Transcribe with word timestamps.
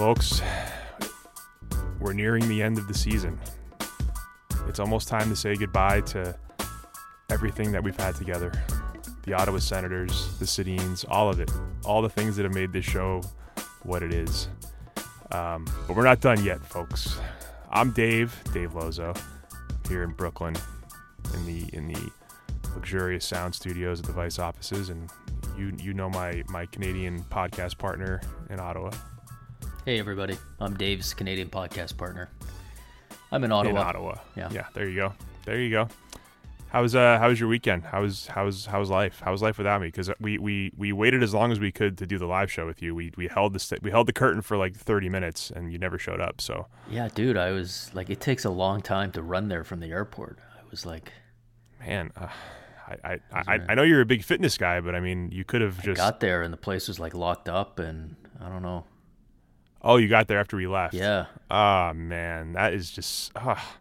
Folks, 0.00 0.40
we're 2.00 2.14
nearing 2.14 2.48
the 2.48 2.62
end 2.62 2.78
of 2.78 2.88
the 2.88 2.94
season. 2.94 3.38
It's 4.66 4.80
almost 4.80 5.08
time 5.08 5.28
to 5.28 5.36
say 5.36 5.54
goodbye 5.56 6.00
to 6.00 6.34
everything 7.28 7.70
that 7.72 7.84
we've 7.84 7.98
had 7.98 8.14
together 8.14 8.50
the 9.24 9.34
Ottawa 9.34 9.58
Senators, 9.58 10.38
the 10.38 10.46
Sedins, 10.46 11.04
all 11.06 11.28
of 11.28 11.38
it, 11.38 11.52
all 11.84 12.00
the 12.00 12.08
things 12.08 12.34
that 12.36 12.44
have 12.44 12.54
made 12.54 12.72
this 12.72 12.86
show 12.86 13.20
what 13.82 14.02
it 14.02 14.14
is. 14.14 14.48
Um, 15.32 15.66
but 15.86 15.94
we're 15.94 16.04
not 16.04 16.22
done 16.22 16.42
yet, 16.42 16.64
folks. 16.64 17.18
I'm 17.70 17.90
Dave, 17.90 18.34
Dave 18.54 18.74
Lozo, 18.74 19.12
here 19.86 20.02
in 20.02 20.12
Brooklyn, 20.12 20.56
in 21.34 21.44
the 21.44 21.68
in 21.76 21.88
the 21.88 22.10
luxurious 22.74 23.26
sound 23.26 23.54
studios 23.54 24.00
at 24.00 24.06
the 24.06 24.12
Vice 24.12 24.38
offices, 24.38 24.88
and 24.88 25.10
you 25.58 25.74
you 25.78 25.92
know 25.92 26.08
my 26.08 26.42
my 26.48 26.64
Canadian 26.64 27.22
podcast 27.24 27.76
partner 27.76 28.22
in 28.48 28.58
Ottawa, 28.58 28.92
Hey 29.84 29.98
everybody, 29.98 30.36
I'm 30.60 30.76
Dave's 30.76 31.14
Canadian 31.14 31.48
podcast 31.48 31.96
partner. 31.96 32.28
I'm 33.32 33.44
in 33.44 33.52
Ottawa. 33.52 33.80
in 33.80 33.86
Ottawa. 33.86 34.14
Yeah. 34.36 34.48
yeah. 34.52 34.66
There 34.74 34.88
you 34.88 34.96
go. 34.96 35.14
There 35.44 35.58
you 35.58 35.70
go. 35.70 35.88
How's 36.68 36.94
uh 36.94 37.18
how's 37.18 37.40
your 37.40 37.48
weekend? 37.48 37.82
How's 37.84 38.26
how's 38.26 38.66
how's 38.66 38.90
life? 38.90 39.20
How's 39.24 39.42
life 39.42 39.58
without 39.58 39.80
me? 39.80 39.88
Because 39.88 40.10
we, 40.20 40.38
we 40.38 40.70
we 40.76 40.92
waited 40.92 41.22
as 41.22 41.34
long 41.34 41.50
as 41.50 41.58
we 41.58 41.72
could 41.72 41.98
to 41.98 42.06
do 42.06 42.18
the 42.18 42.26
live 42.26 42.52
show 42.52 42.66
with 42.66 42.80
you. 42.82 42.94
We 42.94 43.12
we 43.16 43.26
held 43.26 43.54
the 43.54 43.58
st- 43.58 43.82
we 43.82 43.90
held 43.90 44.06
the 44.06 44.12
curtain 44.12 44.42
for 44.42 44.56
like 44.56 44.76
thirty 44.76 45.08
minutes, 45.08 45.50
and 45.50 45.72
you 45.72 45.78
never 45.78 45.98
showed 45.98 46.20
up. 46.20 46.40
So 46.40 46.66
Yeah, 46.88 47.08
dude, 47.12 47.36
I 47.36 47.50
was 47.50 47.90
like, 47.94 48.10
it 48.10 48.20
takes 48.20 48.44
a 48.44 48.50
long 48.50 48.82
time 48.82 49.10
to 49.12 49.22
run 49.22 49.48
there 49.48 49.64
from 49.64 49.80
the 49.80 49.88
airport. 49.90 50.38
I 50.56 50.62
was 50.70 50.86
like, 50.86 51.10
man, 51.80 52.12
uh, 52.16 52.28
I, 52.86 53.12
I, 53.12 53.18
I 53.32 53.60
I 53.70 53.74
know 53.74 53.82
you're 53.82 54.02
a 54.02 54.06
big 54.06 54.22
fitness 54.22 54.56
guy, 54.56 54.80
but 54.80 54.94
I 54.94 55.00
mean, 55.00 55.30
you 55.32 55.44
could 55.44 55.62
have 55.62 55.82
just 55.82 55.96
got 55.96 56.20
there 56.20 56.42
and 56.42 56.52
the 56.52 56.58
place 56.58 56.86
was 56.86 57.00
like 57.00 57.14
locked 57.14 57.48
up, 57.48 57.80
and 57.80 58.14
I 58.40 58.48
don't 58.48 58.62
know. 58.62 58.84
Oh, 59.82 59.96
you 59.96 60.08
got 60.08 60.28
there 60.28 60.38
after 60.38 60.56
we 60.56 60.66
left. 60.66 60.94
Yeah, 60.94 61.26
Ah 61.50 61.92
man, 61.94 62.52
that 62.54 62.74
is 62.74 62.90
just 62.90 63.32
ah. 63.36 63.76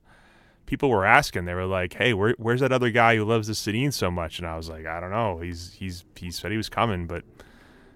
people 0.66 0.90
were 0.90 1.06
asking. 1.06 1.46
They 1.46 1.54
were 1.54 1.66
like, 1.66 1.94
"Hey, 1.94 2.14
where, 2.14 2.36
where's 2.38 2.62
that 2.62 2.72
other 2.72 2.90
guy 2.92 3.16
who 3.16 3.26
loves 3.26 3.48
the 3.48 3.54
Sedin 3.54 3.92
so 3.94 4.10
much?" 4.12 4.40
And 4.40 4.48
I 4.48 4.58
was 4.58 4.70
like, 4.70 4.86
"I 4.86 5.00
don't 5.00 5.12
know. 5.12 5.40
He's 5.40 5.74
he's 5.74 6.06
he 6.16 6.32
said 6.32 6.52
he 6.52 6.58
was 6.58 6.70
coming, 6.70 7.08
but 7.08 7.24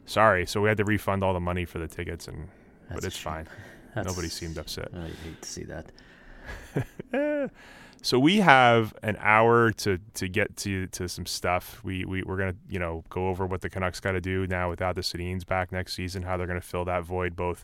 sorry." 0.06 0.46
So 0.46 0.62
we 0.62 0.69
had 0.69 0.78
to 0.78 0.86
refund 0.86 1.24
all 1.24 1.34
the 1.34 1.40
money 1.40 1.66
for 1.66 1.80
the 1.80 1.88
tickets, 1.88 2.28
and 2.28 2.50
but 2.94 3.03
it's 3.03 3.18
fine. 3.18 3.47
That's- 3.96 4.12
Nobody 4.12 4.30
seemed 4.30 4.58
upset. 4.58 4.90
I 4.96 5.08
hate 5.24 5.41
to 5.41 5.50
see 5.50 5.66
that. 5.66 7.52
So 8.06 8.20
we 8.20 8.40
have 8.41 8.94
an 9.02 9.16
hour 9.22 9.72
to 9.72 9.97
to 10.16 10.28
get 10.28 10.58
to 10.58 10.88
to 10.88 11.08
some 11.08 11.25
stuff. 11.25 11.80
We 11.85 12.03
we 12.03 12.22
we're 12.22 12.35
gonna 12.35 12.56
you 12.68 12.78
know 12.78 13.06
go 13.08 13.30
over 13.30 13.46
what 13.46 13.62
the 13.62 13.70
Canucks 13.70 14.02
got 14.02 14.12
to 14.12 14.20
do 14.20 14.46
now 14.46 14.70
without 14.70 14.96
the 14.96 15.02
Sedins 15.02 15.46
back 15.46 15.72
next 15.72 15.94
season. 15.94 16.24
How 16.24 16.35
they're 16.35 16.46
gonna 16.47 16.59
fill 16.59 16.84
that 16.84 17.03
void 17.06 17.38
both 17.38 17.64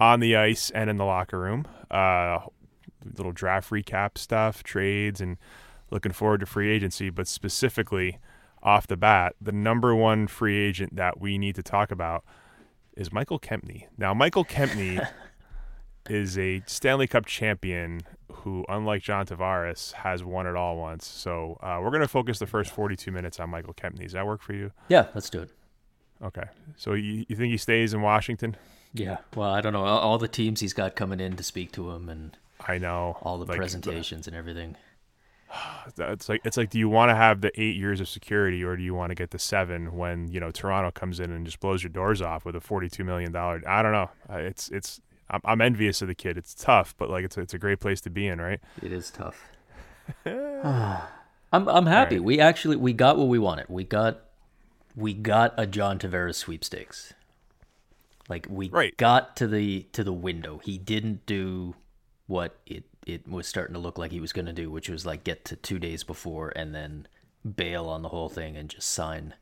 on 0.00 0.20
the 0.20 0.36
ice 0.36 0.70
and 0.70 0.88
in 0.88 0.96
the 0.96 1.04
locker 1.04 1.38
room. 1.38 1.66
Uh, 1.90 2.40
little 3.16 3.32
draft 3.32 3.70
recap 3.70 4.18
stuff, 4.18 4.62
trades, 4.62 5.20
and 5.20 5.36
looking 5.90 6.12
forward 6.12 6.40
to 6.40 6.46
free 6.46 6.70
agency. 6.70 7.10
But 7.10 7.28
specifically, 7.28 8.18
off 8.62 8.86
the 8.86 8.96
bat, 8.96 9.34
the 9.40 9.52
number 9.52 9.94
one 9.94 10.26
free 10.26 10.58
agent 10.58 10.96
that 10.96 11.20
we 11.20 11.38
need 11.38 11.54
to 11.56 11.62
talk 11.62 11.90
about 11.90 12.24
is 12.96 13.12
Michael 13.12 13.38
Kempny. 13.38 13.86
Now, 13.96 14.12
Michael 14.12 14.44
Kempny 14.44 15.06
is 16.10 16.36
a 16.38 16.62
Stanley 16.66 17.06
Cup 17.06 17.26
champion 17.26 18.00
who, 18.32 18.64
unlike 18.68 19.02
John 19.02 19.26
Tavares, 19.26 19.92
has 19.92 20.24
won 20.24 20.46
it 20.46 20.56
all 20.56 20.76
once. 20.76 21.06
So 21.06 21.58
uh, 21.62 21.78
we're 21.82 21.90
going 21.90 22.02
to 22.02 22.08
focus 22.08 22.38
the 22.38 22.46
first 22.46 22.70
42 22.70 23.10
minutes 23.12 23.38
on 23.40 23.50
Michael 23.50 23.74
Kempny. 23.74 24.02
Does 24.02 24.12
that 24.12 24.26
work 24.26 24.42
for 24.42 24.52
you? 24.52 24.72
Yeah, 24.88 25.06
let's 25.14 25.30
do 25.30 25.40
it. 25.40 25.50
Okay. 26.22 26.44
So 26.76 26.94
you, 26.94 27.24
you 27.28 27.36
think 27.36 27.52
he 27.52 27.56
stays 27.56 27.94
in 27.94 28.02
Washington? 28.02 28.56
Yeah, 28.94 29.18
well, 29.34 29.50
I 29.50 29.60
don't 29.60 29.72
know 29.72 29.84
all, 29.84 30.18
the 30.18 30.28
teams 30.28 30.60
he's 30.60 30.72
got 30.72 30.96
coming 30.96 31.20
in 31.20 31.36
to 31.36 31.42
speak 31.42 31.72
to 31.72 31.90
him 31.90 32.08
and 32.08 32.36
I 32.66 32.78
know. 32.78 33.18
all 33.22 33.38
the 33.38 33.44
Like, 33.44 33.58
presentations 33.58 34.26
and 34.26 34.34
everything. 34.34 34.76
It's 35.96 36.28
like 36.28 36.42
it's 36.44 36.56
like, 36.58 36.68
do 36.68 36.78
you 36.78 36.88
want 36.90 37.08
to 37.10 37.14
have 37.14 37.40
the 37.40 37.50
eight 37.60 37.74
years 37.76 38.00
of 38.00 38.08
security, 38.08 38.62
or 38.62 38.76
do 38.76 38.82
you 38.82 38.92
want 38.94 39.10
to 39.10 39.14
get 39.14 39.30
the 39.30 39.38
seven 39.38 39.96
when 39.96 40.28
you 40.28 40.38
know 40.40 40.50
Toronto 40.50 40.90
comes 40.90 41.18
in 41.20 41.30
and 41.32 41.46
just 41.46 41.60
blows 41.60 41.82
your 41.82 41.88
doors 41.90 42.20
off 42.20 42.44
with 42.44 42.54
a 42.54 42.60
forty-two 42.60 43.02
million 43.04 43.32
dollar? 43.32 43.62
I 43.66 43.82
don't 43.82 43.92
know. 43.92 44.10
It's 44.28 44.68
it's 44.68 45.00
I'm, 45.30 45.40
I'm 45.44 45.60
envious 45.62 46.02
of 46.02 46.08
the 46.08 46.14
kid. 46.14 46.36
It's 46.36 46.54
tough, 46.54 46.94
but 46.98 47.08
like 47.08 47.24
it's 47.24 47.38
a, 47.38 47.40
it's 47.40 47.54
a 47.54 47.58
great 47.58 47.80
place 47.80 48.02
to 48.02 48.10
be 48.10 48.26
in, 48.28 48.38
right? 48.40 48.60
It 48.82 48.92
is 48.92 49.10
tough. 49.10 49.48
I'm 50.26 51.66
I'm 51.68 51.86
happy. 51.86 52.16
right. 52.16 52.24
We 52.24 52.40
actually 52.40 52.76
we 52.76 52.92
got 52.92 53.16
what 53.16 53.28
we 53.28 53.38
wanted. 53.38 53.66
We 53.70 53.84
got 53.84 54.20
we 54.94 55.14
got 55.14 55.54
a 55.56 55.66
John 55.66 55.98
Tavares 55.98 56.34
sweepstakes. 56.34 57.14
Like 58.28 58.46
we 58.50 58.68
Right. 58.68 58.96
got 58.96 59.36
to 59.36 59.46
the 59.46 59.82
to 59.92 60.04
the 60.04 60.12
window. 60.12 60.58
He 60.62 60.78
didn't 60.78 61.26
do 61.26 61.74
what 62.26 62.58
it 62.66 62.84
it 63.06 63.26
was 63.26 63.46
starting 63.46 63.72
to 63.74 63.80
look 63.80 63.96
like 63.96 64.10
he 64.12 64.20
was 64.20 64.32
going 64.34 64.46
to 64.46 64.52
do, 64.52 64.70
which 64.70 64.88
was 64.90 65.06
like 65.06 65.24
get 65.24 65.44
to 65.46 65.56
2 65.56 65.78
days 65.78 66.04
before 66.04 66.52
and 66.54 66.74
then 66.74 67.08
bail 67.56 67.86
on 67.86 68.02
the 68.02 68.10
whole 68.10 68.28
thing 68.28 68.56
and 68.56 68.68
just 68.68 68.88
sign 68.90 69.34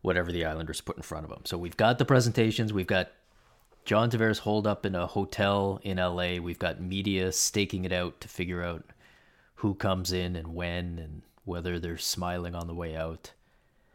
whatever 0.00 0.30
the 0.30 0.44
Islanders 0.44 0.80
put 0.80 0.96
in 0.96 1.02
front 1.02 1.24
of 1.24 1.32
him. 1.32 1.40
So 1.44 1.58
we've 1.58 1.76
got 1.76 1.98
the 1.98 2.04
presentations, 2.04 2.72
we've 2.72 2.86
got 2.86 3.10
John 3.84 4.10
Tavares 4.10 4.38
holed 4.38 4.66
up 4.66 4.86
in 4.86 4.94
a 4.94 5.06
hotel 5.06 5.80
in 5.82 5.98
LA. 5.98 6.38
We've 6.38 6.58
got 6.58 6.80
media 6.80 7.32
staking 7.32 7.84
it 7.84 7.92
out 7.92 8.20
to 8.22 8.28
figure 8.28 8.62
out 8.62 8.84
who 9.56 9.74
comes 9.74 10.12
in 10.12 10.36
and 10.36 10.54
when 10.54 10.98
and 10.98 11.22
whether 11.44 11.78
they're 11.78 11.98
smiling 11.98 12.54
on 12.54 12.66
the 12.66 12.74
way 12.74 12.96
out. 12.96 13.32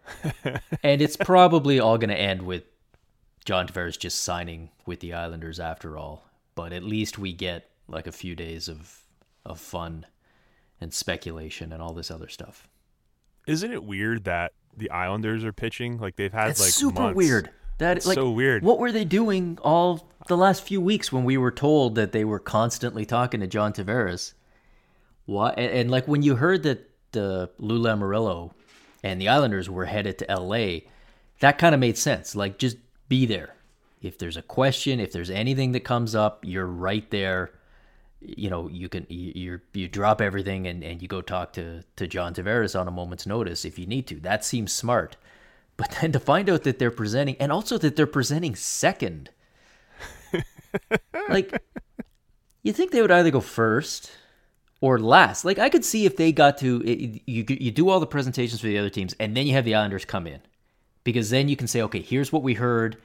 and 0.83 1.01
it's 1.01 1.17
probably 1.17 1.79
all 1.79 1.97
going 1.97 2.09
to 2.09 2.19
end 2.19 2.43
with 2.43 2.63
John 3.49 3.67
Tavares 3.67 3.97
just 3.97 4.21
signing 4.21 4.69
with 4.85 4.99
the 4.99 5.11
Islanders 5.11 5.59
after 5.59 5.97
all. 5.97 6.29
But 6.53 6.71
at 6.71 6.83
least 6.83 7.17
we 7.17 7.33
get 7.33 7.67
like 7.87 8.05
a 8.05 8.11
few 8.11 8.35
days 8.35 8.67
of 8.67 8.99
of 9.43 9.59
fun 9.59 10.05
and 10.79 10.93
speculation 10.93 11.73
and 11.73 11.81
all 11.81 11.93
this 11.93 12.11
other 12.11 12.27
stuff. 12.27 12.67
Isn't 13.47 13.71
it 13.73 13.83
weird 13.83 14.25
that 14.25 14.53
the 14.77 14.91
Islanders 14.91 15.43
are 15.43 15.51
pitching 15.51 15.97
like 15.97 16.15
they've 16.15 16.31
had 16.31 16.51
It's 16.51 16.59
like 16.59 16.69
super 16.69 17.01
months? 17.01 17.17
weird. 17.17 17.49
That 17.79 17.97
It's 17.97 18.05
like 18.05 18.13
so 18.13 18.29
weird. 18.29 18.61
What 18.61 18.77
were 18.77 18.91
they 18.91 19.03
doing 19.03 19.57
all 19.63 20.07
the 20.27 20.37
last 20.37 20.61
few 20.61 20.79
weeks 20.79 21.11
when 21.11 21.23
we 21.23 21.35
were 21.35 21.49
told 21.49 21.95
that 21.95 22.11
they 22.11 22.23
were 22.23 22.37
constantly 22.37 23.03
talking 23.03 23.39
to 23.39 23.47
John 23.47 23.73
Tavares? 23.73 24.33
Why? 25.25 25.55
And, 25.57 25.71
and 25.71 25.89
like 25.89 26.07
when 26.07 26.21
you 26.21 26.35
heard 26.35 26.61
that 26.63 26.87
the 27.13 27.49
Lou 27.57 27.81
Lamoriello 27.81 28.51
and 29.01 29.19
the 29.19 29.29
Islanders 29.29 29.71
were 29.71 29.85
headed 29.85 30.19
to 30.19 30.29
L.A., 30.29 30.87
that 31.39 31.57
kind 31.57 31.73
of 31.73 31.81
made 31.81 31.97
sense. 31.97 32.35
Like 32.35 32.59
just 32.59 32.77
be 33.09 33.25
there. 33.25 33.55
If 34.01 34.17
there's 34.17 34.37
a 34.37 34.41
question, 34.41 34.99
if 34.99 35.11
there's 35.11 35.29
anything 35.29 35.73
that 35.73 35.81
comes 35.81 36.15
up, 36.15 36.45
you're 36.45 36.65
right 36.65 37.09
there. 37.11 37.51
You 38.21 38.49
know, 38.49 38.69
you 38.69 38.89
can 38.89 39.05
you 39.09 39.61
you 39.73 39.87
drop 39.87 40.21
everything 40.21 40.67
and, 40.67 40.83
and 40.83 41.01
you 41.01 41.07
go 41.07 41.21
talk 41.21 41.53
to 41.53 41.83
to 41.97 42.07
John 42.07 42.33
Tavares 42.33 42.79
on 42.79 42.87
a 42.87 42.91
moment's 42.91 43.25
notice 43.27 43.65
if 43.65 43.79
you 43.79 43.85
need 43.85 44.07
to. 44.07 44.15
That 44.19 44.45
seems 44.45 44.71
smart. 44.73 45.17
But 45.77 45.97
then 46.01 46.11
to 46.11 46.19
find 46.19 46.49
out 46.49 46.63
that 46.63 46.77
they're 46.77 46.91
presenting, 46.91 47.37
and 47.39 47.53
also 47.53 47.77
that 47.77 47.95
they're 47.95 48.05
presenting 48.05 48.53
second, 48.53 49.29
like 51.29 51.53
You 52.63 52.73
think 52.73 52.91
they 52.91 53.01
would 53.01 53.11
either 53.11 53.31
go 53.31 53.41
first 53.41 54.11
or 54.81 54.99
last? 54.99 55.45
Like 55.45 55.59
I 55.59 55.69
could 55.69 55.85
see 55.85 56.05
if 56.05 56.17
they 56.17 56.31
got 56.31 56.57
to 56.59 56.81
you 56.85 57.45
you 57.47 57.71
do 57.71 57.89
all 57.89 57.99
the 57.99 58.07
presentations 58.07 58.61
for 58.61 58.67
the 58.67 58.77
other 58.77 58.89
teams 58.89 59.15
and 59.19 59.35
then 59.35 59.47
you 59.47 59.53
have 59.53 59.65
the 59.65 59.75
Islanders 59.75 60.05
come 60.05 60.27
in. 60.27 60.41
Because 61.09 61.29
then 61.29 61.49
you 61.49 61.55
can 61.55 61.67
say, 61.67 61.81
"Okay, 61.81 62.01
here's 62.01 62.31
what 62.31 62.43
we 62.43 62.53
heard. 62.53 62.97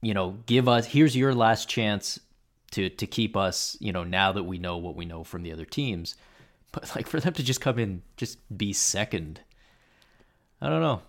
You 0.00 0.14
know, 0.14 0.38
give 0.46 0.68
us 0.68 0.86
here's 0.86 1.16
your 1.16 1.34
last 1.34 1.68
chance 1.68 2.20
to 2.72 2.88
to 2.90 3.06
keep 3.06 3.36
us, 3.36 3.76
you 3.80 3.92
know, 3.92 4.04
now 4.04 4.32
that 4.32 4.44
we 4.44 4.58
know 4.58 4.76
what 4.76 4.96
we 4.96 5.04
know 5.04 5.24
from 5.24 5.42
the 5.42 5.52
other 5.52 5.64
teams." 5.64 6.16
But 6.72 6.94
like 6.96 7.06
for 7.06 7.20
them 7.20 7.34
to 7.34 7.42
just 7.42 7.60
come 7.60 7.78
in 7.78 8.02
just 8.16 8.38
be 8.56 8.72
second. 8.72 9.40
I 10.60 10.68
don't 10.68 10.80
know. 10.80 11.02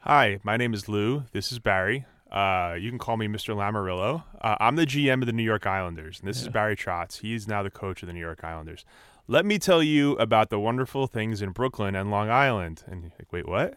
Hi, 0.00 0.38
my 0.44 0.56
name 0.56 0.72
is 0.72 0.88
Lou. 0.88 1.24
This 1.32 1.50
is 1.50 1.58
Barry. 1.58 2.06
Uh, 2.30 2.76
you 2.78 2.90
can 2.90 2.98
call 2.98 3.16
me 3.16 3.26
Mr. 3.26 3.56
Lamoriello. 3.56 4.22
Uh, 4.40 4.56
I'm 4.60 4.76
the 4.76 4.86
GM 4.86 5.22
of 5.22 5.26
the 5.26 5.32
New 5.32 5.42
York 5.42 5.66
Islanders, 5.66 6.20
and 6.20 6.28
this 6.28 6.40
yeah. 6.40 6.46
is 6.46 6.52
Barry 6.52 6.76
Trotz. 6.76 7.20
He's 7.20 7.48
now 7.48 7.62
the 7.62 7.70
coach 7.70 8.02
of 8.02 8.06
the 8.06 8.12
New 8.12 8.20
York 8.20 8.44
Islanders. 8.44 8.84
Let 9.28 9.44
me 9.44 9.58
tell 9.58 9.82
you 9.82 10.12
about 10.18 10.50
the 10.50 10.60
wonderful 10.60 11.08
things 11.08 11.42
in 11.42 11.50
Brooklyn 11.50 11.96
and 11.96 12.10
Long 12.10 12.30
Island. 12.30 12.84
And 12.86 13.02
you're 13.02 13.12
like, 13.18 13.32
wait, 13.32 13.48
what? 13.48 13.74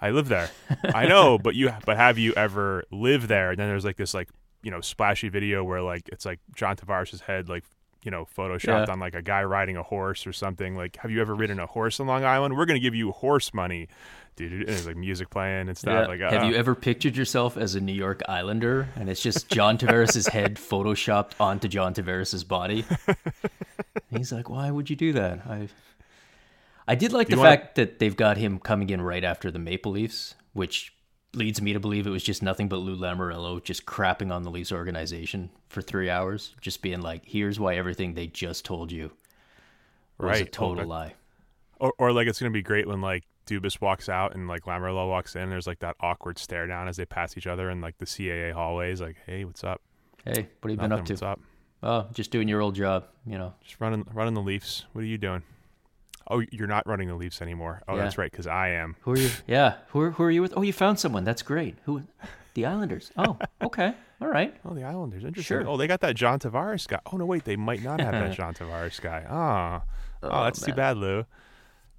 I 0.00 0.10
live 0.10 0.28
there. 0.28 0.50
I 0.94 1.06
know, 1.06 1.38
but 1.38 1.54
you, 1.54 1.72
but 1.84 1.96
have 1.96 2.18
you 2.18 2.32
ever 2.34 2.84
lived 2.90 3.28
there? 3.28 3.50
And 3.50 3.58
then 3.58 3.68
there's 3.68 3.84
like 3.84 3.96
this, 3.96 4.14
like 4.14 4.28
you 4.62 4.70
know, 4.70 4.80
splashy 4.80 5.28
video 5.28 5.64
where 5.64 5.82
like 5.82 6.08
it's 6.10 6.24
like 6.24 6.40
John 6.54 6.76
Tavares' 6.76 7.20
head 7.20 7.48
like 7.48 7.64
you 8.06 8.12
know, 8.12 8.24
photoshopped 8.24 8.86
yeah. 8.86 8.92
on 8.92 9.00
like 9.00 9.16
a 9.16 9.20
guy 9.20 9.42
riding 9.42 9.76
a 9.76 9.82
horse 9.82 10.28
or 10.28 10.32
something. 10.32 10.76
Like, 10.76 10.96
have 10.98 11.10
you 11.10 11.20
ever 11.20 11.34
ridden 11.34 11.58
a 11.58 11.66
horse 11.66 11.98
in 11.98 12.06
Long 12.06 12.24
Island? 12.24 12.56
We're 12.56 12.64
going 12.64 12.80
to 12.80 12.82
give 12.82 12.94
you 12.94 13.10
horse 13.10 13.52
money, 13.52 13.88
dude. 14.36 14.52
And 14.52 14.68
there's 14.68 14.86
like 14.86 14.96
music 14.96 15.28
playing 15.28 15.68
and 15.68 15.76
stuff. 15.76 16.02
Yeah. 16.02 16.06
Like, 16.06 16.20
uh, 16.20 16.30
have 16.30 16.44
you 16.44 16.54
ever 16.54 16.76
pictured 16.76 17.16
yourself 17.16 17.56
as 17.56 17.74
a 17.74 17.80
New 17.80 17.92
York 17.92 18.22
Islander 18.28 18.88
and 18.94 19.10
it's 19.10 19.20
just 19.20 19.48
John 19.48 19.76
Tavares' 19.78 20.30
head 20.30 20.54
photoshopped 20.54 21.32
onto 21.40 21.66
John 21.66 21.94
Tavares' 21.94 22.46
body? 22.46 22.84
he's 24.10 24.30
like, 24.30 24.48
why 24.48 24.70
would 24.70 24.88
you 24.88 24.94
do 24.94 25.12
that? 25.14 25.40
I, 25.44 25.68
I 26.88 26.94
did 26.94 27.12
like 27.12 27.28
the 27.28 27.36
fact 27.36 27.74
that 27.76 27.98
they've 27.98 28.16
got 28.16 28.36
him 28.36 28.58
coming 28.58 28.90
in 28.90 29.00
right 29.00 29.24
after 29.24 29.50
the 29.50 29.58
Maple 29.58 29.92
Leafs, 29.92 30.34
which 30.52 30.94
leads 31.34 31.60
me 31.60 31.72
to 31.72 31.80
believe 31.80 32.06
it 32.06 32.10
was 32.10 32.22
just 32.22 32.42
nothing 32.42 32.68
but 32.68 32.76
Lou 32.76 32.96
Lamoriello 32.96 33.62
just 33.62 33.86
crapping 33.86 34.32
on 34.32 34.42
the 34.42 34.50
Leafs 34.50 34.72
organization 34.72 35.50
for 35.68 35.82
three 35.82 36.08
hours, 36.08 36.54
just 36.60 36.82
being 36.82 37.00
like, 37.00 37.22
"Here's 37.24 37.58
why 37.58 37.76
everything 37.76 38.14
they 38.14 38.26
just 38.26 38.64
told 38.64 38.92
you 38.92 39.12
was 40.18 40.30
right. 40.30 40.42
a 40.42 40.44
total 40.50 40.84
oh, 40.84 40.88
lie." 40.88 41.14
Or, 41.78 41.92
or 41.98 42.12
like 42.12 42.26
it's 42.28 42.38
gonna 42.38 42.50
be 42.50 42.62
great 42.62 42.86
when 42.86 43.00
like 43.00 43.24
Dubas 43.46 43.80
walks 43.80 44.08
out 44.08 44.34
and 44.34 44.48
like 44.48 44.64
Lamoriello 44.64 45.08
walks 45.08 45.36
in. 45.36 45.50
There's 45.50 45.66
like 45.66 45.80
that 45.80 45.96
awkward 46.00 46.38
stare 46.38 46.66
down 46.66 46.88
as 46.88 46.96
they 46.96 47.04
pass 47.04 47.36
each 47.36 47.46
other 47.46 47.70
in 47.70 47.80
like 47.80 47.98
the 47.98 48.06
CAA 48.06 48.52
hallways. 48.52 49.00
Like, 49.00 49.16
hey, 49.26 49.44
what's 49.44 49.64
up? 49.64 49.82
Hey, 50.24 50.48
what 50.60 50.70
have 50.70 50.70
you 50.70 50.76
Nothing, 50.76 50.88
been 50.88 50.92
up 50.92 51.04
to? 51.04 51.12
What's 51.12 51.22
up? 51.22 51.40
Oh, 51.82 52.06
just 52.14 52.30
doing 52.30 52.48
your 52.48 52.62
old 52.62 52.74
job. 52.74 53.06
You 53.26 53.38
know, 53.38 53.54
just 53.62 53.80
running 53.80 54.06
running 54.14 54.34
the 54.34 54.40
Leafs. 54.40 54.84
What 54.92 55.02
are 55.02 55.06
you 55.06 55.18
doing? 55.18 55.42
Oh, 56.28 56.42
you're 56.50 56.66
not 56.66 56.86
running 56.86 57.08
the 57.08 57.14
Leafs 57.14 57.40
anymore. 57.40 57.82
Oh, 57.86 57.96
yeah. 57.96 58.02
that's 58.02 58.18
right, 58.18 58.30
because 58.30 58.46
I 58.46 58.70
am. 58.70 58.96
Who 59.00 59.12
are 59.12 59.18
you? 59.18 59.30
Yeah, 59.46 59.76
who 59.88 60.00
are, 60.00 60.10
who 60.12 60.24
are 60.24 60.30
you 60.30 60.42
with? 60.42 60.54
Oh, 60.56 60.62
you 60.62 60.72
found 60.72 60.98
someone. 60.98 61.24
That's 61.24 61.42
great. 61.42 61.76
Who? 61.84 62.02
The 62.54 62.66
Islanders. 62.66 63.12
Oh, 63.16 63.38
okay. 63.62 63.94
All 64.20 64.28
right. 64.28 64.54
Oh, 64.64 64.74
the 64.74 64.82
Islanders. 64.82 65.24
Interesting. 65.24 65.58
Sure. 65.58 65.68
Oh, 65.68 65.76
they 65.76 65.86
got 65.86 66.00
that 66.00 66.16
John 66.16 66.38
Tavares 66.38 66.88
guy. 66.88 67.00
Oh 67.12 67.18
no, 67.18 67.26
wait, 67.26 67.44
they 67.44 67.56
might 67.56 67.82
not 67.82 68.00
have 68.00 68.12
that 68.12 68.32
John 68.36 68.54
Tavares 68.54 69.00
guy. 69.00 69.24
Ah, 69.28 69.82
oh, 70.22 70.28
oh, 70.30 70.44
that's 70.44 70.60
man. 70.62 70.70
too 70.70 70.76
bad, 70.76 70.96
Lou. 70.96 71.26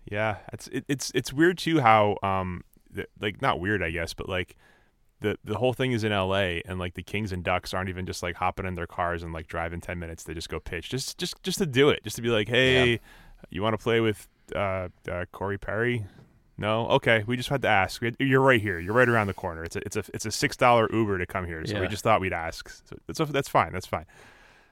Yeah, 0.06 0.38
it's 0.51 0.68
it, 0.69 0.85
it's 0.88 1.12
it's 1.13 1.31
weird 1.31 1.59
too 1.59 1.80
how 1.80 2.18
um 2.23 2.63
like 3.21 3.41
not 3.41 3.59
weird 3.59 3.83
I 3.83 3.91
guess, 3.91 4.15
but 4.15 4.27
like 4.27 4.56
the 5.21 5.38
the 5.44 5.57
whole 5.57 5.73
thing 5.73 5.91
is 5.91 6.03
in 6.03 6.12
L.A. 6.12 6.63
and 6.65 6.80
like 6.80 6.95
the 6.95 7.03
Kings 7.03 7.31
and 7.31 7.44
Ducks 7.44 7.73
aren't 7.73 7.89
even 7.89 8.07
just 8.07 8.23
like 8.23 8.35
hopping 8.35 8.65
in 8.65 8.73
their 8.73 8.88
cars 8.88 9.21
and 9.21 9.33
like 9.33 9.47
driving 9.47 9.80
ten 9.80 10.00
minutes. 10.00 10.23
They 10.23 10.33
just 10.33 10.50
go 10.50 10.59
pitch 10.59 10.89
just 10.89 11.19
just 11.19 11.44
just 11.44 11.59
to 11.59 11.68
do 11.68 11.89
it, 11.89 12.03
just 12.03 12.15
to 12.15 12.23
be 12.23 12.30
like, 12.30 12.50
hey. 12.50 12.91
Yeah 12.94 12.97
you 13.49 13.61
want 13.61 13.73
to 13.73 13.81
play 13.81 13.99
with 13.99 14.27
uh, 14.55 14.89
uh, 15.09 15.25
Corey 15.31 15.57
Perry? 15.57 16.05
No, 16.57 16.88
okay. 16.88 17.23
We 17.27 17.38
just 17.38 17.49
had 17.49 17.61
to 17.61 17.67
ask. 17.67 18.01
You're 18.19 18.41
right 18.41 18.61
here. 18.61 18.79
You're 18.79 18.94
right 18.94 19.07
around 19.07 19.27
the 19.27 19.33
corner. 19.33 19.63
It's 19.63 19.75
a 19.75 19.79
it's 19.85 19.95
a 19.95 20.03
it's 20.13 20.25
a 20.25 20.31
six 20.31 20.57
dollar 20.57 20.89
Uber 20.91 21.19
to 21.19 21.25
come 21.25 21.45
here. 21.45 21.63
So 21.65 21.75
yeah. 21.75 21.81
we 21.81 21.88
just 21.88 22.03
thought 22.03 22.19
we'd 22.19 22.33
ask. 22.33 22.69
So 22.69 22.97
that's 23.05 23.19
that's 23.31 23.49
fine. 23.49 23.73
That's 23.73 23.85
fine. 23.85 24.05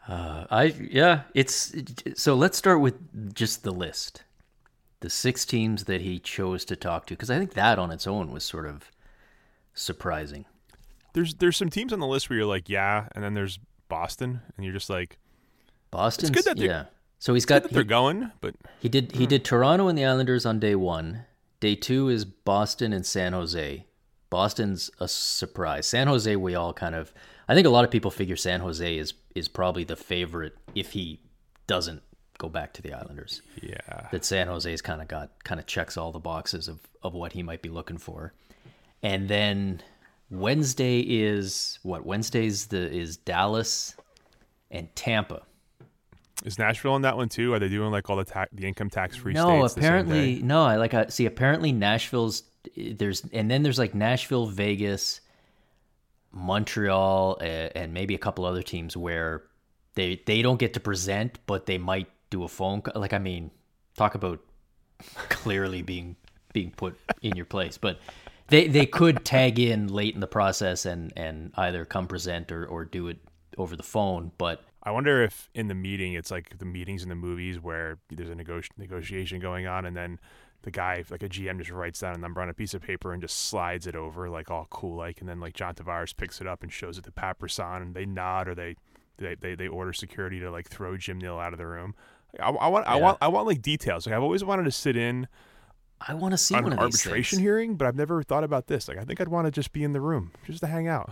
Uh, 0.07 0.45
I 0.49 0.63
yeah. 0.63 1.21
It's 1.35 1.75
so 2.15 2.33
let's 2.35 2.57
start 2.57 2.81
with 2.81 3.33
just 3.33 3.63
the 3.63 3.71
list, 3.71 4.23
the 5.01 5.11
six 5.11 5.45
teams 5.45 5.83
that 5.83 6.01
he 6.01 6.17
chose 6.17 6.65
to 6.65 6.75
talk 6.75 7.05
to, 7.07 7.13
because 7.13 7.29
I 7.29 7.37
think 7.37 7.53
that 7.53 7.77
on 7.77 7.91
its 7.91 8.07
own 8.07 8.31
was 8.31 8.43
sort 8.43 8.65
of 8.65 8.91
surprising. 9.75 10.45
There's 11.13 11.35
there's 11.35 11.55
some 11.55 11.69
teams 11.69 11.93
on 11.93 11.99
the 11.99 12.07
list 12.07 12.29
where 12.29 12.37
you're 12.37 12.47
like 12.47 12.67
yeah, 12.67 13.07
and 13.13 13.23
then 13.23 13.35
there's 13.35 13.59
Boston, 13.89 14.41
and 14.57 14.65
you're 14.65 14.73
just 14.73 14.89
like 14.89 15.19
Boston. 15.91 16.29
It's 16.29 16.35
good 16.35 16.57
that 16.57 16.63
yeah. 16.63 16.85
So 17.25 17.33
he's 17.33 17.47
got 17.47 17.71
they're 17.71 17.83
going, 17.83 18.31
but 18.39 18.53
he 18.79 18.87
did 18.87 19.13
he 19.13 19.23
hmm. 19.23 19.29
did 19.29 19.43
Toronto 19.43 19.87
and 19.87 19.97
the 19.97 20.05
Islanders 20.05 20.45
on 20.45 20.59
day 20.59 20.75
one. 20.75 21.25
Day 21.59 21.73
two 21.73 22.07
is 22.07 22.23
Boston 22.23 22.93
and 22.93 23.03
San 23.03 23.33
Jose. 23.33 23.83
Boston's 24.29 24.91
a 24.99 25.07
surprise. 25.07 25.87
San 25.87 26.05
Jose, 26.05 26.35
we 26.35 26.53
all 26.53 26.71
kind 26.71 26.93
of 26.93 27.11
I 27.47 27.55
think 27.55 27.65
a 27.65 27.71
lot 27.71 27.83
of 27.83 27.89
people 27.89 28.11
figure 28.11 28.35
San 28.35 28.59
Jose 28.59 28.95
is 28.95 29.15
is 29.33 29.47
probably 29.47 29.83
the 29.83 29.95
favorite 29.95 30.55
if 30.75 30.91
he 30.91 31.19
doesn't 31.65 32.03
go 32.37 32.47
back 32.47 32.73
to 32.73 32.83
the 32.83 32.93
Islanders. 32.93 33.41
Yeah. 33.59 34.07
That 34.11 34.23
San 34.23 34.45
Jose's 34.45 34.83
kind 34.83 35.01
of 35.01 35.07
got 35.07 35.31
kind 35.43 35.59
of 35.59 35.65
checks 35.65 35.97
all 35.97 36.11
the 36.11 36.19
boxes 36.19 36.67
of 36.67 36.79
of 37.01 37.15
what 37.15 37.33
he 37.33 37.41
might 37.41 37.63
be 37.63 37.69
looking 37.69 37.97
for. 37.97 38.33
And 39.01 39.27
then 39.27 39.81
Wednesday 40.29 40.99
is 40.99 41.79
what? 41.81 42.05
Wednesday's 42.05 42.67
the 42.67 42.87
is 42.87 43.17
Dallas 43.17 43.95
and 44.69 44.95
Tampa. 44.95 45.41
Is 46.43 46.59
Nashville 46.59 46.95
in 46.95 47.03
that 47.03 47.15
one 47.15 47.29
too? 47.29 47.53
Are 47.53 47.59
they 47.59 47.69
doing 47.69 47.91
like 47.91 48.09
all 48.09 48.17
the 48.17 48.25
tax, 48.25 48.51
the 48.53 48.67
income 48.67 48.89
tax 48.89 49.15
free? 49.15 49.33
No, 49.33 49.63
apparently 49.65 50.41
no. 50.41 50.63
I 50.63 50.75
like 50.75 50.93
I 50.93 51.07
see. 51.07 51.25
Apparently 51.25 51.71
Nashville's 51.71 52.43
there's 52.75 53.23
and 53.31 53.49
then 53.49 53.63
there's 53.63 53.79
like 53.79 53.95
Nashville, 53.95 54.47
Vegas, 54.47 55.21
Montreal, 56.31 57.37
uh, 57.39 57.43
and 57.43 57.93
maybe 57.93 58.15
a 58.15 58.17
couple 58.17 58.45
other 58.45 58.61
teams 58.61 58.97
where 58.97 59.43
they 59.93 60.21
they 60.25 60.41
don't 60.41 60.59
get 60.59 60.73
to 60.73 60.79
present, 60.79 61.39
but 61.45 61.65
they 61.65 61.77
might 61.77 62.09
do 62.29 62.43
a 62.43 62.47
phone. 62.47 62.81
Like 62.93 63.13
I 63.13 63.19
mean, 63.19 63.51
talk 63.95 64.15
about 64.15 64.39
clearly 65.29 65.81
being 65.81 66.15
being 66.53 66.71
put 66.71 66.99
in 67.21 67.35
your 67.35 67.45
place, 67.45 67.77
but 67.77 67.99
they 68.49 68.67
they 68.67 68.85
could 68.85 69.23
tag 69.23 69.57
in 69.57 69.87
late 69.87 70.13
in 70.13 70.19
the 70.19 70.27
process 70.27 70.85
and 70.85 71.13
and 71.15 71.51
either 71.55 71.85
come 71.85 72.07
present 72.07 72.51
or 72.51 72.65
or 72.65 72.83
do 72.83 73.07
it 73.07 73.19
over 73.57 73.75
the 73.75 73.83
phone, 73.83 74.31
but 74.37 74.61
I 74.85 74.91
wonder 74.91 75.23
if 75.23 75.49
in 75.55 75.67
the 75.67 75.73
meeting 75.73 76.13
it's 76.13 76.29
like 76.29 76.57
the 76.59 76.65
meetings 76.65 77.01
in 77.01 77.09
the 77.09 77.15
movies 77.15 77.59
where 77.59 77.97
there's 78.09 78.29
a 78.29 78.35
nego- 78.35 78.61
negotiation 78.77 79.39
going 79.39 79.65
on, 79.65 79.85
and 79.85 79.97
then 79.97 80.19
the 80.61 80.71
guy, 80.71 81.03
like 81.09 81.23
a 81.23 81.29
GM, 81.29 81.57
just 81.57 81.71
writes 81.71 81.99
down 81.99 82.15
a 82.15 82.17
number 82.19 82.41
on 82.41 82.49
a 82.49 82.53
piece 82.53 82.73
of 82.73 82.81
paper 82.81 83.11
and 83.11 83.21
just 83.21 83.47
slides 83.47 83.87
it 83.87 83.95
over, 83.95 84.29
like 84.29 84.51
all 84.51 84.67
cool, 84.69 84.95
like, 84.95 85.21
and 85.21 85.29
then 85.29 85.39
like 85.39 85.53
John 85.53 85.73
Tavares 85.73 86.15
picks 86.15 86.39
it 86.39 86.47
up 86.47 86.61
and 86.61 86.71
shows 86.71 86.97
it 86.97 87.03
to 87.05 87.11
Pat 87.11 87.39
Brisson, 87.39 87.81
and 87.81 87.95
they 87.95 88.05
nod 88.05 88.47
or 88.47 88.55
they 88.55 88.75
they, 89.17 89.35
they, 89.35 89.55
they 89.55 89.67
order 89.67 89.93
security 89.93 90.39
to 90.39 90.51
like 90.51 90.67
throw 90.67 90.97
Jim 90.97 91.19
Nill 91.19 91.39
out 91.39 91.53
of 91.53 91.59
the 91.59 91.67
room. 91.67 91.95
I, 92.39 92.49
I 92.49 92.67
want 92.67 92.85
yeah. 92.85 92.93
I 92.93 92.95
want 92.97 93.17
I 93.21 93.27
want 93.27 93.47
like 93.47 93.61
details. 93.61 94.05
Like 94.05 94.15
I've 94.15 94.23
always 94.23 94.43
wanted 94.43 94.63
to 94.63 94.71
sit 94.71 94.95
in. 94.95 95.27
I 96.01 96.13
want 96.13 96.33
to 96.33 96.37
see 96.37 96.55
an 96.55 96.77
arbitration 96.77 97.39
hearing, 97.39 97.75
but 97.75 97.87
I've 97.87 97.95
never 97.95 98.21
thought 98.21 98.43
about 98.43 98.67
this. 98.67 98.87
Like 98.87 98.97
I 98.97 99.03
think 99.03 99.21
I'd 99.21 99.29
want 99.29 99.45
to 99.45 99.51
just 99.51 99.71
be 99.71 99.83
in 99.83 99.93
the 99.93 100.01
room, 100.01 100.31
just 100.45 100.59
to 100.59 100.67
hang 100.67 100.87
out. 100.87 101.11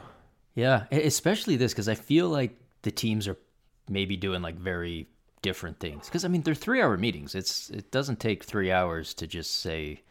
Yeah, 0.55 0.83
especially 0.91 1.55
this 1.55 1.71
because 1.73 1.87
I 1.87 1.95
feel 1.95 2.29
like 2.29 2.55
the 2.83 2.91
teams 2.91 3.27
are 3.27 3.37
maybe 3.89 4.15
doing 4.17 4.41
like 4.41 4.55
very 4.55 5.07
different 5.41 5.79
things. 5.79 6.05
Because 6.05 6.25
I 6.25 6.27
mean, 6.27 6.41
they're 6.41 6.55
three-hour 6.55 6.97
meetings. 6.97 7.35
It's 7.35 7.69
it 7.69 7.91
doesn't 7.91 8.19
take 8.19 8.43
three 8.43 8.71
hours 8.71 9.13
to 9.15 9.27
just 9.27 9.57
say 9.57 10.01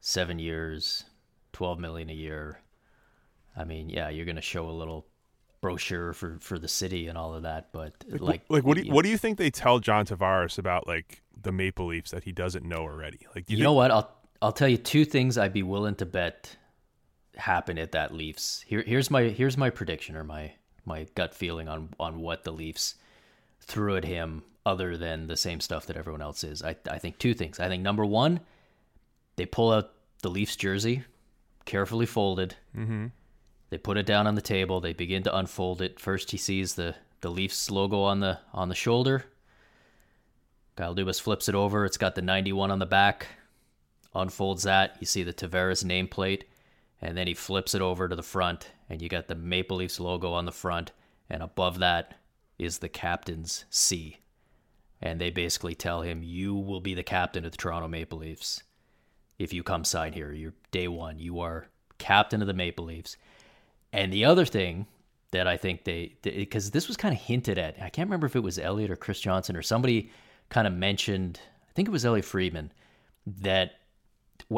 seven 0.00 0.38
years, 0.38 1.04
twelve 1.52 1.78
million 1.78 2.10
a 2.10 2.14
year. 2.14 2.60
I 3.56 3.64
mean, 3.64 3.88
yeah, 3.88 4.08
you're 4.08 4.26
gonna 4.26 4.40
show 4.40 4.68
a 4.68 4.72
little 4.72 5.06
brochure 5.60 6.12
for 6.12 6.38
for 6.40 6.58
the 6.58 6.68
city 6.68 7.06
and 7.06 7.16
all 7.16 7.34
of 7.34 7.44
that, 7.44 7.72
but 7.72 7.92
like 8.08 8.20
like, 8.20 8.42
like 8.48 8.64
what 8.64 8.76
do 8.76 8.82
you, 8.82 8.92
what 8.92 9.02
do 9.02 9.08
you 9.08 9.16
think 9.16 9.38
they 9.38 9.50
tell 9.50 9.78
John 9.78 10.04
Tavares 10.04 10.58
about 10.58 10.86
like 10.86 11.22
the 11.40 11.52
Maple 11.52 11.86
Leafs 11.86 12.10
that 12.10 12.24
he 12.24 12.32
doesn't 12.32 12.66
know 12.66 12.82
already? 12.82 13.26
Like, 13.34 13.48
you, 13.48 13.56
you 13.58 13.62
know 13.62 13.72
what? 13.72 13.90
I'll 13.90 14.10
I'll 14.42 14.52
tell 14.52 14.68
you 14.68 14.76
two 14.76 15.04
things 15.04 15.38
I'd 15.38 15.52
be 15.52 15.62
willing 15.62 15.94
to 15.96 16.06
bet 16.06 16.56
happen 17.36 17.78
at 17.78 17.92
that 17.92 18.12
Leafs. 18.12 18.62
Here 18.66 18.84
here's 18.86 19.10
my 19.10 19.24
here's 19.24 19.56
my 19.56 19.70
prediction 19.70 20.16
or 20.16 20.24
my 20.24 20.52
my 20.84 21.06
gut 21.14 21.34
feeling 21.34 21.68
on 21.68 21.90
on 21.98 22.20
what 22.20 22.44
the 22.44 22.52
Leafs 22.52 22.94
threw 23.60 23.96
at 23.96 24.04
him 24.04 24.42
other 24.66 24.96
than 24.96 25.26
the 25.26 25.36
same 25.36 25.60
stuff 25.60 25.86
that 25.86 25.96
everyone 25.96 26.22
else 26.22 26.44
is. 26.44 26.62
I 26.62 26.76
I 26.90 26.98
think 26.98 27.18
two 27.18 27.34
things. 27.34 27.60
I 27.60 27.68
think 27.68 27.82
number 27.82 28.04
one, 28.04 28.40
they 29.36 29.46
pull 29.46 29.72
out 29.72 29.92
the 30.22 30.30
Leafs 30.30 30.56
jersey, 30.56 31.04
carefully 31.64 32.06
folded. 32.06 32.56
Mm-hmm. 32.76 33.06
They 33.70 33.78
put 33.78 33.96
it 33.96 34.06
down 34.06 34.26
on 34.26 34.34
the 34.34 34.40
table. 34.40 34.80
They 34.80 34.92
begin 34.92 35.22
to 35.24 35.36
unfold 35.36 35.82
it. 35.82 35.98
First, 35.98 36.30
he 36.30 36.36
sees 36.36 36.74
the 36.74 36.94
the 37.20 37.30
Leafs 37.30 37.70
logo 37.70 38.02
on 38.02 38.20
the 38.20 38.38
on 38.52 38.68
the 38.68 38.74
shoulder. 38.74 39.24
Kyle 40.76 40.94
Dubas 40.94 41.20
flips 41.20 41.48
it 41.48 41.54
over. 41.54 41.84
It's 41.84 41.96
got 41.96 42.16
the 42.16 42.22
91 42.22 42.72
on 42.72 42.80
the 42.80 42.86
back. 42.86 43.28
Unfolds 44.12 44.64
that. 44.64 44.96
You 44.98 45.06
see 45.06 45.22
the 45.22 45.32
Tavares 45.32 45.84
nameplate 45.84 46.42
and 47.00 47.16
then 47.16 47.26
he 47.26 47.34
flips 47.34 47.74
it 47.74 47.82
over 47.82 48.08
to 48.08 48.16
the 48.16 48.22
front 48.22 48.70
and 48.88 49.02
you 49.02 49.08
got 49.08 49.28
the 49.28 49.34
Maple 49.34 49.78
Leafs 49.78 50.00
logo 50.00 50.32
on 50.32 50.44
the 50.44 50.52
front 50.52 50.92
and 51.28 51.42
above 51.42 51.78
that 51.78 52.18
is 52.58 52.78
the 52.78 52.88
captain's 52.88 53.64
C. 53.70 54.18
And 55.00 55.20
they 55.20 55.30
basically 55.30 55.74
tell 55.74 56.02
him, 56.02 56.22
You 56.22 56.54
will 56.54 56.80
be 56.80 56.94
the 56.94 57.02
captain 57.02 57.44
of 57.44 57.50
the 57.50 57.58
Toronto 57.58 57.88
Maple 57.88 58.18
Leafs 58.18 58.62
if 59.38 59.52
you 59.52 59.62
come 59.62 59.84
sign 59.84 60.12
here. 60.12 60.32
You're 60.32 60.54
day 60.70 60.88
one. 60.88 61.18
You 61.18 61.40
are 61.40 61.66
captain 61.98 62.40
of 62.40 62.46
the 62.46 62.54
Maple 62.54 62.86
Leafs. 62.86 63.16
And 63.92 64.12
the 64.12 64.24
other 64.24 64.44
thing 64.44 64.86
that 65.30 65.46
I 65.46 65.56
think 65.56 65.84
they, 65.84 66.14
because 66.22 66.70
this 66.70 66.88
was 66.88 66.96
kind 66.96 67.14
of 67.14 67.20
hinted 67.20 67.58
at, 67.58 67.76
I 67.82 67.90
can't 67.90 68.08
remember 68.08 68.26
if 68.26 68.36
it 68.36 68.42
was 68.42 68.58
Elliotte 68.58 68.90
or 68.90 68.96
Chris 68.96 69.20
Johnston 69.20 69.56
or 69.56 69.62
somebody 69.62 70.10
kind 70.48 70.66
of 70.66 70.72
mentioned, 70.72 71.40
I 71.68 71.72
think 71.74 71.88
it 71.88 71.92
was 71.92 72.04
Elliotte 72.04 72.24
Friedman, 72.24 72.72
that 73.26 73.72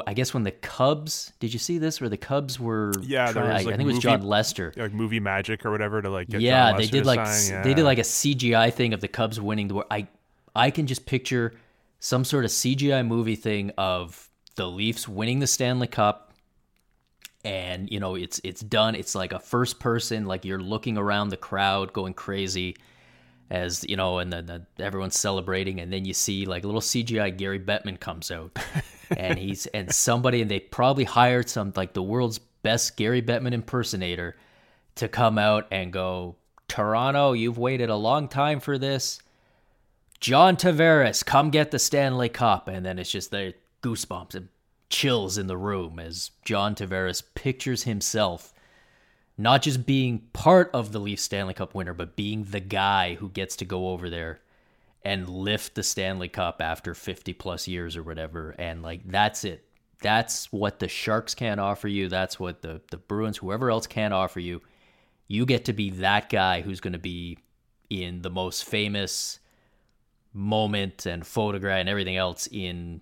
I 0.06 0.14
guess 0.14 0.35
when 0.35 0.42
the 0.42 0.50
Cubs, 0.50 1.33
did 1.38 1.52
you 1.52 1.59
see 1.59 1.78
this? 1.78 2.00
Where 2.00 2.11
the 2.11 2.16
Cubs 2.16 2.59
were, 2.59 2.92
yeah, 3.02 3.30
trying, 3.33 3.54
was 3.54 3.64
like 3.64 3.75
I 3.75 3.76
think 3.76 3.88
it 3.88 3.95
was 3.95 4.02
Jon 4.02 4.23
Lester, 4.23 4.73
like 4.76 4.92
movie 4.92 5.21
magic 5.21 5.64
or 5.64 5.71
whatever 5.71 6.02
to 6.02 6.11
like 6.11 6.28
get 6.28 6.40
yeah, 6.40 6.76
they 6.76 6.87
did 6.87 7.06
like 7.06 7.25
sign. 7.26 7.52
Yeah. 7.59 7.62
they 7.62 7.75
did 7.75 7.85
like 7.85 7.99
a 7.99 8.02
CGI 8.02 8.73
thing 8.73 8.92
of 8.92 9.00
the 9.00 9.09
Cubs 9.09 9.40
winning. 9.40 9.68
The 9.68 9.85
I 9.90 10.09
I 10.54 10.71
can 10.71 10.87
just 10.87 11.06
picture 11.06 11.54
some 12.00 12.25
sort 12.25 12.45
of 12.45 12.50
CGI 12.50 13.06
movie 13.06 13.37
thing 13.37 13.71
of 13.78 14.28
the 14.56 14.66
Leafs 14.66 15.06
winning 15.06 15.38
the 15.38 15.47
Stanley 15.47 15.87
Cup, 15.87 16.33
and 17.45 17.90
you 17.90 18.00
know 18.00 18.16
it's 18.16 18.40
it's 18.42 18.61
done. 18.61 18.95
It's 18.95 19.14
like 19.14 19.33
a 19.33 19.38
first 19.38 19.78
person, 19.78 20.26
like 20.26 20.45
you're 20.45 20.61
looking 20.61 20.99
around 20.99 21.28
the 21.28 21.37
crowd 21.37 21.92
going 21.92 22.14
crazy, 22.14 22.76
as 23.50 23.85
you 23.88 23.97
know, 23.97 24.18
and 24.18 24.33
then 24.33 24.47
the, 24.47 24.66
everyone's 24.78 25.18
celebrating, 25.18 25.80
and 25.80 25.92
then 25.92 26.04
you 26.04 26.14
see 26.14 26.47
like 26.47 26.64
little 26.64 26.80
CGI 26.80 27.37
Gary 27.37 27.61
Bettman 27.61 28.00
comes 28.00 28.30
out, 28.30 28.56
and 29.11 29.39
he's 29.39 29.67
and 29.67 29.93
somebody, 29.95 30.43
and 30.43 30.51
they 30.51 30.61
probably 30.61 31.05
hired 31.05 31.49
some 31.49 31.73
like 31.77 31.93
the 31.93 32.03
world's 32.03 32.39
best 32.39 32.97
Gary 32.97 33.23
Bettman 33.23 33.53
impersonator 33.53 34.37
to 34.97 35.09
come 35.09 35.39
out 35.39 35.67
and 35.71 35.93
go, 35.93 36.37
Toronto, 36.69 37.33
you've 37.33 37.59
waited 37.59 37.91
a 37.91 37.97
long 37.97 38.29
time 38.29 38.61
for 38.61 38.79
this. 38.79 39.21
John 40.21 40.57
Tavares, 40.57 41.25
come 41.25 41.51
get 41.51 41.71
the 41.71 41.79
Stanley 41.79 42.29
Cup. 42.29 42.69
And 42.69 42.85
then 42.85 42.99
it's 42.99 43.11
just 43.11 43.31
the 43.31 43.55
goosebumps 43.83 44.35
and 44.35 44.49
chills 44.89 45.39
in 45.39 45.47
the 45.47 45.57
room 45.57 45.99
as 45.99 46.31
John 46.45 46.75
Tavares 46.75 47.23
pictures 47.35 47.85
himself 47.85 48.53
not 49.39 49.63
just 49.63 49.85
being 49.85 50.21
part 50.33 50.71
of 50.73 50.93
the 50.93 50.99
Leaf 50.99 51.21
Stanley 51.21 51.55
Cup 51.55 51.75
winner, 51.75 51.93
but 51.93 52.17
being 52.17 52.45
the 52.45 52.61
guy 52.61 53.15
who 53.15 53.29
gets 53.29 53.57
to 53.57 53.65
go 53.65 53.91
over 53.91 54.09
there 54.09 54.41
and 55.07 55.29
lift 55.29 55.77
the 55.77 55.85
Stanley 55.85 56.29
Cup 56.29 56.61
after 56.61 56.93
50 56.93 57.33
plus 57.35 57.69
years 57.69 57.97
or 57.97 58.03
whatever. 58.03 58.57
And 58.59 58.83
like, 58.83 59.03
that's 59.07 59.45
it. 59.45 59.65
That's 60.03 60.53
what 60.53 60.81
the 60.81 60.89
Sharks 60.89 61.33
can't 61.33 61.61
offer 61.61 61.87
you. 61.87 62.09
That's 62.09 62.41
what 62.41 62.61
the, 62.61 62.81
the 62.91 62.97
Bruins, 62.97 63.37
whoever 63.37 63.71
else 63.71 63.87
can 63.87 64.13
offer 64.13 64.41
you. 64.41 64.63
You 65.29 65.47
get 65.47 65.67
to 65.67 65.73
be 65.73 65.91
that 65.91 66.29
guy 66.29 66.61
who's 66.61 66.81
going 66.81 66.95
to 66.95 66.99
be 66.99 67.39
in 67.89 68.23
the 68.23 68.31
most 68.31 68.65
famous 68.65 69.39
moment 70.33 71.07
and 71.07 71.25
photograph 71.25 71.79
and 71.79 71.89
everything 71.89 72.17
else 72.17 72.49
in 72.51 73.01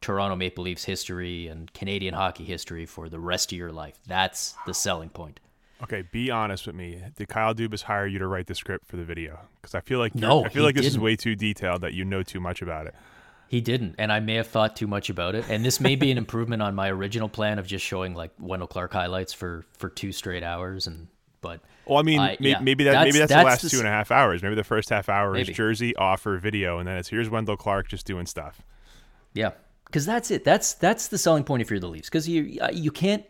Toronto 0.00 0.36
Maple 0.36 0.62
Leafs 0.62 0.84
history 0.84 1.48
and 1.48 1.72
Canadian 1.74 2.14
hockey 2.14 2.44
history 2.44 2.86
for 2.86 3.08
the 3.08 3.18
rest 3.18 3.50
of 3.50 3.58
your 3.58 3.72
life. 3.72 3.98
That's 4.06 4.54
the 4.64 4.74
selling 4.74 5.10
point. 5.10 5.40
Okay, 5.82 6.02
be 6.12 6.30
honest 6.30 6.66
with 6.66 6.76
me. 6.76 7.02
Did 7.16 7.28
Kyle 7.28 7.54
Dubas 7.54 7.82
hire 7.82 8.06
you 8.06 8.18
to 8.20 8.26
write 8.26 8.46
the 8.46 8.54
script 8.54 8.86
for 8.86 8.96
the 8.96 9.04
video? 9.04 9.40
Because 9.60 9.74
I 9.74 9.80
feel 9.80 9.98
like 9.98 10.14
No, 10.14 10.44
I 10.44 10.48
feel 10.48 10.62
like 10.62 10.76
this 10.76 10.86
is 10.86 10.92
didn't. 10.92 11.04
way 11.04 11.16
too 11.16 11.34
detailed 11.34 11.80
that 11.82 11.92
you 11.94 12.04
know 12.04 12.22
too 12.22 12.40
much 12.40 12.62
about 12.62 12.86
it. 12.86 12.94
He 13.48 13.60
didn't, 13.60 13.96
and 13.98 14.10
I 14.10 14.20
may 14.20 14.36
have 14.36 14.46
thought 14.46 14.76
too 14.76 14.86
much 14.86 15.10
about 15.10 15.34
it. 15.34 15.44
And 15.50 15.62
this 15.64 15.78
may 15.80 15.94
be 15.96 16.10
an 16.10 16.16
improvement 16.18 16.62
on 16.62 16.74
my 16.74 16.88
original 16.90 17.28
plan 17.28 17.58
of 17.58 17.66
just 17.66 17.84
showing 17.84 18.14
like 18.14 18.30
Wendell 18.38 18.66
Clark 18.68 18.92
highlights 18.92 19.32
for 19.34 19.64
for 19.76 19.88
two 19.90 20.12
straight 20.12 20.42
hours. 20.42 20.86
And 20.86 21.08
but 21.42 21.60
Well, 21.84 21.98
I 21.98 22.02
mean, 22.02 22.20
I- 22.20 22.36
may- 22.40 22.50
yeah, 22.50 22.60
maybe 22.60 22.84
that 22.84 22.92
that's- 22.92 23.06
maybe 23.12 23.18
that's, 23.18 23.30
that's 23.32 23.42
the 23.42 23.44
last 23.44 23.62
the 23.62 23.68
two 23.68 23.78
and 23.80 23.88
a 23.88 23.90
half 23.90 24.10
hours. 24.10 24.42
Maybe 24.42 24.54
the 24.54 24.64
first 24.64 24.88
half 24.88 25.08
hour 25.10 25.32
Maybe. 25.32 25.50
is 25.50 25.56
Jersey 25.56 25.94
offer 25.96 26.38
video, 26.38 26.78
and 26.78 26.86
then 26.88 26.96
it's 26.96 27.08
here's 27.08 27.28
Wendell 27.28 27.56
Clark 27.58 27.88
just 27.88 28.06
doing 28.06 28.24
stuff. 28.24 28.62
Yeah, 29.34 29.50
because 29.86 30.06
that's 30.06 30.30
it. 30.30 30.44
That's 30.44 30.72
that's 30.74 31.08
the 31.08 31.18
selling 31.18 31.44
point 31.44 31.60
if 31.60 31.68
you're 31.70 31.80
the 31.80 31.88
Leafs. 31.88 32.08
Because 32.08 32.26
you 32.28 32.58
uh, 32.62 32.70
you 32.72 32.90
can't 32.90 33.24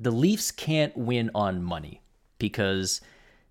the 0.00 0.10
Leafs 0.10 0.50
can't 0.50 0.96
win 0.96 1.30
on 1.34 1.62
money 1.62 2.00
because 2.38 3.02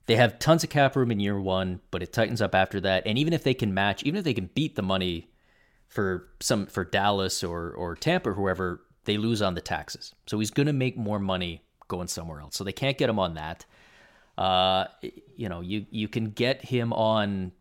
they 0.08 0.16
have 0.16 0.40
tons 0.40 0.64
of 0.64 0.72
cap 0.72 0.96
room 0.96 1.12
in 1.12 1.20
year 1.20 1.40
one, 1.40 1.80
but 1.92 2.02
it 2.02 2.12
tightens 2.12 2.42
up 2.42 2.56
after 2.56 2.82
that. 2.82 3.04
And 3.06 3.18
even 3.20 3.32
if 3.32 3.44
they 3.44 3.54
can 3.54 3.74
match, 3.74 4.02
even 4.04 4.18
if 4.18 4.24
they 4.24 4.34
can 4.34 4.50
beat 4.56 4.76
the 4.76 4.82
money 4.82 5.30
for 5.88 6.28
some 6.40 6.66
for 6.66 6.84
Dallas 6.84 7.44
or 7.44 7.72
or 7.72 7.96
Tampa 7.96 8.32
or 8.32 8.34
whoever, 8.34 8.82
they 9.06 9.18
lose 9.18 9.42
on 9.44 9.54
the 9.54 9.62
taxes. 9.62 10.16
So 10.26 10.40
he's 10.40 10.50
going 10.52 10.68
to 10.68 10.74
make 10.74 10.98
more 10.98 11.20
money 11.20 11.64
going 11.88 12.08
somewhere 12.08 12.42
else. 12.42 12.56
So 12.56 12.64
they 12.64 12.72
can't 12.72 12.98
get 12.98 13.10
him 13.10 13.20
on 13.20 13.36
that. 13.36 13.66
Uh, 14.36 14.86
you 15.36 15.50
know, 15.50 15.62
you 15.62 15.86
you 15.92 16.08
can 16.08 16.32
get 16.32 16.64
him 16.64 16.92
on 16.94 17.52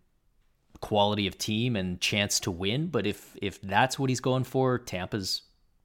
quality 0.81 1.27
of 1.27 1.37
team 1.37 1.77
and 1.77 2.01
chance 2.01 2.41
to 2.41 2.51
win, 2.51 2.87
but 2.87 3.07
if 3.07 3.37
if 3.43 3.61
that's 3.61 3.99
what 3.99 4.09
he's 4.09 4.21
going 4.21 4.45
for, 4.45 4.79
Tampa's 4.79 5.43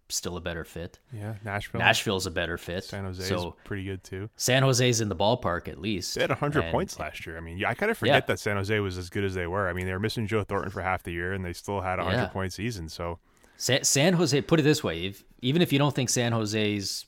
still 0.10 0.38
a 0.38 0.42
better 0.42 0.64
fit. 0.64 1.00
Yeah, 1.12 1.36
Nashville, 1.44 1.80
Nashville's 1.80 2.26
a 2.26 2.32
better 2.32 2.58
fit. 2.58 2.84
San 2.84 3.04
Jose 3.06 3.24
so 3.24 3.50
is 3.50 3.54
pretty 3.64 3.84
good 3.86 4.04
too. 4.04 4.30
San 4.36 4.62
Jose's 4.64 5.02
in 5.02 5.10
the 5.10 5.16
ballpark 5.16 5.68
at 5.68 5.80
least. 5.80 6.16
They 6.16 6.22
had 6.22 6.30
100 6.30 6.64
And- 6.66 6.72
points 6.72 7.00
last 7.00 7.26
year. 7.26 7.38
I 7.38 7.40
mean, 7.40 7.64
I 7.66 7.74
kind 7.74 7.90
of 7.92 7.98
forget 7.98 8.16
Yeah. 8.24 8.26
that 8.28 8.40
San 8.40 8.58
Jose 8.58 8.80
was 8.80 8.98
as 8.98 9.10
good 9.10 9.24
as 9.24 9.34
they 9.34 9.48
were. 9.48 9.68
I 9.70 9.74
mean, 9.74 9.86
they 9.86 9.94
were 9.94 10.00
missing 10.00 10.28
Joe 10.28 10.44
Thornton 10.44 10.72
for 10.72 10.82
half 10.82 11.04
the 11.04 11.12
year, 11.12 11.34
and 11.34 11.44
they 11.44 11.54
still 11.54 11.82
had 11.82 12.00
a 12.00 12.04
100 12.04 12.22
Yeah. 12.24 12.28
point 12.28 12.54
season. 12.54 12.90
So 12.90 13.20
San, 13.58 13.84
San 13.84 14.14
Jose, 14.14 14.40
put 14.42 14.60
it 14.60 14.64
this 14.64 14.84
way, 14.84 15.06
if, 15.06 15.24
even 15.42 15.62
if 15.62 15.72
you 15.74 15.80
don't 15.80 15.96
think 15.96 16.10
San 16.10 16.32
Jose's 16.32 17.06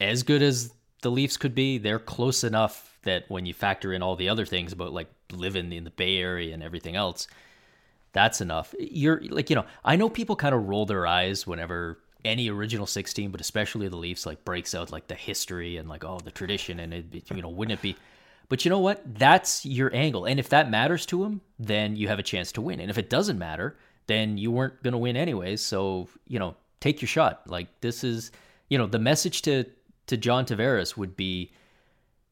as 0.00 0.22
good 0.22 0.42
as 0.42 0.72
the 1.02 1.10
Leafs 1.10 1.36
could 1.36 1.54
be, 1.54 1.78
they're 1.78 1.98
close 1.98 2.42
enough 2.44 2.98
that 3.02 3.24
when 3.28 3.46
you 3.46 3.54
factor 3.54 3.92
in 3.92 4.02
all 4.02 4.16
the 4.16 4.28
other 4.28 4.44
things 4.46 4.72
about 4.72 4.92
like 4.92 5.08
living 5.32 5.72
in 5.72 5.84
the 5.84 5.90
Bay 5.90 6.16
Area 6.18 6.54
and 6.54 6.62
everything 6.62 6.96
else, 6.96 7.26
that's 8.12 8.40
enough. 8.40 8.74
You're 8.78 9.22
like, 9.28 9.50
you 9.50 9.56
know, 9.56 9.64
I 9.84 9.96
know 9.96 10.08
people 10.08 10.36
kind 10.36 10.54
of 10.54 10.68
roll 10.68 10.86
their 10.86 11.06
eyes 11.06 11.46
whenever 11.46 11.98
any 12.24 12.50
original 12.50 12.86
16, 12.86 13.30
but 13.30 13.40
especially 13.40 13.88
the 13.88 13.96
Leafs 13.96 14.26
like 14.26 14.44
breaks 14.44 14.74
out 14.74 14.90
like 14.90 15.06
the 15.06 15.14
history 15.14 15.76
and 15.76 15.88
like, 15.88 16.04
oh, 16.04 16.20
the 16.22 16.30
tradition 16.30 16.80
and 16.80 16.92
it, 16.92 17.30
you 17.30 17.42
know, 17.42 17.48
wouldn't 17.48 17.78
it 17.78 17.82
be? 17.82 17.96
But 18.48 18.64
you 18.64 18.70
know 18.70 18.78
what? 18.78 19.02
That's 19.18 19.66
your 19.66 19.94
angle. 19.94 20.24
And 20.24 20.40
if 20.40 20.48
that 20.48 20.70
matters 20.70 21.04
to 21.06 21.22
him, 21.24 21.40
then 21.58 21.96
you 21.96 22.08
have 22.08 22.18
a 22.18 22.22
chance 22.22 22.50
to 22.52 22.62
win. 22.62 22.80
And 22.80 22.90
if 22.90 22.98
it 22.98 23.10
doesn't 23.10 23.38
matter, 23.38 23.76
then 24.06 24.38
you 24.38 24.50
weren't 24.50 24.82
going 24.82 24.92
to 24.92 24.98
win 24.98 25.16
anyways. 25.16 25.60
So, 25.60 26.08
you 26.26 26.38
know, 26.38 26.56
take 26.80 27.02
your 27.02 27.08
shot. 27.08 27.42
Like 27.46 27.68
this 27.80 28.02
is, 28.04 28.32
you 28.70 28.78
know, 28.78 28.86
the 28.86 28.98
message 28.98 29.42
to 29.42 29.64
to 30.08 30.16
John 30.16 30.46
Tavares 30.46 30.96
would 30.96 31.16
be, 31.16 31.52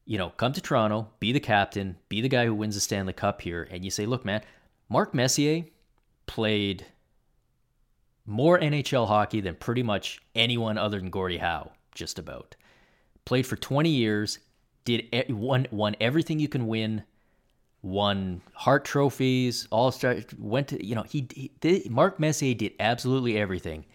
you 0.05 0.17
know, 0.17 0.29
come 0.31 0.51
to 0.53 0.61
Toronto, 0.61 1.07
be 1.19 1.31
the 1.31 1.39
captain, 1.39 1.95
be 2.09 2.21
the 2.21 2.29
guy 2.29 2.45
who 2.45 2.53
wins 2.53 2.75
the 2.75 2.81
Stanley 2.81 3.13
Cup 3.13 3.41
here, 3.41 3.67
and 3.71 3.85
you 3.85 3.91
say, 3.91 4.05
look, 4.05 4.25
man, 4.25 4.41
Mark 4.89 5.13
Messier 5.13 5.65
played 6.25 6.85
more 8.25 8.59
NHL 8.59 9.07
hockey 9.07 9.41
than 9.41 9.55
pretty 9.55 9.83
much 9.83 10.19
anyone 10.35 10.77
other 10.77 10.99
than 10.99 11.09
Gordie 11.09 11.37
Howe, 11.37 11.71
just 11.93 12.19
about. 12.19 12.55
Played 13.25 13.45
for 13.45 13.55
20 13.55 13.89
years, 13.89 14.39
did 14.85 15.05
won 15.29 15.67
won 15.71 15.95
everything 15.99 16.39
you 16.39 16.47
can 16.47 16.67
win, 16.67 17.03
won 17.81 18.41
Hart 18.53 18.85
trophies, 18.85 19.67
All 19.69 19.91
Star, 19.91 20.17
went 20.37 20.69
to 20.69 20.85
you 20.85 20.95
know 20.95 21.03
he, 21.03 21.27
he 21.33 21.51
did, 21.59 21.91
Mark 21.91 22.19
Messier 22.19 22.53
did 22.53 22.73
absolutely 22.79 23.37
everything, 23.37 23.85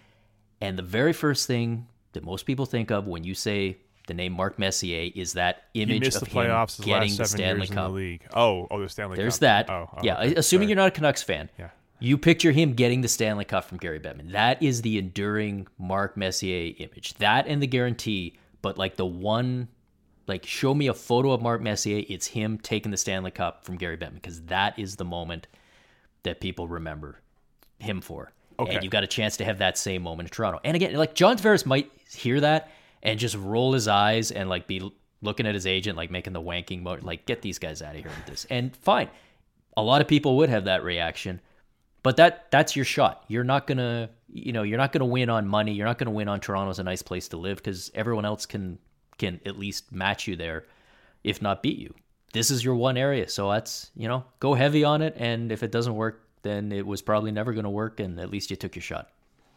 and 0.61 0.79
the 0.79 0.83
very 0.83 1.15
first 1.15 1.47
thing 1.47 1.87
that 2.13 2.25
most 2.25 2.45
people 2.45 2.67
think 2.67 2.91
of 2.91 3.07
when 3.07 3.25
you 3.25 3.35
say 3.35 3.79
the 4.13 4.23
name 4.23 4.33
Mark 4.33 4.59
Messier 4.59 5.11
is 5.15 5.33
that 5.33 5.65
image 5.75 6.07
of 6.15 6.21
the 6.21 6.27
him 6.27 6.67
getting 6.85 7.17
the 7.17 7.25
Stanley 7.25 7.67
Cup. 7.67 7.89
the 7.89 7.95
league. 7.95 8.27
Oh, 8.35 8.67
oh, 8.71 8.81
the 8.81 8.89
Stanley 8.89 9.17
There's 9.17 9.37
Cup. 9.37 9.67
that. 9.67 9.71
Oh, 9.71 9.89
oh, 9.91 9.99
yeah, 10.03 10.19
okay. 10.21 10.35
assuming 10.35 10.67
Sorry. 10.67 10.71
you're 10.71 10.77
not 10.77 10.89
a 10.89 10.91
Canucks 10.91 11.23
fan. 11.23 11.49
Yeah. 11.59 11.71
You 11.99 12.19
picture 12.19 12.53
him 12.53 12.75
getting 12.75 13.01
the 13.01 13.09
Stanley 13.09 13.45
Cup 13.45 13.65
from 13.65 13.79
Gary 13.79 14.01
Bettman. 14.01 14.33
That 14.33 14.63
is 14.63 14.83
the 14.83 14.99
enduring 14.99 15.67
Mark 15.79 16.17
Messier 16.17 16.75
image. 16.79 17.15
That 17.15 17.47
and 17.47 17.63
the 17.63 17.67
guarantee, 17.67 18.37
but 18.61 18.77
like 18.77 18.97
the 18.97 19.07
one, 19.07 19.69
like 20.27 20.45
show 20.45 20.75
me 20.75 20.89
a 20.89 20.95
photo 20.95 21.31
of 21.33 21.41
Mark 21.41 21.63
Messier. 21.63 22.05
It's 22.09 22.27
him 22.27 22.59
taking 22.59 22.91
the 22.91 22.99
Stanley 22.99 23.31
Cup 23.31 23.65
from 23.65 23.77
Gary 23.77 23.97
Bettman 23.97 24.17
because 24.17 24.43
that 24.43 24.79
is 24.79 24.97
the 24.97 25.05
moment 25.05 25.47
that 26.25 26.41
people 26.41 26.69
remember 26.69 27.21
him 27.79 28.01
for. 28.01 28.33
Okay. 28.59 28.75
And 28.75 28.85
you 28.85 28.91
got 28.91 29.05
a 29.05 29.09
chance 29.09 29.39
to 29.39 29.45
have 29.45 29.59
that 29.59 29.79
same 29.79 30.03
moment 30.03 30.29
in 30.29 30.33
Toronto. 30.33 30.61
And 30.65 30.77
again, 30.77 30.93
like 30.95 31.15
John 31.15 31.39
Tavares 31.39 31.65
might 31.65 31.91
hear 32.15 32.41
that 32.41 32.71
and 33.03 33.19
just 33.19 33.37
roll 33.37 33.73
his 33.73 33.89
eyes 33.89 34.31
and 34.31 34.49
like 34.49 34.67
be 34.67 34.93
looking 35.21 35.47
at 35.47 35.55
his 35.55 35.67
agent, 35.67 35.97
like 35.97 36.11
making 36.11 36.33
the 36.33 36.41
wanking 36.41 36.83
mo 36.83 36.99
like 37.03 37.27
get 37.27 37.43
these 37.43 37.59
guys 37.59 37.83
out 37.83 37.95
of 37.95 38.01
here 38.03 38.11
with 38.11 38.27
this. 38.27 38.47
And 38.51 38.75
fine, 38.77 39.09
a 39.77 39.83
lot 39.83 40.01
of 40.01 40.09
people 40.09 40.37
would 40.39 40.49
have 40.49 40.65
that 40.65 40.85
reaction, 40.85 41.41
but 42.03 42.17
that 42.17 42.51
that's 42.51 42.77
your 42.77 42.85
shot. 42.85 43.25
You're 43.29 43.45
not 43.45 43.67
gonna, 43.67 44.11
you 44.29 44.53
know, 44.53 44.63
you're 44.63 44.79
not 44.79 44.93
gonna 44.93 45.07
win 45.07 45.31
on 45.31 45.47
money. 45.47 45.73
You're 45.73 45.87
not 45.87 45.99
gonna 45.99 46.11
win 46.11 46.29
on 46.29 46.41
Toronto's 46.41 46.79
a 46.79 46.85
nice 46.85 47.03
place 47.03 47.29
to 47.29 47.37
live 47.37 47.57
because 47.59 47.91
everyone 47.95 48.25
else 48.25 48.47
can 48.47 48.79
can 49.19 49.41
at 49.47 49.59
least 49.59 49.93
match 49.93 50.27
you 50.27 50.37
there, 50.37 50.65
if 51.25 51.41
not 51.41 51.63
beat 51.63 51.79
you. 51.79 51.95
This 52.33 52.51
is 52.51 52.65
your 52.65 52.75
one 52.75 52.97
area, 52.97 53.29
so 53.29 53.51
that's 53.51 53.91
you 53.97 54.09
know 54.09 54.25
go 54.41 54.55
heavy 54.55 54.85
on 54.85 55.03
it. 55.03 55.15
And 55.17 55.53
if 55.53 55.63
it 55.63 55.71
doesn't 55.71 55.95
work, 55.95 56.27
then 56.43 56.73
it 56.73 56.87
was 56.87 57.03
probably 57.03 57.33
never 57.33 57.53
gonna 57.53 57.71
work, 57.71 58.01
and 58.01 58.19
at 58.21 58.31
least 58.31 58.51
you 58.51 58.57
took 58.57 58.75
your 58.75 58.83
shot. 58.83 59.11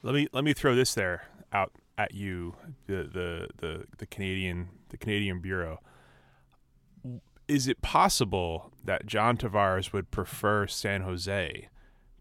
Let 0.03 0.13
me 0.13 0.27
let 0.31 0.43
me 0.43 0.53
throw 0.53 0.75
this 0.75 0.93
there 0.93 1.23
out 1.51 1.71
at 1.97 2.13
you, 2.13 2.55
the 2.87 3.03
the 3.03 3.47
the, 3.57 3.85
the 3.97 4.05
Canadian 4.05 4.69
the 4.89 4.97
Canadian 4.97 5.39
Bureau. 5.41 5.79
is 7.47 7.67
it 7.67 7.81
possible 7.81 8.71
that 8.83 9.05
John 9.05 9.37
Tavares 9.37 9.93
would 9.93 10.09
prefer 10.11 10.67
San 10.67 11.01
Jose 11.01 11.67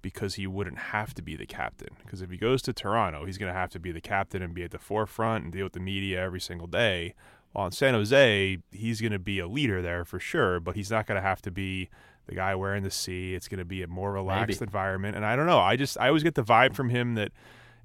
because 0.03 0.35
he 0.35 0.47
wouldn't 0.47 0.79
have 0.79 1.15
to 1.15 1.23
be 1.23 1.35
the 1.37 1.47
captain? 1.47 1.97
Because 2.05 2.21
if 2.21 2.31
he 2.31 2.37
goes 2.37 2.61
to 2.63 2.73
Toronto, 2.73 3.25
he's 3.25 3.39
going 3.39 3.53
to 3.53 3.59
have 3.59 3.71
to 3.71 3.79
be 3.79 3.91
the 3.93 4.01
captain 4.03 4.43
and 4.43 4.55
be 4.55 4.63
at 4.65 4.71
the 4.71 4.79
forefront 4.79 5.45
and 5.45 5.53
deal 5.53 5.65
with 5.65 5.73
the 5.73 5.81
media 5.81 6.21
every 6.23 6.41
single 6.41 6.67
day. 6.67 7.15
While 7.53 7.67
in 7.67 7.73
San 7.73 7.95
Jose, 7.95 8.59
he's 8.73 9.01
going 9.01 9.13
to 9.13 9.19
be 9.19 9.39
a 9.39 9.47
leader 9.47 9.81
there 9.81 10.05
for 10.05 10.19
sure, 10.19 10.59
but 10.61 10.75
he's 10.75 10.91
not 10.91 11.07
going 11.07 11.17
to 11.17 11.23
have 11.27 11.41
to 11.43 11.51
be 11.51 11.89
the 12.27 12.35
guy 12.35 12.55
wearing 12.55 12.83
the 12.83 12.91
C. 12.91 13.35
It's 13.35 13.49
going 13.49 13.59
to 13.59 13.65
be 13.65 13.83
a 13.83 13.87
more 13.87 14.13
relaxed 14.13 14.61
Maybe. 14.61 14.69
environment. 14.69 15.17
And 15.17 15.25
I 15.25 15.37
don't 15.37 15.47
know. 15.47 15.61
I 15.61 15.77
just 15.77 15.99
I 15.99 16.09
always 16.09 16.23
get 16.23 16.35
the 16.35 16.43
vibe 16.43 16.75
from 16.75 16.89
him 16.91 17.15
that 17.15 17.33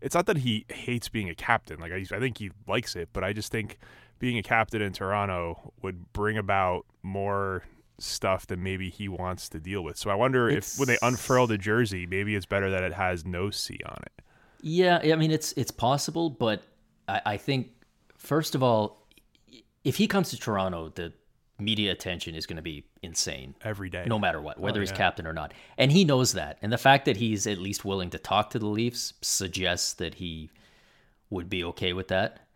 it's 0.02 0.16
not 0.16 0.26
that 0.28 0.38
he 0.38 0.66
hates 0.70 1.10
being 1.10 1.30
a 1.30 1.36
captain. 1.36 1.80
Like 1.80 1.92
I, 1.92 2.06
I 2.12 2.20
think 2.20 2.38
he 2.38 2.52
likes 2.68 2.96
it, 2.96 3.10
but 3.14 3.24
I 3.24 3.34
just 3.34 3.52
think 3.52 3.78
being 4.20 4.38
a 4.38 4.44
captain 4.44 4.82
in 4.82 4.94
Toronto 4.94 5.74
would 5.82 6.12
bring 6.14 6.38
about 6.38 6.86
more 7.04 7.64
stuff 7.98 8.48
that 8.48 8.60
maybe 8.60 8.90
he 8.90 9.08
wants 9.08 9.50
to 9.50 9.60
deal 9.60 9.84
with. 9.84 9.98
So 9.98 10.10
I 10.10 10.16
wonder 10.16 10.50
if 10.50 10.78
when 10.78 10.88
they 10.88 10.98
unfurl 11.02 11.48
the 11.48 11.58
jersey, 11.58 12.06
maybe 12.06 12.36
it's 12.36 12.46
better 12.46 12.70
that 12.72 12.84
it 12.84 12.94
has 12.94 13.26
no 13.26 13.50
C 13.50 13.80
on 13.86 13.98
it. 14.04 14.24
Yeah, 14.62 15.00
I 15.04 15.16
mean 15.16 15.32
it's 15.32 15.54
it's 15.54 15.72
possible, 15.72 16.30
but 16.30 16.64
I, 17.08 17.22
I 17.26 17.38
think 17.38 17.70
first 18.18 18.56
of 18.56 18.64
all, 18.64 19.08
if 19.84 19.98
he 19.98 20.08
comes 20.08 20.30
to 20.32 20.38
Toronto, 20.38 20.90
the 20.90 21.14
media 21.60 21.92
attention 21.92 22.36
is 22.36 22.46
going 22.46 22.58
to 22.58 22.62
be 22.62 22.86
insane 23.04 23.56
Every 23.64 23.90
day. 23.90 24.06
no 24.08 24.18
matter 24.20 24.42
what, 24.42 24.60
whether 24.60 24.80
Oh, 24.80 24.82
he's 24.82 24.92
captain 24.92 25.26
or 25.28 25.34
not. 25.34 25.54
And 25.78 25.92
he 25.92 26.04
knows 26.06 26.34
that. 26.34 26.58
And 26.62 26.72
the 26.72 26.78
fact 26.78 27.06
that 27.06 27.18
he's 27.18 27.48
at 27.48 27.58
least 27.58 27.84
willing 27.86 28.10
to 28.12 28.18
talk 28.20 28.50
to 28.52 28.60
the 28.60 28.68
Leafs 28.68 29.14
suggests 29.22 29.94
that 29.94 30.16
he 30.16 30.50
would 31.30 31.50
be 31.50 31.64
okay 31.66 31.94
with 31.94 32.08
that. 32.10 32.48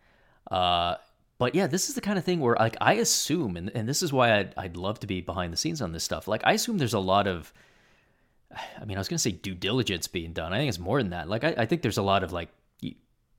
Uh, 0.50 0.96
but 1.38 1.54
yeah, 1.54 1.66
this 1.66 1.88
is 1.88 1.94
the 1.94 2.00
kind 2.00 2.18
of 2.18 2.24
thing 2.24 2.40
where 2.40 2.56
like 2.58 2.76
I 2.80 2.94
assume, 2.94 3.56
and, 3.56 3.70
and 3.74 3.88
this 3.88 4.02
is 4.02 4.12
why 4.12 4.38
I'd, 4.38 4.54
I'd 4.56 4.76
love 4.76 5.00
to 5.00 5.06
be 5.06 5.20
behind 5.20 5.52
the 5.52 5.56
scenes 5.56 5.82
on 5.82 5.92
this 5.92 6.04
stuff. 6.04 6.28
Like 6.28 6.42
I 6.44 6.52
assume 6.52 6.78
there's 6.78 6.94
a 6.94 6.98
lot 6.98 7.26
of, 7.26 7.52
I 8.80 8.84
mean, 8.84 8.96
I 8.96 9.00
was 9.00 9.08
going 9.08 9.16
to 9.18 9.22
say 9.22 9.32
due 9.32 9.54
diligence 9.54 10.06
being 10.08 10.32
done. 10.32 10.52
I 10.52 10.58
think 10.58 10.68
it's 10.68 10.78
more 10.78 11.00
than 11.02 11.10
that. 11.10 11.28
Like 11.28 11.44
I, 11.44 11.54
I 11.58 11.66
think 11.66 11.82
there's 11.82 11.98
a 11.98 12.02
lot 12.02 12.22
of 12.22 12.32
like, 12.32 12.48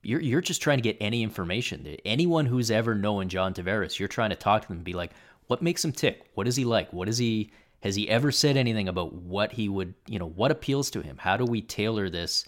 you're, 0.02 0.20
you're 0.20 0.40
just 0.40 0.62
trying 0.62 0.78
to 0.78 0.82
get 0.82 0.96
any 1.00 1.24
information. 1.24 1.96
Anyone 2.04 2.46
who's 2.46 2.70
ever 2.70 2.94
known 2.94 3.28
John 3.28 3.54
Tavares, 3.54 3.98
you're 3.98 4.06
trying 4.06 4.30
to 4.30 4.36
talk 4.36 4.62
to 4.62 4.68
them 4.68 4.76
and 4.76 4.84
be 4.84 4.92
like, 4.92 5.10
what 5.46 5.62
makes 5.62 5.84
him 5.84 5.92
tick? 5.92 6.22
What 6.34 6.48
is 6.48 6.56
he 6.56 6.64
like? 6.64 6.92
What 6.92 7.08
is 7.08 7.18
he? 7.18 7.52
Has 7.80 7.94
he 7.94 8.08
ever 8.08 8.32
said 8.32 8.56
anything 8.56 8.88
about 8.88 9.12
what 9.12 9.52
he 9.52 9.68
would, 9.68 9.94
you 10.06 10.18
know, 10.18 10.28
what 10.28 10.50
appeals 10.50 10.90
to 10.90 11.02
him? 11.02 11.18
How 11.18 11.36
do 11.36 11.44
we 11.44 11.62
tailor 11.62 12.08
this 12.08 12.44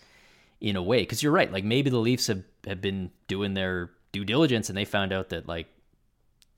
in 0.60 0.74
a 0.74 0.82
way? 0.82 1.00
Because 1.00 1.22
you're 1.22 1.32
right. 1.32 1.52
Like 1.52 1.64
maybe 1.64 1.90
the 1.90 1.98
Leafs 1.98 2.26
have, 2.26 2.42
have 2.66 2.80
been 2.80 3.10
doing 3.28 3.54
their 3.54 3.90
due 4.10 4.24
diligence 4.24 4.68
and 4.68 4.76
they 4.76 4.84
found 4.84 5.12
out 5.12 5.28
that 5.28 5.46
like 5.46 5.68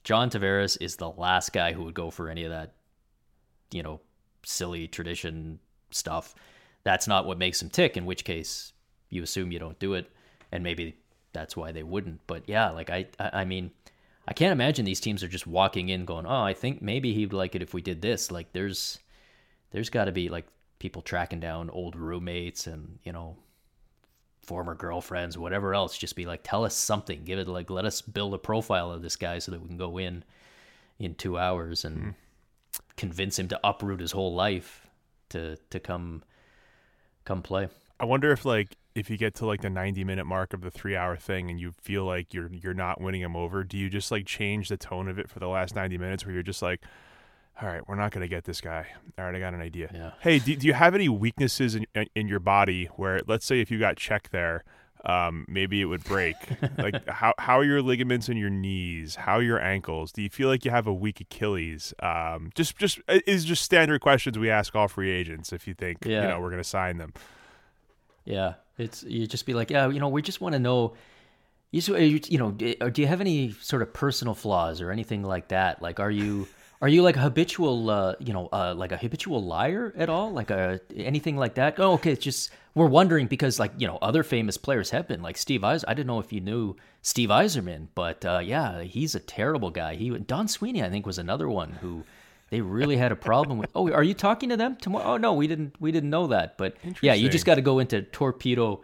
John 0.04 0.30
Tavares 0.30 0.78
is 0.80 0.96
the 0.96 1.10
last 1.10 1.52
guy 1.52 1.72
who 1.72 1.84
would 1.84 1.94
go 1.94 2.10
for 2.10 2.30
any 2.30 2.44
of 2.44 2.50
that, 2.50 2.74
you 3.70 3.82
know, 3.82 4.00
silly 4.44 4.88
tradition 4.88 5.58
stuff. 5.90 6.34
That's 6.84 7.08
not 7.08 7.26
what 7.26 7.38
makes 7.38 7.60
him 7.60 7.68
tick, 7.68 7.96
in 7.96 8.06
which 8.06 8.24
case 8.24 8.72
you 9.10 9.22
assume 9.22 9.52
you 9.52 9.58
don't 9.58 9.78
do 9.78 9.94
it. 9.94 10.10
And 10.52 10.62
maybe 10.64 10.96
that's 11.32 11.56
why 11.56 11.72
they 11.72 11.82
wouldn't. 11.82 12.20
But 12.26 12.48
yeah, 12.48 12.70
like 12.70 12.88
I, 12.88 13.06
I 13.18 13.40
I 13.40 13.44
mean, 13.44 13.70
I 14.30 14.32
can't 14.32 14.52
imagine 14.52 14.84
these 14.84 15.00
teams 15.00 15.24
are 15.24 15.28
just 15.28 15.48
walking 15.48 15.88
in 15.88 16.04
going, 16.04 16.24
oh, 16.24 16.42
I 16.42 16.54
think 16.54 16.80
maybe 16.80 17.12
he'd 17.12 17.32
like 17.32 17.56
it 17.56 17.62
if 17.62 17.74
we 17.74 17.82
did 17.82 18.00
this. 18.00 18.30
Like 18.30 18.52
there's, 18.52 19.00
there's 19.72 19.90
got 19.90 20.04
to 20.04 20.12
be 20.12 20.28
like 20.28 20.46
people 20.78 21.02
tracking 21.02 21.40
down 21.40 21.68
old 21.68 21.96
roommates 21.96 22.68
and, 22.68 23.00
you 23.02 23.10
know, 23.10 23.36
former 24.40 24.76
girlfriends, 24.76 25.36
whatever 25.36 25.74
else. 25.74 25.98
Just 25.98 26.14
be 26.14 26.26
like, 26.26 26.42
tell 26.44 26.64
us 26.64 26.76
something. 26.76 27.24
Give 27.24 27.40
it 27.40 27.48
like, 27.48 27.70
let 27.70 27.84
us 27.84 28.00
build 28.00 28.32
a 28.32 28.38
profile 28.38 28.92
of 28.92 29.02
this 29.02 29.16
guy 29.16 29.40
so 29.40 29.50
that 29.50 29.60
we 29.60 29.66
can 29.66 29.76
go 29.76 29.98
in 29.98 30.22
in 31.00 31.16
two 31.16 31.36
hours 31.36 31.84
and 31.84 31.98
hmm. 31.98 32.10
convince 32.96 33.36
him 33.36 33.48
to 33.48 33.60
uproot 33.64 33.98
his 33.98 34.12
whole 34.12 34.34
life 34.34 34.86
to 35.30 35.56
to 35.70 35.80
come 35.80 36.22
come 37.24 37.42
play. 37.42 37.68
I 37.98 38.04
wonder 38.04 38.30
if 38.30 38.44
like 38.44 38.76
if 38.94 39.08
you 39.08 39.16
get 39.16 39.34
to 39.36 39.46
like 39.46 39.62
the 39.62 39.70
90 39.70 40.04
minute 40.04 40.24
mark 40.24 40.52
of 40.52 40.60
the 40.62 40.70
3 40.70 40.96
hour 40.96 41.16
thing 41.16 41.50
and 41.50 41.60
you 41.60 41.72
feel 41.72 42.04
like 42.04 42.34
you're 42.34 42.50
you're 42.52 42.74
not 42.74 43.00
winning 43.00 43.20
him 43.20 43.36
over, 43.36 43.64
do 43.64 43.76
you 43.76 43.88
just 43.88 44.10
like 44.10 44.26
change 44.26 44.68
the 44.68 44.76
tone 44.76 45.08
of 45.08 45.18
it 45.18 45.28
for 45.28 45.38
the 45.38 45.48
last 45.48 45.74
90 45.74 45.98
minutes 45.98 46.24
where 46.24 46.34
you're 46.34 46.42
just 46.42 46.62
like 46.62 46.80
all 47.62 47.68
right, 47.68 47.86
we're 47.86 47.96
not 47.96 48.10
going 48.10 48.22
to 48.22 48.28
get 48.28 48.44
this 48.44 48.60
guy. 48.60 48.86
All 49.18 49.24
right, 49.26 49.34
I 49.34 49.38
got 49.38 49.52
an 49.52 49.60
idea. 49.60 49.90
Yeah. 49.92 50.12
Hey, 50.20 50.38
do, 50.38 50.56
do 50.56 50.66
you 50.66 50.72
have 50.72 50.94
any 50.94 51.08
weaknesses 51.08 51.74
in 51.74 51.86
in 52.14 52.28
your 52.28 52.40
body 52.40 52.86
where 52.96 53.20
let's 53.26 53.44
say 53.44 53.60
if 53.60 53.70
you 53.70 53.78
got 53.78 53.96
checked 53.96 54.32
there, 54.32 54.64
um, 55.04 55.44
maybe 55.48 55.80
it 55.80 55.86
would 55.86 56.04
break. 56.04 56.36
like 56.78 57.06
how 57.08 57.34
how 57.38 57.58
are 57.58 57.64
your 57.64 57.82
ligaments 57.82 58.28
in 58.28 58.36
your 58.36 58.50
knees? 58.50 59.16
How 59.16 59.34
are 59.34 59.42
your 59.42 59.60
ankles? 59.60 60.12
Do 60.12 60.22
you 60.22 60.30
feel 60.30 60.48
like 60.48 60.64
you 60.64 60.70
have 60.70 60.86
a 60.86 60.94
weak 60.94 61.20
Achilles? 61.20 61.92
Um, 62.02 62.50
just 62.54 62.76
just 62.78 63.00
is 63.08 63.44
just 63.44 63.62
standard 63.62 64.00
questions 64.00 64.38
we 64.38 64.50
ask 64.50 64.74
all 64.74 64.88
free 64.88 65.10
agents 65.10 65.52
if 65.52 65.66
you 65.68 65.74
think 65.74 66.06
you 66.22 66.28
know 66.28 66.40
we're 66.40 66.50
going 66.50 66.62
to 66.62 66.68
sign 66.68 66.96
them. 66.98 67.12
Yeah, 68.24 68.54
it's 68.78 69.02
you 69.02 69.26
just 69.26 69.46
be 69.46 69.54
like, 69.54 69.70
yeah, 69.70 69.88
you 69.88 70.00
know, 70.00 70.08
we 70.08 70.22
just 70.22 70.40
want 70.40 70.54
to 70.54 70.58
know. 70.58 70.94
You, 71.72 71.80
so 71.80 71.96
you 71.96 72.38
know, 72.38 72.50
do 72.50 73.00
you 73.00 73.06
have 73.06 73.20
any 73.20 73.52
sort 73.52 73.82
of 73.82 73.92
personal 73.94 74.34
flaws 74.34 74.80
or 74.80 74.90
anything 74.90 75.22
like 75.22 75.48
that? 75.48 75.80
Like, 75.80 76.00
are 76.00 76.10
you 76.10 76.48
are 76.82 76.88
you 76.88 77.02
like 77.02 77.16
a 77.16 77.20
habitual, 77.20 77.90
uh, 77.90 78.14
you 78.18 78.32
know, 78.32 78.48
uh, 78.52 78.74
like 78.74 78.90
a 78.90 78.96
habitual 78.96 79.44
liar 79.44 79.92
at 79.96 80.08
all? 80.08 80.32
Like 80.32 80.50
a 80.50 80.80
anything 80.96 81.36
like 81.36 81.54
that? 81.54 81.78
Oh, 81.78 81.92
okay, 81.92 82.12
it's 82.12 82.24
just 82.24 82.50
we're 82.74 82.86
wondering 82.86 83.26
because 83.26 83.58
like 83.60 83.72
you 83.78 83.86
know 83.86 83.98
other 84.02 84.22
famous 84.22 84.56
players 84.56 84.90
have 84.90 85.06
been 85.06 85.22
like 85.22 85.36
Steve 85.36 85.62
Eis. 85.62 85.84
I 85.86 85.94
didn't 85.94 86.08
know 86.08 86.18
if 86.18 86.32
you 86.32 86.40
knew 86.40 86.76
Steve 87.02 87.28
Yzerman, 87.28 87.88
but 87.94 88.24
uh, 88.24 88.40
yeah, 88.42 88.82
he's 88.82 89.14
a 89.14 89.20
terrible 89.20 89.70
guy. 89.70 89.94
He 89.94 90.10
Don 90.10 90.48
Sweeney, 90.48 90.82
I 90.82 90.90
think, 90.90 91.06
was 91.06 91.18
another 91.18 91.48
one 91.48 91.72
who. 91.80 92.04
They 92.50 92.60
really 92.60 92.96
had 92.96 93.12
a 93.12 93.16
problem 93.16 93.58
with. 93.58 93.70
Oh, 93.74 93.90
are 93.92 94.02
you 94.02 94.14
talking 94.14 94.48
to 94.50 94.56
them 94.56 94.76
tomorrow? 94.76 95.04
Oh 95.14 95.16
no, 95.16 95.34
we 95.34 95.46
didn't. 95.46 95.74
We 95.80 95.92
didn't 95.92 96.10
know 96.10 96.26
that. 96.28 96.58
But 96.58 96.76
yeah, 97.00 97.14
you 97.14 97.28
just 97.28 97.46
got 97.46 97.54
to 97.54 97.62
go 97.62 97.78
into 97.78 98.02
torpedo. 98.02 98.82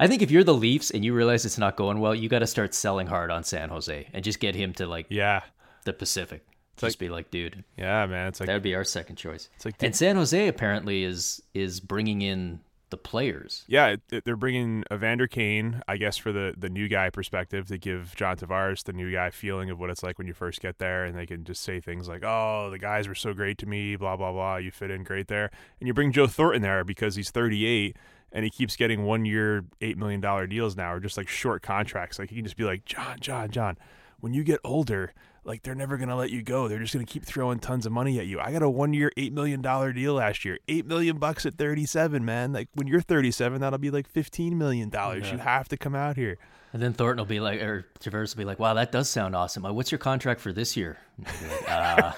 I 0.00 0.08
think 0.08 0.20
if 0.22 0.30
you're 0.32 0.42
the 0.44 0.54
Leafs 0.54 0.90
and 0.90 1.04
you 1.04 1.14
realize 1.14 1.44
it's 1.46 1.56
not 1.58 1.76
going 1.76 2.00
well, 2.00 2.14
you 2.14 2.28
got 2.28 2.40
to 2.40 2.46
start 2.48 2.74
selling 2.74 3.06
hard 3.06 3.30
on 3.30 3.44
San 3.44 3.68
Jose 3.68 4.08
and 4.12 4.24
just 4.24 4.40
get 4.40 4.56
him 4.56 4.72
to 4.74 4.86
like 4.88 5.06
Yeah. 5.08 5.42
the 5.84 5.92
Pacific. 5.92 6.44
It's 6.72 6.80
just 6.80 6.94
like- 6.94 6.98
be 6.98 7.08
like, 7.08 7.30
dude, 7.30 7.62
Yeah, 7.78 8.04
man. 8.06 8.26
It's 8.26 8.40
like 8.40 8.48
that 8.48 8.54
would 8.54 8.62
be 8.64 8.74
our 8.74 8.82
second 8.82 9.14
choice. 9.14 9.48
It's 9.54 9.64
like 9.64 9.80
and 9.80 9.94
San 9.94 10.16
Jose 10.16 10.48
apparently 10.48 11.04
is 11.04 11.40
is 11.54 11.78
bringing 11.78 12.22
in 12.22 12.58
the 12.94 13.08
players. 13.08 13.64
yeah, 13.66 13.96
they're 14.24 14.36
bringing 14.36 14.84
Evander 14.92 15.26
Kane, 15.26 15.82
I 15.88 15.96
guess, 15.96 16.16
for 16.16 16.30
the 16.32 16.54
the 16.56 16.68
new 16.68 16.86
guy 16.88 17.10
perspective 17.10 17.66
to 17.68 17.78
give 17.78 18.14
John 18.14 18.36
Tavares 18.36 18.84
the 18.84 18.92
new 18.92 19.10
guy 19.10 19.30
feeling 19.30 19.70
of 19.70 19.80
what 19.80 19.90
it's 19.90 20.02
like 20.02 20.18
when 20.18 20.26
you 20.26 20.34
first 20.34 20.60
get 20.60 20.78
there, 20.78 21.04
and 21.04 21.16
they 21.18 21.26
can 21.26 21.44
just 21.44 21.62
say 21.62 21.80
things 21.80 22.08
like, 22.08 22.22
"Oh, 22.24 22.68
the 22.70 22.78
guys 22.78 23.08
were 23.08 23.14
so 23.14 23.34
great 23.34 23.58
to 23.58 23.66
me," 23.66 23.96
blah 23.96 24.16
blah 24.16 24.32
blah. 24.32 24.56
You 24.56 24.70
fit 24.70 24.90
in 24.90 25.02
great 25.02 25.28
there, 25.28 25.50
and 25.80 25.86
you 25.88 25.94
bring 25.94 26.12
Joe 26.12 26.26
Thornton 26.26 26.62
there 26.62 26.84
because 26.84 27.16
he's 27.16 27.30
38 27.30 27.96
and 28.32 28.44
he 28.44 28.50
keeps 28.50 28.74
getting 28.74 29.04
one 29.04 29.24
year, 29.24 29.64
eight 29.80 29.96
million 29.96 30.20
dollar 30.20 30.46
deals 30.46 30.76
now, 30.76 30.92
or 30.92 31.00
just 31.00 31.16
like 31.16 31.28
short 31.28 31.62
contracts. 31.62 32.18
Like 32.18 32.30
he 32.30 32.36
can 32.36 32.44
just 32.44 32.56
be 32.56 32.64
like, 32.64 32.84
John, 32.84 33.18
John, 33.20 33.50
John, 33.50 33.76
when 34.20 34.34
you 34.34 34.42
get 34.44 34.60
older. 34.64 35.12
Like 35.44 35.62
they're 35.62 35.74
never 35.74 35.96
gonna 35.98 36.16
let 36.16 36.30
you 36.30 36.42
go. 36.42 36.68
They're 36.68 36.78
just 36.78 36.92
gonna 36.94 37.04
keep 37.04 37.24
throwing 37.24 37.58
tons 37.58 37.84
of 37.86 37.92
money 37.92 38.18
at 38.18 38.26
you. 38.26 38.40
I 38.40 38.50
got 38.52 38.62
a 38.62 38.70
one-year, 38.70 39.12
eight 39.16 39.32
million 39.32 39.60
dollar 39.62 39.92
deal 39.92 40.14
last 40.14 40.44
year. 40.44 40.58
Eight 40.68 40.86
million 40.86 41.18
bucks 41.18 41.44
at 41.46 41.54
thirty-seven, 41.56 42.24
man. 42.24 42.52
Like 42.52 42.68
when 42.74 42.86
you're 42.86 43.00
thirty-seven, 43.02 43.60
that'll 43.60 43.78
be 43.78 43.90
like 43.90 44.08
fifteen 44.08 44.56
million 44.58 44.88
dollars. 44.88 45.30
You 45.30 45.38
have 45.38 45.68
to 45.68 45.76
come 45.76 45.94
out 45.94 46.16
here. 46.16 46.38
And 46.72 46.82
then 46.82 46.92
Thornton 46.92 47.18
will 47.18 47.26
be 47.26 47.38
like, 47.40 47.60
or 47.62 47.86
Tavares 48.00 48.34
will 48.34 48.40
be 48.40 48.44
like, 48.44 48.58
wow, 48.58 48.74
that 48.74 48.90
does 48.90 49.08
sound 49.08 49.36
awesome. 49.36 49.62
What's 49.62 49.92
your 49.92 50.00
contract 50.00 50.40
for 50.40 50.52
this 50.52 50.76
year? 50.76 50.98
And 51.18 51.26
he'll 51.28 51.48
be 51.48 51.54
like, 51.54 51.68
"Uh, 51.68 52.12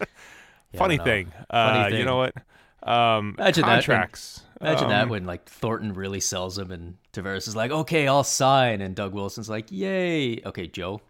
yeah, 0.72 0.78
Funny 0.78 0.98
thing. 0.98 1.32
Uh, 1.50 1.84
Funny 1.84 1.98
You 1.98 2.04
know 2.04 2.16
what? 2.16 2.34
Um, 2.82 3.36
Imagine 3.38 3.62
that 3.62 3.74
contracts. 3.74 4.42
Imagine 4.60 4.84
Um, 4.84 4.90
that 4.90 5.08
when 5.08 5.24
like 5.24 5.44
Thornton 5.44 5.92
really 5.94 6.18
sells 6.20 6.58
him 6.58 6.72
and 6.72 6.96
Tavares 7.12 7.46
is 7.46 7.54
like, 7.54 7.70
okay, 7.70 8.08
I'll 8.08 8.24
sign, 8.24 8.80
and 8.80 8.96
Doug 8.96 9.12
Wilson's 9.12 9.48
like, 9.48 9.66
yay, 9.70 10.40
okay, 10.46 10.66
Joe, 10.66 11.00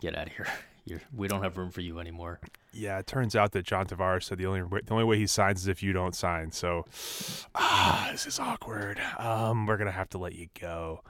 get 0.00 0.16
out 0.16 0.28
of 0.28 0.32
here. 0.34 0.46
You're, 0.88 1.02
we 1.14 1.28
don't 1.28 1.42
have 1.42 1.56
room 1.56 1.70
for 1.70 1.80
you 1.80 1.98
anymore. 1.98 2.40
Yeah, 2.72 2.98
it 2.98 3.06
turns 3.06 3.36
out 3.36 3.52
that 3.52 3.64
John 3.64 3.86
Tavares 3.86 4.24
said 4.24 4.38
the 4.38 4.46
only 4.46 4.62
way, 4.62 4.80
the 4.84 4.92
only 4.92 5.04
way 5.04 5.18
he 5.18 5.26
signs 5.26 5.62
is 5.62 5.68
if 5.68 5.82
you 5.82 5.92
don't 5.92 6.14
sign. 6.14 6.50
So, 6.52 6.86
ah, 7.54 8.08
this 8.12 8.26
is 8.26 8.38
awkward. 8.38 9.00
Um, 9.18 9.66
we're 9.66 9.76
gonna 9.76 9.90
have 9.90 10.08
to 10.10 10.18
let 10.18 10.34
you 10.34 10.48
go. 10.58 11.02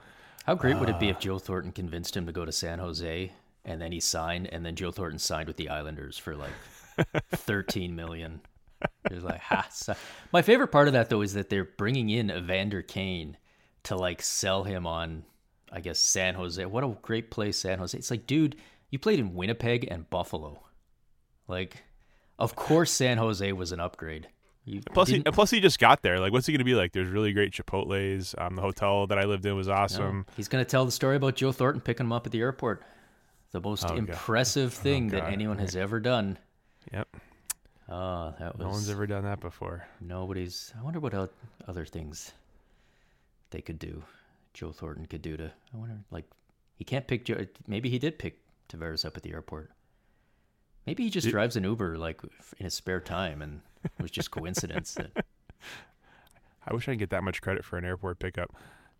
How 0.45 0.55
great 0.55 0.79
would 0.79 0.89
it 0.89 0.99
be 0.99 1.09
if 1.09 1.19
Joe 1.19 1.39
Thornton 1.39 1.71
convinced 1.71 2.17
him 2.17 2.25
to 2.25 2.31
go 2.31 2.43
to 2.43 2.51
San 2.51 2.79
Jose 2.79 3.31
and 3.65 3.81
then 3.81 3.91
he 3.91 3.99
signed, 3.99 4.47
and 4.51 4.65
then 4.65 4.75
Joe 4.75 4.91
Thornton 4.91 5.19
signed 5.19 5.47
with 5.47 5.57
the 5.57 5.69
Islanders 5.69 6.17
for 6.17 6.35
like 6.35 6.53
thirteen 7.31 7.95
million? 7.95 8.41
It 9.05 9.13
was 9.13 9.23
like, 9.23 9.41
ha. 9.41 9.67
So. 9.71 9.95
My 10.31 10.41
favorite 10.41 10.69
part 10.69 10.87
of 10.87 10.93
that 10.93 11.09
though 11.09 11.21
is 11.21 11.33
that 11.33 11.49
they're 11.49 11.65
bringing 11.65 12.09
in 12.09 12.31
Evander 12.31 12.81
Kane 12.81 13.37
to 13.83 13.95
like 13.95 14.21
sell 14.21 14.63
him 14.63 14.85
on, 14.87 15.23
I 15.71 15.81
guess 15.81 15.99
San 15.99 16.35
Jose. 16.35 16.63
What 16.65 16.83
a 16.83 16.97
great 17.01 17.31
place 17.31 17.57
San 17.59 17.79
Jose. 17.79 17.97
It's 17.97 18.11
like, 18.11 18.27
dude, 18.27 18.55
you 18.89 18.99
played 18.99 19.19
in 19.19 19.33
Winnipeg 19.35 19.87
and 19.89 20.09
Buffalo. 20.09 20.63
Like, 21.47 21.83
of 22.37 22.55
course 22.55 22.91
San 22.91 23.17
Jose 23.17 23.51
was 23.53 23.71
an 23.71 23.79
upgrade. 23.79 24.27
You 24.65 24.81
Plus, 24.93 25.07
he, 25.09 25.21
plus 25.23 25.49
he 25.49 25.59
just 25.61 25.79
got 25.79 26.03
there. 26.03 26.19
Like, 26.19 26.31
what's 26.31 26.45
he 26.45 26.53
gonna 26.53 26.63
be 26.63 26.75
like? 26.75 26.91
There's 26.91 27.09
really 27.09 27.31
great 27.33 27.53
Chipotle's. 27.53 28.35
Um, 28.37 28.55
the 28.55 28.61
hotel 28.61 29.07
that 29.07 29.17
I 29.17 29.23
lived 29.23 29.45
in 29.45 29.55
was 29.55 29.67
awesome. 29.67 30.25
He's 30.37 30.47
going 30.47 30.63
to 30.63 30.69
tell 30.69 30.85
the 30.85 30.91
story 30.91 31.15
about 31.15 31.35
Joe 31.35 31.51
Thornton 31.51 31.81
picking 31.81 32.05
him 32.05 32.11
up 32.11 32.25
at 32.27 32.31
the 32.31 32.41
airport. 32.41 32.83
The 33.51 33.61
most 33.61 33.83
Oh, 33.85 33.87
God. 33.89 33.97
impressive 33.97 34.71
thing 34.73 35.07
that 35.07 35.23
anyone 35.27 35.57
has 35.57 35.75
ever 35.75 35.99
done. 35.99 36.37
Yep. 36.93 37.07
Oh, 37.87 38.35
that 38.39 38.57
was 38.57 38.63
No 38.63 38.69
one's 38.69 38.89
ever 38.91 39.07
done 39.07 39.23
that 39.23 39.39
before. 39.39 39.87
nobody's. 39.99 40.71
I 40.79 40.83
wonder 40.83 40.99
what 40.99 41.15
other 41.67 41.85
things 41.85 42.31
they 43.49 43.61
could 43.61 43.79
do. 43.79 44.03
Joe 44.53 44.71
Thornton 44.71 45.07
could 45.07 45.23
do 45.23 45.35
to. 45.37 45.51
I 45.73 45.77
wonder, 45.77 45.95
like, 46.11 46.25
he 46.75 46.83
can't 46.83 47.07
pick. 47.07 47.25
Joe, 47.25 47.45
maybe 47.67 47.89
he 47.89 47.97
did 47.97 48.19
pick 48.19 48.39
Tavares 48.69 49.03
up 49.05 49.17
at 49.17 49.23
the 49.23 49.31
airport. 49.33 49.71
Maybe 50.87 51.03
he 51.03 51.09
just 51.09 51.25
Did- 51.25 51.31
drives 51.31 51.55
an 51.55 51.63
Uber 51.65 51.97
like 51.97 52.21
in 52.57 52.63
his 52.65 52.73
spare 52.73 53.01
time, 53.01 53.41
and 53.41 53.61
it 53.83 54.01
was 54.01 54.11
just 54.11 54.31
coincidence 54.31 54.93
that. 54.93 55.11
I 56.67 56.73
wish 56.73 56.87
I 56.87 56.93
could 56.93 56.99
get 56.99 57.09
that 57.11 57.23
much 57.23 57.41
credit 57.41 57.65
for 57.65 57.77
an 57.77 57.85
airport 57.85 58.19
pickup. 58.19 58.55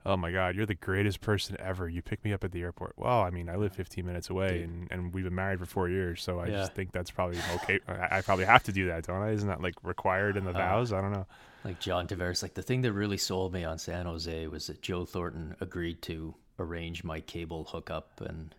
Oh 0.05 0.15
my 0.15 0.31
God, 0.31 0.55
you're 0.55 0.65
the 0.65 0.75
greatest 0.75 1.19
person 1.19 1.57
ever. 1.59 1.89
You 1.89 2.01
picked 2.01 2.23
me 2.23 2.31
up 2.31 2.43
at 2.45 2.51
the 2.53 2.61
airport. 2.61 2.93
Well, 2.97 3.19
I 3.21 3.29
mean, 3.31 3.49
I 3.49 3.57
live 3.57 3.73
15 3.73 4.05
minutes 4.05 4.29
away, 4.29 4.59
Dude. 4.59 4.69
and, 4.69 4.87
and 4.91 5.13
we've 5.13 5.25
been 5.25 5.35
married 5.35 5.59
for 5.59 5.65
four 5.65 5.89
years, 5.89 6.21
so 6.23 6.39
I 6.39 6.45
Yeah. 6.47 6.51
just 6.59 6.73
think 6.73 6.93
that's 6.93 7.11
probably 7.11 7.37
okay. 7.55 7.79
I, 7.87 8.17
I 8.17 8.21
probably 8.21 8.45
have 8.45 8.63
to 8.63 8.71
do 8.71 8.87
that, 8.87 9.05
don't 9.05 9.21
I? 9.21 9.31
Isn't 9.31 9.49
that 9.49 9.61
like 9.61 9.75
required 9.83 10.37
in 10.37 10.45
the 10.45 10.51
Uh, 10.51 10.53
vows? 10.53 10.93
I 10.93 11.01
don't 11.01 11.11
know. 11.11 11.27
Like 11.65 11.81
John 11.81 12.07
Tavares, 12.07 12.41
like 12.41 12.53
the 12.53 12.61
thing 12.63 12.81
that 12.83 12.93
really 12.93 13.17
sold 13.17 13.51
me 13.53 13.65
on 13.65 13.77
San 13.77 14.05
Jose 14.05 14.47
was 14.47 14.67
that 14.67 14.81
Joe 14.81 15.03
Thornton 15.03 15.57
agreed 15.59 16.01
to 16.03 16.33
arrange 16.57 17.03
my 17.03 17.19
cable 17.19 17.65
hookup, 17.65 18.21
and 18.21 18.55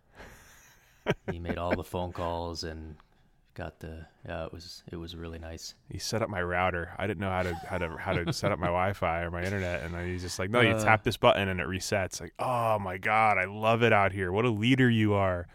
he 1.31 1.39
made 1.39 1.59
all 1.59 1.75
the 1.77 1.85
phone 1.85 2.13
calls 2.13 2.65
and 2.65 2.97
got 3.55 3.81
the. 3.81 4.07
Yeah, 4.27 4.45
it 4.47 4.53
was 4.53 4.83
it 4.93 4.97
was 4.97 5.17
really 5.17 5.39
nice. 5.39 5.75
He 5.91 5.99
set 5.99 6.23
up 6.23 6.29
my 6.29 6.43
router. 6.43 6.91
I 6.99 7.07
didn't 7.07 7.21
know 7.21 7.31
how 7.31 7.43
to 7.43 7.55
how 7.55 7.79
to 7.79 7.97
how 7.97 8.13
to 8.13 8.33
set 8.33 8.53
up 8.53 8.59
my 8.59 8.67
Wi-Fi 8.67 9.21
or 9.23 9.31
my 9.31 9.43
internet, 9.43 9.83
and 9.83 9.97
he's 10.09 10.23
just 10.23 10.39
like, 10.39 10.51
"No, 10.51 10.61
you 10.61 10.71
Uh. 10.73 10.85
tap 10.85 11.03
this 11.05 11.17
button 11.17 11.49
and 11.49 11.61
it 11.61 11.67
resets." 11.67 12.21
Like, 12.21 12.35
oh 12.39 12.79
my 12.79 12.99
God, 12.99 13.39
I 13.39 13.45
love 13.47 13.83
it 13.83 13.93
out 13.93 14.13
here. 14.13 14.31
What 14.33 14.45
a 14.45 14.51
leader 14.51 14.89
you 14.91 15.15
are. 15.15 15.47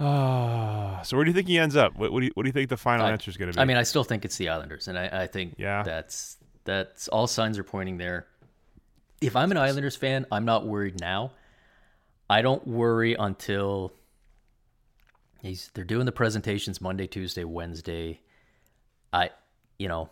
Ah, 0.00 1.00
so 1.04 1.16
where 1.16 1.24
do 1.24 1.30
you 1.30 1.34
think 1.34 1.46
he 1.46 1.56
ends 1.58 1.76
up? 1.76 1.96
What, 1.96 2.12
what 2.12 2.20
do 2.20 2.26
you 2.26 2.32
what 2.34 2.42
do 2.42 2.48
you 2.48 2.52
think 2.52 2.68
the 2.68 2.76
final 2.76 3.06
answer 3.06 3.30
is 3.30 3.36
going 3.36 3.50
to 3.52 3.56
be? 3.56 3.60
I 3.60 3.64
mean, 3.64 3.76
I 3.76 3.84
still 3.84 4.02
think 4.04 4.24
it's 4.24 4.36
the 4.36 4.48
Islanders, 4.48 4.88
and 4.88 4.98
I, 4.98 5.22
I 5.22 5.26
think 5.28 5.54
Yeah. 5.56 5.82
that's 5.84 6.36
that's 6.64 7.06
all 7.08 7.26
signs 7.28 7.58
are 7.58 7.64
pointing 7.64 7.98
there. 7.98 8.26
If 9.20 9.36
I'm 9.36 9.50
an 9.52 9.56
Islanders 9.56 9.94
fan, 9.96 10.26
I'm 10.32 10.44
not 10.44 10.66
worried 10.66 10.98
now. 11.00 11.32
I 12.28 12.42
don't 12.42 12.66
worry 12.66 13.14
until 13.14 13.92
he's 15.44 15.70
they're 15.74 15.84
doing 15.84 16.06
the 16.06 16.12
presentations 16.12 16.80
Monday, 16.80 17.06
Tuesday, 17.06 17.44
Wednesday. 17.44 18.20
I 19.12 19.30
you 19.78 19.88
know, 19.88 20.10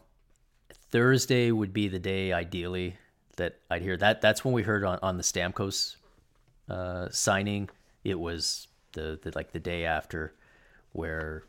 Thursday 0.90 1.50
would 1.50 1.72
be 1.72 1.88
the 1.88 1.98
day 1.98 2.32
ideally 2.32 2.96
that 3.36 3.58
I'd 3.70 3.82
hear 3.82 3.96
that. 3.96 4.20
That's 4.20 4.44
when 4.44 4.54
we 4.54 4.62
heard 4.62 4.84
on, 4.84 4.98
on 5.02 5.16
the 5.16 5.22
Stamkos 5.22 5.96
uh, 6.68 7.08
signing. 7.10 7.70
It 8.04 8.18
was 8.18 8.68
the, 8.92 9.18
the 9.22 9.32
like 9.34 9.52
the 9.52 9.60
day 9.60 9.84
after 9.84 10.34
where 10.92 11.44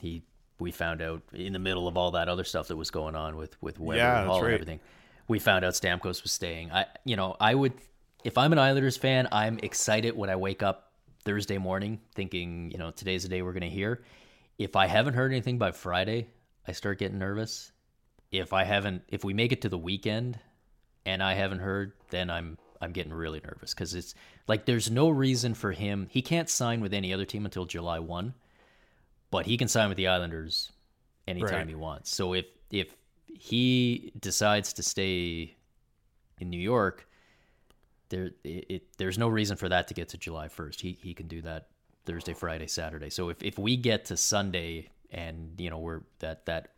he 0.00 0.22
we 0.58 0.70
found 0.72 1.02
out 1.02 1.22
in 1.32 1.52
the 1.52 1.58
middle 1.58 1.86
of 1.86 1.96
all 1.96 2.12
that 2.12 2.28
other 2.28 2.44
stuff 2.44 2.68
that 2.68 2.76
was 2.76 2.90
going 2.90 3.14
on 3.14 3.36
with 3.36 3.60
with 3.62 3.78
Weber 3.78 3.98
Yeah, 3.98 4.20
and 4.20 4.28
Hall 4.28 4.44
and 4.44 4.54
everything. 4.54 4.80
We 5.28 5.38
found 5.38 5.64
out 5.64 5.74
Stamkos 5.74 6.22
was 6.22 6.32
staying. 6.32 6.72
I 6.72 6.86
you 7.04 7.16
know 7.16 7.36
I 7.38 7.54
would 7.54 7.74
if 8.24 8.36
I'm 8.38 8.52
an 8.52 8.58
Islanders 8.58 8.96
fan, 8.96 9.28
I'm 9.30 9.58
excited 9.62 10.16
when 10.16 10.30
I 10.30 10.36
wake 10.36 10.62
up 10.62 10.87
Thursday 11.28 11.58
morning 11.58 12.00
thinking 12.14 12.70
you 12.70 12.78
know 12.78 12.90
today's 12.90 13.22
the 13.22 13.28
day 13.28 13.42
we're 13.42 13.52
gonna 13.52 13.66
hear. 13.66 14.02
If 14.56 14.76
I 14.76 14.86
haven't 14.86 15.12
heard 15.12 15.30
anything 15.30 15.58
by 15.58 15.72
Friday, 15.72 16.28
I 16.66 16.72
start 16.72 16.98
getting 16.98 17.18
nervous. 17.18 17.70
If 18.32 18.54
I 18.54 18.64
haven't, 18.64 19.02
if 19.08 19.24
we 19.24 19.34
make 19.34 19.52
it 19.52 19.60
to 19.60 19.68
the 19.68 19.76
weekend 19.76 20.38
and 21.04 21.22
I 21.22 21.34
haven't 21.34 21.58
heard, 21.58 21.92
then 22.08 22.30
I'm 22.30 22.56
I'm 22.80 22.92
getting 22.92 23.12
really 23.12 23.40
nervous 23.44 23.74
because 23.74 23.94
it's 23.94 24.14
like 24.46 24.64
there's 24.64 24.90
no 24.90 25.10
reason 25.10 25.52
for 25.52 25.72
him. 25.72 26.06
He 26.10 26.22
can't 26.22 26.48
sign 26.48 26.80
with 26.80 26.94
any 26.94 27.12
other 27.12 27.26
team 27.26 27.44
until 27.44 27.66
July 27.66 27.98
one, 27.98 28.32
but 29.30 29.44
he 29.44 29.58
can 29.58 29.68
sign 29.68 29.90
with 29.90 29.98
the 29.98 30.08
Islanders 30.08 30.72
anytime 31.26 31.52
Right. 31.52 31.68
he 31.68 31.74
wants. 31.74 32.08
So 32.10 32.32
if 32.32 32.46
if 32.70 32.96
he 33.26 34.14
decides 34.18 34.72
to 34.72 34.82
stay 34.82 35.56
in 36.38 36.48
New 36.48 36.56
York, 36.60 37.06
there 38.08 38.30
it, 38.44 38.66
it 38.68 38.82
there's 38.98 39.18
no 39.18 39.28
reason 39.28 39.56
for 39.56 39.68
that 39.68 39.88
to 39.88 39.94
get 39.94 40.10
to 40.10 40.18
July 40.18 40.48
first. 40.48 40.80
He 40.80 40.98
he 41.02 41.14
can 41.14 41.28
do 41.28 41.42
that 41.42 41.68
Thursday, 42.04 42.34
Friday, 42.34 42.66
Saturday. 42.66 43.10
So 43.10 43.28
if 43.28 43.42
if 43.42 43.58
we 43.58 43.76
get 43.76 44.06
to 44.06 44.16
Sunday 44.16 44.88
and 45.10 45.52
you 45.58 45.70
know 45.70 45.78
we're 45.78 46.00
that 46.20 46.46
that 46.46 46.70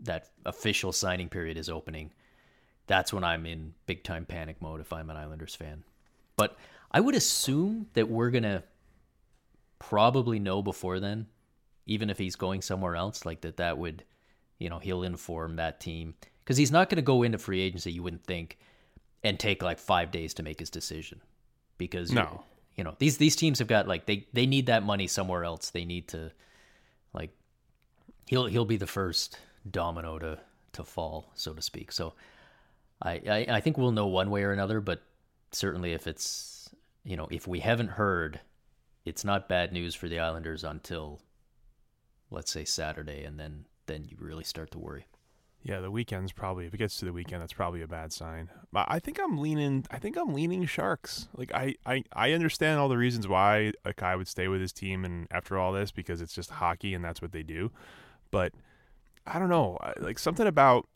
that 0.00 0.28
official 0.44 0.92
signing 0.92 1.28
period 1.28 1.56
is 1.56 1.70
opening, 1.70 2.12
that's 2.86 3.12
when 3.12 3.24
I'm 3.24 3.46
in 3.46 3.74
big 3.86 4.04
time 4.04 4.26
panic 4.26 4.60
mode 4.60 4.80
if 4.80 4.92
I'm 4.92 5.10
an 5.10 5.16
Islanders 5.16 5.54
fan. 5.54 5.84
But 6.36 6.56
I 6.90 7.00
would 7.00 7.14
assume 7.14 7.86
that 7.94 8.08
we're 8.08 8.30
gonna 8.30 8.62
probably 9.78 10.38
know 10.38 10.62
before 10.62 11.00
then, 11.00 11.26
even 11.86 12.10
if 12.10 12.18
he's 12.18 12.36
going 12.36 12.62
somewhere 12.62 12.96
else, 12.96 13.24
like 13.24 13.40
that 13.42 13.56
that 13.56 13.78
would, 13.78 14.04
you 14.58 14.68
know, 14.68 14.78
he'll 14.78 15.02
inform 15.02 15.56
that 15.56 15.80
team 15.80 16.14
because 16.44 16.56
he's 16.56 16.70
not 16.70 16.90
gonna 16.90 17.02
go 17.02 17.22
into 17.22 17.38
free 17.38 17.60
agency. 17.60 17.92
You 17.92 18.02
wouldn't 18.02 18.24
think, 18.24 18.58
and 19.26 19.38
take 19.38 19.62
like 19.62 19.78
five 19.78 20.10
days 20.10 20.34
to 20.34 20.42
make 20.42 20.60
his 20.60 20.70
decision, 20.70 21.20
because 21.78 22.10
you- 22.10 22.16
No. 22.16 22.44
you 22.76 22.84
know 22.84 22.94
these 22.98 23.18
these 23.18 23.36
teams 23.36 23.58
have 23.58 23.68
got 23.68 23.86
like 23.88 24.06
they 24.06 24.26
they 24.32 24.46
need 24.46 24.66
that 24.66 24.82
money 24.82 25.06
somewhere 25.06 25.44
else. 25.44 25.70
They 25.70 25.84
need 25.84 26.08
to, 26.08 26.32
like, 27.12 27.30
he'll 28.26 28.46
he'll 28.46 28.64
be 28.64 28.76
the 28.76 28.86
first 28.86 29.38
domino 29.70 30.18
to 30.18 30.38
to 30.72 30.84
fall, 30.84 31.30
so 31.34 31.54
to 31.54 31.62
speak. 31.62 31.90
So, 31.92 32.14
I, 33.02 33.12
I 33.28 33.46
I 33.56 33.60
think 33.60 33.76
we'll 33.78 33.92
know 33.92 34.06
one 34.06 34.30
way 34.30 34.42
or 34.44 34.52
another, 34.52 34.80
but 34.80 35.02
certainly 35.52 35.92
if 35.92 36.06
it's 36.06 36.68
you 37.04 37.16
know 37.16 37.28
if 37.30 37.46
we 37.48 37.60
haven't 37.60 37.88
heard, 37.92 38.40
it's 39.04 39.24
not 39.24 39.48
bad 39.48 39.72
news 39.72 39.94
for 39.94 40.08
the 40.08 40.18
Islanders 40.20 40.64
until 40.64 41.20
let's 42.30 42.50
say 42.50 42.64
Saturday, 42.64 43.24
and 43.24 43.38
then 43.40 43.64
then 43.86 44.04
you 44.08 44.16
really 44.20 44.44
start 44.44 44.70
to 44.72 44.78
worry. 44.78 45.06
Yeah, 45.66 45.80
the 45.80 45.90
weekend's 45.90 46.30
probably 46.30 46.66
if 46.66 46.74
it 46.74 46.76
gets 46.76 46.96
to 47.00 47.06
the 47.06 47.12
weekend, 47.12 47.42
that's 47.42 47.52
probably 47.52 47.82
a 47.82 47.88
bad 47.88 48.12
sign. 48.12 48.50
But 48.72 48.86
I 48.88 49.00
think 49.00 49.18
I'm 49.18 49.36
leaning. 49.36 49.84
I 49.90 49.98
think 49.98 50.16
I'm 50.16 50.32
leaning 50.32 50.64
Sharks. 50.64 51.26
Like 51.36 51.52
I, 51.52 51.74
I, 51.84 52.04
I 52.12 52.32
understand 52.32 52.78
all 52.78 52.88
the 52.88 52.96
reasons 52.96 53.26
why 53.26 53.72
a 53.84 53.92
guy 53.92 54.14
would 54.14 54.28
stay 54.28 54.46
with 54.46 54.60
his 54.60 54.72
team, 54.72 55.04
and 55.04 55.26
after 55.32 55.58
all 55.58 55.72
this, 55.72 55.90
because 55.90 56.20
it's 56.20 56.32
just 56.32 56.50
hockey 56.50 56.94
and 56.94 57.04
that's 57.04 57.20
what 57.20 57.32
they 57.32 57.42
do. 57.42 57.72
But 58.30 58.52
I 59.26 59.40
don't 59.40 59.48
know. 59.48 59.76
Like 59.98 60.20
something 60.20 60.46
about 60.46 60.86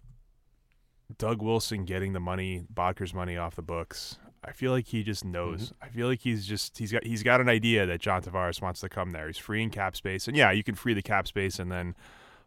Doug 1.18 1.42
Wilson 1.42 1.85
getting 1.85 2.12
the 2.12 2.20
money, 2.20 2.62
Boedker's 2.72 3.12
money 3.12 3.37
off 3.37 3.56
the 3.56 3.62
books. 3.62 4.18
I 4.44 4.52
feel 4.52 4.70
like 4.70 4.87
he 4.87 5.02
just 5.02 5.24
knows. 5.24 5.64
Mm-hmm. 5.72 5.85
I 5.85 5.88
feel 5.88 6.06
like 6.06 6.20
he's 6.20 6.46
just 6.46 6.78
he's 6.78 6.92
got 6.92 7.04
he's 7.04 7.24
got 7.24 7.40
an 7.40 7.48
idea 7.48 7.87
that 7.87 8.00
John 8.00 8.22
Tavares 8.22 8.62
wants 8.62 8.80
to 8.83 8.88
come 8.88 9.11
there. 9.11 9.26
He's 9.26 9.37
freeing 9.37 9.70
cap 9.70 9.96
space, 9.96 10.28
and 10.28 10.37
yeah, 10.37 10.52
you 10.52 10.62
can 10.62 10.76
free 10.76 10.94
the 10.94 11.02
cap 11.02 11.26
space 11.26 11.59
and 11.59 11.72
then 11.72 11.96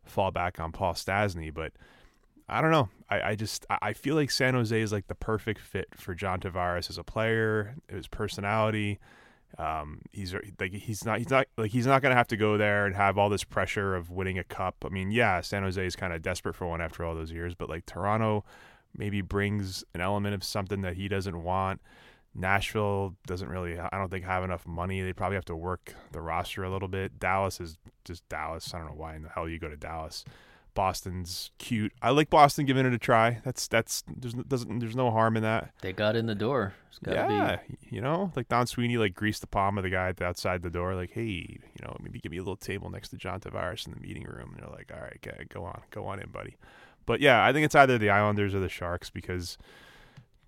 fall 0.06 0.32
back 0.32 0.58
on 0.58 0.72
Paul 0.72 0.94
Stastny, 0.94 1.54
but 1.54 1.74
I 2.48 2.62
don't 2.62 2.72
know. 2.72 2.90
I, 3.10 3.22
I 3.22 3.36
just 3.36 3.66
I 3.70 3.94
feel 3.94 4.16
like 4.16 4.32
San 4.32 4.54
Jose 4.54 4.80
is 4.80 4.92
like 4.92 5.08
the 5.08 5.16
perfect 5.16 5.62
fit 5.62 5.88
for 5.96 6.14
John 6.14 6.40
Tavares 6.40 6.90
as 6.90 6.98
a 6.98 7.04
player, 7.04 7.76
his 7.88 8.08
personality. 8.08 9.00
Um, 9.58 10.02
he's 10.12 10.34
like 10.60 10.74
he's 10.74 11.06
not 11.06 11.20
he's 11.20 11.30
not 11.30 11.48
like 11.58 11.72
he's 11.72 11.86
not 11.86 12.02
gonna 12.02 12.16
have 12.16 12.28
to 12.30 12.38
go 12.38 12.58
there 12.58 12.86
and 12.86 12.96
have 12.96 13.18
all 13.18 13.30
this 13.30 13.44
pressure 13.44 13.96
of 13.96 14.10
winning 14.10 14.40
a 14.40 14.44
cup. 14.44 14.84
I 14.84 14.90
mean, 14.90 15.12
yeah, 15.12 15.42
San 15.42 15.64
Jose 15.64 15.86
is 15.86 15.96
kind 15.96 16.12
of 16.12 16.22
desperate 16.22 16.56
for 16.56 16.68
one 16.68 16.82
after 16.82 17.06
all 17.06 17.16
those 17.16 17.32
years, 17.32 17.56
but 17.56 17.70
like 17.70 17.86
Toronto 17.86 18.44
maybe 18.96 19.22
brings 19.22 19.84
an 19.94 20.02
element 20.02 20.36
of 20.36 20.44
something 20.44 20.82
that 20.82 20.96
he 20.96 21.08
doesn't 21.08 21.44
want. 21.44 21.82
Nashville 22.36 23.16
doesn't 23.28 23.48
really, 23.48 23.80
I 23.80 23.90
don't 23.92 24.10
think, 24.10 24.26
have 24.26 24.44
enough 24.44 24.66
money. 24.66 25.02
They 25.02 25.14
probably 25.14 25.36
have 25.36 25.46
to 25.46 25.56
work 25.56 25.94
the 26.12 26.22
roster 26.22 26.64
a 26.64 26.70
little 26.70 26.88
bit. 26.88 27.20
Dallas 27.20 27.60
is 27.60 27.78
just 28.06 28.28
Dallas. 28.28 28.74
I 28.74 28.80
don't 28.80 28.88
know 28.88 28.96
why 28.96 29.16
in 29.16 29.22
the 29.22 29.30
hell 29.30 29.48
you 29.48 29.60
go 29.60 29.70
to 29.70 29.78
Dallas. 29.78 30.26
Boston's 30.74 31.52
cute. 31.60 31.92
I 32.02 32.10
like 32.12 32.30
Boston 32.30 32.66
giving 32.66 32.86
it 32.86 32.94
a 32.94 32.98
try. 32.98 33.42
That's 33.46 33.68
that's 33.68 34.04
there's 34.08 34.36
no- 34.36 34.44
doesn't 34.44 34.80
there's 34.80 34.96
no 34.96 35.12
harm 35.12 35.38
in 35.38 35.44
that. 35.44 35.72
They 35.82 35.94
got 35.94 36.16
in 36.16 36.26
the 36.26 36.36
door. 36.36 36.74
It's 36.90 37.00
gotta 37.00 37.18
yeah, 37.18 37.58
you 37.90 38.02
know, 38.02 38.32
like 38.36 38.48
Don 38.50 38.68
Sweeney 38.68 38.98
like 38.98 39.14
greased 39.14 39.42
the 39.42 39.48
palm 39.48 39.78
of 39.78 39.84
the 39.84 39.90
guy 39.90 40.10
at 40.10 40.18
the 40.18 40.26
outside 40.26 40.62
the 40.62 40.70
door. 40.70 40.96
Like, 40.96 41.12
hey, 41.12 41.24
you 41.24 41.82
know, 41.84 41.96
maybe 42.02 42.20
give 42.20 42.32
me 42.32 42.38
a 42.38 42.42
little 42.42 42.56
table 42.56 42.90
next 42.90 43.10
to 43.10 43.18
John 43.18 43.40
Tavares 43.40 43.86
in 43.88 43.94
the 43.94 44.00
meeting 44.00 44.24
room. 44.24 44.54
And 44.54 44.64
they're 44.64 44.70
like, 44.72 44.92
all 44.94 45.02
right, 45.02 45.20
okay, 45.26 45.46
go 45.50 45.66
on, 45.66 45.82
go 45.92 46.06
on 46.06 46.20
in, 46.20 46.30
buddy. 46.30 46.56
But 47.06 47.20
yeah, 47.20 47.44
I 47.44 47.52
think 47.54 47.66
it's 47.66 47.76
either 47.76 47.98
the 47.98 48.10
Islanders 48.12 48.54
or 48.56 48.60
the 48.60 48.70
Sharks 48.70 49.10
because 49.10 49.58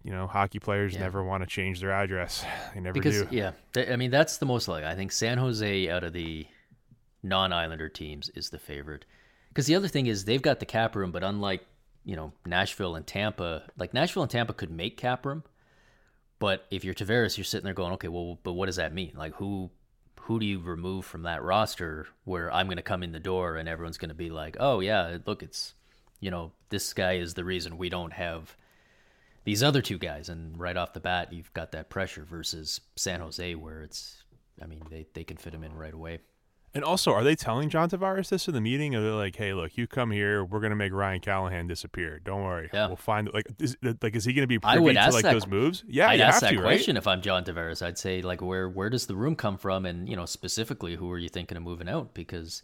you 0.03 0.11
know 0.11 0.27
hockey 0.27 0.59
players 0.59 0.93
Yeah. 0.93 0.99
never 1.01 1.23
want 1.23 1.41
to 1.43 1.47
change 1.47 1.79
their 1.81 1.91
address. 1.91 2.45
They 2.73 2.79
never 2.81 2.93
because 2.93 3.23
do. 3.23 3.27
yeah, 3.31 3.51
I 3.75 3.95
mean 3.95 4.11
that's 4.11 4.37
the 4.37 4.45
most 4.45 4.67
likely. 4.67 4.87
I 4.87 4.95
think 4.95 5.11
San 5.11 5.37
Jose 5.37 5.89
out 5.89 6.03
of 6.03 6.13
the 6.13 6.45
non-Islander 7.23 7.89
teams 7.89 8.29
is 8.35 8.49
the 8.51 8.59
favorite. 8.59 9.05
Because 9.55 9.67
the 9.67 9.75
other 9.75 9.87
thing 9.87 10.07
is 10.07 10.25
they've 10.25 10.41
got 10.41 10.59
the 10.59 10.65
cap 10.65 10.95
room, 10.95 11.11
but 11.11 11.23
unlike 11.23 11.65
you 12.03 12.15
know 12.15 12.33
Nashville 12.45 12.95
and 12.95 13.07
Tampa, 13.07 13.63
like 13.77 13.93
Nashville 13.93 14.23
and 14.23 14.29
Tampa 14.29 14.53
could 14.53 14.69
make 14.69 14.97
cap 14.97 15.25
room, 15.25 15.43
but 16.37 16.65
if 16.69 16.83
you're 16.83 16.93
Tavares, 16.93 17.37
you're 17.37 17.45
sitting 17.45 17.65
there 17.65 17.73
going, 17.73 17.93
okay, 17.93 18.09
well, 18.09 18.37
but 18.43 18.53
what 18.53 18.67
does 18.67 18.75
that 18.75 18.93
mean? 18.93 19.13
Like 19.15 19.33
who 19.35 19.71
who 20.19 20.39
do 20.39 20.45
you 20.45 20.59
remove 20.59 21.05
from 21.05 21.23
that 21.23 21.41
roster 21.41 22.07
where 22.25 22.53
I'm 22.53 22.67
going 22.67 22.77
to 22.77 22.83
come 22.83 23.03
in 23.03 23.11
the 23.13 23.19
door 23.19 23.55
and 23.55 23.69
everyone's 23.69 23.97
going 23.97 24.09
to 24.09 24.15
be 24.15 24.29
like, 24.29 24.57
oh 24.59 24.81
yeah, 24.81 25.19
look, 25.25 25.41
it's 25.41 25.73
you 26.19 26.29
know 26.29 26.51
this 26.69 26.93
guy 26.93 27.13
is 27.13 27.35
the 27.35 27.45
reason 27.45 27.77
we 27.77 27.89
don't 27.89 28.13
have 28.13 28.55
these 29.45 29.61
other 29.61 29.81
two 29.81 29.99
guys, 29.99 30.27
and 30.27 30.59
right 30.59 30.75
off 30.75 30.93
the 30.93 30.99
bat, 30.99 31.31
you've 31.31 31.53
got 31.53 31.71
that 31.71 31.89
pressure 31.89 32.23
versus 32.23 32.81
San 32.95 33.21
Jose, 33.21 33.53
where 33.53 33.83
it's, 33.83 34.23
I 34.61 34.65
mean, 34.65 34.81
they, 34.89 35.05
they 35.13 35.23
can 35.23 35.37
fit 35.37 35.53
him 35.53 35.63
in 35.63 35.75
right 35.75 35.93
away. 35.93 36.19
And 36.75 36.83
also, 36.83 37.13
are 37.13 37.23
they 37.23 37.35
telling 37.35 37.69
John 37.69 37.89
Tavares 37.89 38.27
this 38.27 38.49
in 38.49 38.53
the 38.53 38.59
meeting? 38.59 38.93
Are 38.95 39.01
they 39.01 39.09
like, 39.09 39.37
"Hey, 39.37 39.53
look, 39.53 39.77
you 39.77 39.87
come 39.87 40.11
here, 40.11 40.43
we're 40.43 40.59
gonna 40.59 40.75
make 40.75 40.91
Ryan 40.91 41.21
Callahan 41.21 41.67
disappear. 41.67 42.19
Don't 42.19 42.43
worry, 42.43 42.69
Yeah. 42.73 42.87
we'll 42.87 42.97
find 42.97 43.29
like 43.33 43.47
is, 43.59 43.77
like 44.01 44.13
is 44.13 44.25
he 44.25 44.33
gonna 44.33 44.45
be 44.45 44.57
I 44.61 44.73
privy 44.73 44.79
would 44.83 44.93
to 44.95 44.99
ask 44.99 45.13
like 45.13 45.23
that- 45.23 45.31
those 45.31 45.47
moves? 45.47 45.85
Yeah, 45.87 46.09
I'd 46.09 46.19
ask 46.19 46.41
that 46.41 46.49
to, 46.51 46.59
question 46.61 46.95
right? 46.95 47.01
if 47.01 47.07
I'm 47.07 47.21
John 47.21 47.45
Tavares. 47.45 47.81
I'd 47.81 47.97
say 47.97 48.21
like, 48.21 48.41
where 48.41 48.67
where 48.67 48.89
does 48.89 49.07
the 49.07 49.15
room 49.15 49.37
come 49.37 49.57
from, 49.57 49.85
and 49.85 50.09
you 50.09 50.17
know 50.17 50.25
specifically 50.25 50.95
who 50.95 51.09
are 51.11 51.17
you 51.17 51.29
thinking 51.29 51.55
of 51.55 51.63
moving 51.63 51.87
out? 51.87 52.13
Because 52.13 52.61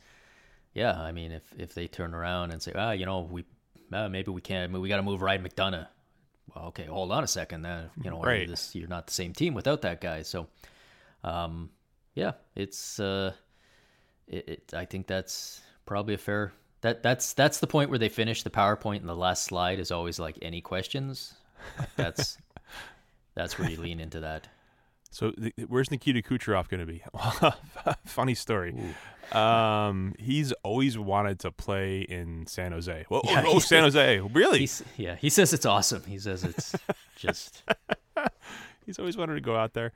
yeah, 0.74 1.00
I 1.00 1.14
mean, 1.14 1.32
if 1.32 1.44
if 1.58 1.74
they 1.74 1.88
turn 1.88 2.14
around 2.14 2.52
and 2.52 2.62
say, 2.62 2.74
ah, 2.76 2.92
you 2.92 3.06
know, 3.06 3.22
we 3.22 3.46
uh, 3.94 4.10
maybe 4.10 4.30
we 4.32 4.42
can't, 4.42 4.74
we 4.74 4.90
got 4.90 4.98
to 4.98 5.04
move 5.04 5.22
Ryan 5.22 5.44
McDonagh. 5.44 5.88
Well, 6.54 6.66
okay, 6.66 6.84
hold 6.86 7.14
on 7.14 7.24
a 7.24 7.28
second. 7.28 7.62
Then 7.62 7.90
you 8.04 8.12
know, 8.12 8.22
Right. 8.22 8.46
this 8.48 8.76
you're 8.76 8.90
not 8.90 9.08
the 9.08 9.14
same 9.14 9.32
team 9.32 9.54
without 9.54 9.82
that 9.84 10.02
guy. 10.02 10.22
So, 10.24 10.48
um, 11.24 11.70
yeah, 12.14 12.34
it's 12.56 13.00
uh, 13.00 13.34
it, 14.32 14.50
it 14.50 14.74
I 14.74 14.86
think 14.86 15.06
that's 15.08 15.62
probably 15.86 16.16
a 16.16 16.18
fair. 16.18 16.54
That 16.82 17.04
that's 17.04 17.34
that's 17.34 17.60
the 17.60 17.68
point 17.68 17.90
where 17.92 18.00
they 18.00 18.10
finish 18.10 18.42
the 18.44 18.50
PowerPoint, 18.50 18.98
and 19.02 19.10
the 19.10 19.16
last 19.16 19.44
slide 19.44 19.80
is 19.80 19.92
always 19.92 20.18
like 20.20 20.40
any 20.42 20.62
questions. 20.62 21.36
Like, 21.78 21.96
that's 21.96 22.38
that's 23.36 23.60
where 23.60 23.70
you 23.70 23.78
lean 23.80 24.00
into 24.00 24.20
that. 24.22 24.48
So 25.14 25.32
th- 25.32 25.54
where's 25.68 25.92
Nikita 25.92 26.22
Kucherov 26.22 26.70
going 26.70 26.80
to 26.80 26.86
be? 26.86 27.04
Funny 28.06 28.34
story. 28.34 28.74
Um, 29.34 30.16
he's 30.18 30.54
always 30.64 30.98
wanted 30.98 31.40
to 31.42 31.52
play 31.52 32.02
in 32.02 32.48
San 32.48 32.72
Jose. 32.72 33.06
Well, 33.10 33.22
Yeah, 33.26 33.44
oh, 33.46 33.52
he's- 33.52 33.68
San 33.68 33.84
Jose, 33.84 34.20
really? 34.34 34.70
Yeah, 34.98 35.16
he 35.16 35.30
says 35.30 35.52
it's 35.54 35.66
awesome. 35.66 36.04
He 36.06 36.18
says 36.18 36.46
it's 36.46 36.74
just 37.18 37.62
he's 38.86 39.00
always 39.00 39.18
wanted 39.18 39.36
to 39.36 39.42
go 39.42 39.56
out 39.56 39.74
there. 39.74 39.92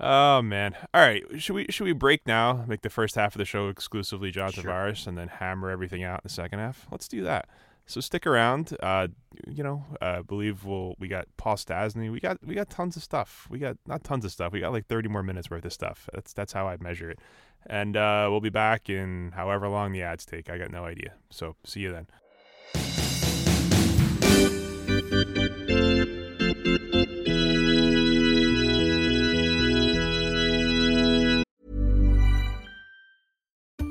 Oh 0.00 0.42
man! 0.42 0.74
All 0.92 1.00
right, 1.00 1.22
should 1.38 1.54
we 1.54 1.66
should 1.70 1.84
we 1.84 1.92
break 1.92 2.26
now? 2.26 2.64
Make 2.66 2.82
the 2.82 2.90
first 2.90 3.14
half 3.14 3.34
of 3.34 3.38
the 3.38 3.44
show 3.44 3.68
exclusively 3.68 4.30
John 4.30 4.50
Sure. 4.50 4.64
Tavares, 4.64 5.06
and 5.06 5.16
then 5.16 5.28
hammer 5.28 5.70
everything 5.70 6.02
out 6.02 6.18
in 6.18 6.22
the 6.24 6.30
second 6.30 6.58
half. 6.58 6.86
Let's 6.90 7.06
do 7.06 7.22
that. 7.22 7.48
So 7.86 8.00
stick 8.00 8.26
around. 8.26 8.76
Uh, 8.82 9.08
you 9.46 9.62
know, 9.62 9.84
uh, 10.00 10.22
believe 10.22 10.64
we'll 10.64 10.94
we 10.98 11.06
got 11.06 11.26
Paul 11.36 11.56
Stastny. 11.56 12.10
We 12.10 12.18
got 12.18 12.38
we 12.44 12.54
got 12.54 12.70
tons 12.70 12.96
of 12.96 13.02
stuff. 13.02 13.46
We 13.48 13.58
got 13.58 13.76
not 13.86 14.02
tons 14.02 14.24
of 14.24 14.32
stuff. 14.32 14.52
We 14.52 14.60
got 14.60 14.72
like 14.72 14.86
thirty 14.86 15.08
more 15.08 15.22
minutes 15.22 15.48
worth 15.50 15.64
of 15.64 15.72
stuff. 15.72 16.08
That's 16.12 16.32
that's 16.32 16.52
how 16.52 16.66
I 16.66 16.76
measure 16.80 17.10
it. 17.10 17.20
And 17.66 17.96
uh, 17.96 18.26
we'll 18.30 18.40
be 18.40 18.50
back 18.50 18.90
in 18.90 19.32
however 19.34 19.68
long 19.68 19.92
the 19.92 20.02
ads 20.02 20.26
take. 20.26 20.50
I 20.50 20.58
got 20.58 20.70
no 20.70 20.84
idea. 20.84 21.14
So 21.30 21.56
see 21.64 21.80
you 21.80 21.92
then. 21.92 23.03